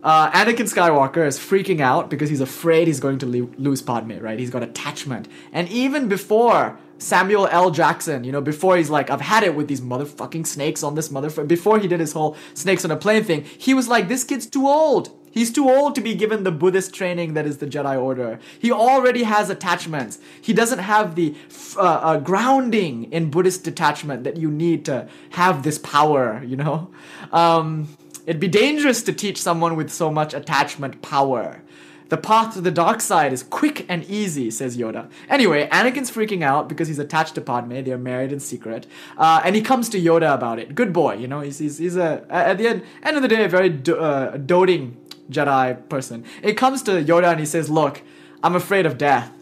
Uh, 0.03 0.31
Anakin 0.31 0.73
Skywalker 0.73 1.27
is 1.27 1.39
freaking 1.39 1.81
out 1.81 2.09
because 2.09 2.31
he's 2.31 2.41
afraid 2.41 2.87
he's 2.87 3.01
going 3.01 3.19
to 3.19 3.27
lose 3.27 3.83
Padme, 3.83 4.19
right? 4.19 4.39
He's 4.39 4.51
got 4.51 4.63
attachment. 4.63 5.27
And 5.53 5.69
even 5.69 6.09
before 6.09 6.79
Samuel 6.99 7.49
L. 7.49 7.71
Jackson, 7.71 8.23
you 8.23 8.31
know, 8.31 8.41
before 8.41 8.77
he's 8.77 8.91
like, 8.91 9.11
I've 9.11 9.21
had 9.21 9.43
it 9.43 9.57
with 9.57 9.67
these 9.67 9.81
motherfucking 9.81 10.47
snakes 10.47 10.85
on 10.85 10.95
this 10.95 11.09
motherfucker. 11.09 11.49
Before 11.49 11.81
he 11.81 11.89
did 11.89 11.99
his 11.99 12.13
whole 12.13 12.37
snakes 12.55 12.85
on 12.85 12.93
a 12.93 12.97
plane 12.97 13.25
thing, 13.25 13.43
he 13.43 13.75
was 13.75 13.89
like, 13.89 14.07
this 14.09 14.23
kid's 14.23 14.47
too 14.47 14.69
old. 14.69 15.11
He's 15.31 15.53
too 15.53 15.69
old 15.69 15.95
to 15.95 16.01
be 16.01 16.15
given 16.15 16.45
the 16.45 16.51
Buddhist 16.51 16.95
training 16.95 17.35
that 17.35 17.47
is 17.47 17.59
the 17.59 17.67
Jedi 17.67 18.01
Order. 18.01 18.39
He 18.59 18.73
already 18.73 19.25
has 19.25 19.51
attachments. 19.51 20.19
He 20.41 20.53
doesn't 20.53 20.81
have 20.81 21.15
the 21.15 21.35
uh, 21.77 21.81
uh, 21.81 22.17
grounding 22.19 23.11
in 23.13 23.31
Buddhist 23.31 23.65
detachment 23.65 24.25
that 24.25 24.37
you 24.37 24.51
need 24.51 24.85
to 24.87 25.09
have 25.31 25.63
this 25.63 25.79
power, 25.79 26.43
you 26.45 26.57
know? 26.57 26.91
Um, 27.33 27.97
it'd 28.27 28.41
be 28.41 28.49
dangerous 28.49 29.03
to 29.03 29.13
teach 29.13 29.41
someone 29.41 29.77
with 29.77 29.91
so 29.91 30.11
much 30.11 30.35
attachment 30.35 31.03
power. 31.03 31.63
The 32.09 32.17
path 32.17 32.55
to 32.55 32.63
the 32.63 32.71
dark 32.71 33.03
side 33.03 33.35
is 33.35 33.43
quick 33.43 33.85
and 33.89 34.03
easy, 34.05 34.51
says 34.51 34.79
Yoda. 34.79 35.11
Anyway, 35.29 35.69
Anakin's 35.69 36.11
freaking 36.11 36.43
out 36.43 36.69
because 36.69 36.89
he's 36.89 36.99
attached 36.99 37.35
to 37.35 37.43
Padme. 37.43 37.83
They're 37.83 37.99
married 37.99 38.33
in 38.33 38.41
secret. 38.41 38.87
Uh, 39.19 39.43
and 39.45 39.55
he 39.55 39.61
comes 39.61 39.91
to 39.91 40.01
Yoda 40.01 40.35
about 40.35 40.59
it. 40.59 40.75
Good 40.75 40.93
boy, 40.93 41.15
you 41.15 41.29
know, 41.29 41.41
he's, 41.41 41.59
he's, 41.59 41.77
he's 41.77 41.97
a, 41.97 42.25
at 42.31 42.57
the 42.57 42.67
end, 42.67 42.83
end 43.03 43.17
of 43.17 43.23
the 43.23 43.29
day, 43.29 43.45
a 43.45 43.49
very 43.49 43.69
do, 43.69 43.99
uh, 43.99 44.39
doting 44.39 44.97
Jedi 45.31 45.89
person. 45.89 46.25
It 46.43 46.55
comes 46.55 46.83
to 46.85 47.03
Yoda 47.03 47.31
and 47.31 47.41
he 47.41 47.47
says, 47.47 47.69
Look, 47.71 48.03
I'm 48.43 48.55
afraid 48.55 48.87
of 48.87 48.99
death. 48.99 49.33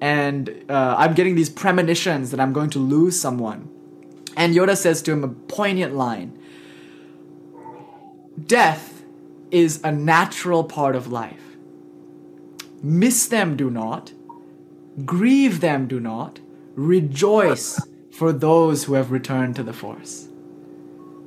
And 0.00 0.64
uh, 0.68 0.96
I'm 0.98 1.14
getting 1.14 1.34
these 1.34 1.48
premonitions 1.48 2.30
that 2.30 2.40
I'm 2.40 2.52
going 2.52 2.70
to 2.70 2.78
lose 2.78 3.18
someone. 3.18 3.70
And 4.36 4.54
Yoda 4.54 4.76
says 4.76 5.00
to 5.02 5.12
him 5.12 5.24
a 5.24 5.28
poignant 5.28 5.94
line 5.94 6.38
Death 8.46 9.02
is 9.50 9.80
a 9.84 9.92
natural 9.92 10.64
part 10.64 10.96
of 10.96 11.10
life. 11.10 11.40
Miss 12.82 13.28
them 13.28 13.56
do 13.56 13.70
not, 13.70 14.12
grieve 15.04 15.60
them 15.60 15.86
do 15.86 16.00
not, 16.00 16.40
rejoice 16.74 17.80
for 18.12 18.32
those 18.32 18.84
who 18.84 18.94
have 18.94 19.10
returned 19.10 19.56
to 19.56 19.62
the 19.62 19.72
force. 19.72 20.28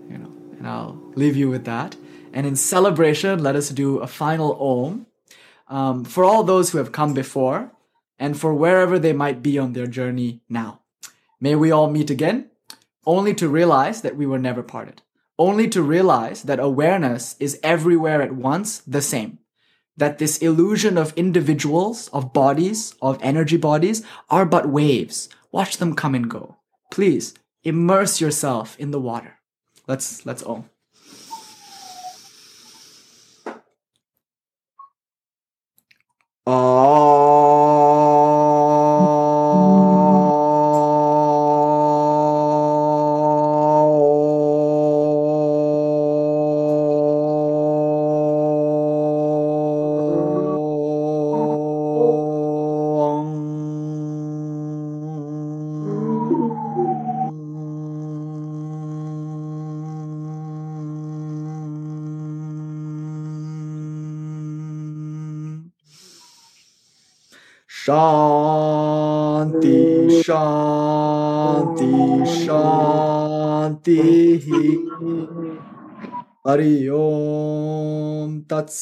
You 0.10 0.18
know, 0.18 0.32
and 0.58 0.68
I'll 0.68 1.02
leave 1.16 1.36
you 1.36 1.50
with 1.50 1.66
that. 1.66 1.96
And 2.38 2.46
in 2.46 2.56
celebration, 2.56 3.42
let 3.42 3.56
us 3.56 3.70
do 3.70 3.98
a 3.98 4.06
final 4.06 4.62
Om 4.62 5.08
um, 5.68 6.06
for 6.06 6.24
all 6.24 6.44
those 6.44 6.70
who 6.70 6.78
have 6.78 6.92
come 6.92 7.16
before 7.16 7.72
and 8.20 8.40
for 8.40 8.54
wherever 8.54 9.00
they 9.00 9.12
might 9.12 9.42
be 9.42 9.58
on 9.58 9.74
their 9.74 9.88
journey 9.88 10.42
now. 10.48 10.82
May 11.42 11.56
we 11.56 11.72
all 11.72 11.90
meet 11.90 12.12
again, 12.12 12.52
only 13.08 13.34
to 13.34 13.50
realize 13.50 14.04
that 14.04 14.16
we 14.16 14.28
were 14.28 14.38
never 14.38 14.62
parted, 14.62 15.02
only 15.40 15.68
to 15.70 15.82
realize 15.82 16.44
that 16.44 16.60
awareness 16.60 17.36
is 17.40 17.60
everywhere 17.64 18.22
at 18.22 18.36
once 18.36 18.84
the 18.86 19.02
same 19.02 19.40
that 19.98 20.20
this 20.20 20.38
illusion 20.38 20.96
of 20.96 21.18
individuals, 21.18 22.08
of 22.10 22.34
bodies, 22.34 22.94
of 23.02 23.18
energy 23.20 23.58
bodies 23.58 24.04
are 24.30 24.46
but 24.46 24.70
waves. 24.70 25.28
Watch 25.52 25.78
them 25.78 25.96
come 25.96 26.14
and 26.14 26.30
go. 26.30 26.58
Please 26.92 27.34
immerse 27.64 28.22
yourself 28.22 28.80
in 28.80 28.92
the 28.92 29.02
water. 29.02 29.40
Let's 29.88 30.24
let's 30.24 30.44
all. 30.44 30.70
Shanti, 36.48 37.17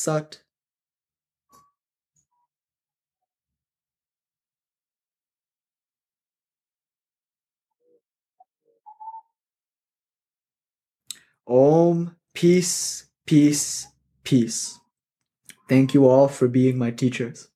sucked. 0.05 0.43
Om, 11.47 12.15
peace, 12.35 13.05
peace, 13.25 13.87
peace. 14.23 14.77
Thank 15.69 15.93
you 15.93 16.07
all 16.07 16.27
for 16.29 16.47
being 16.47 16.77
my 16.77 16.91
teachers. 16.91 17.49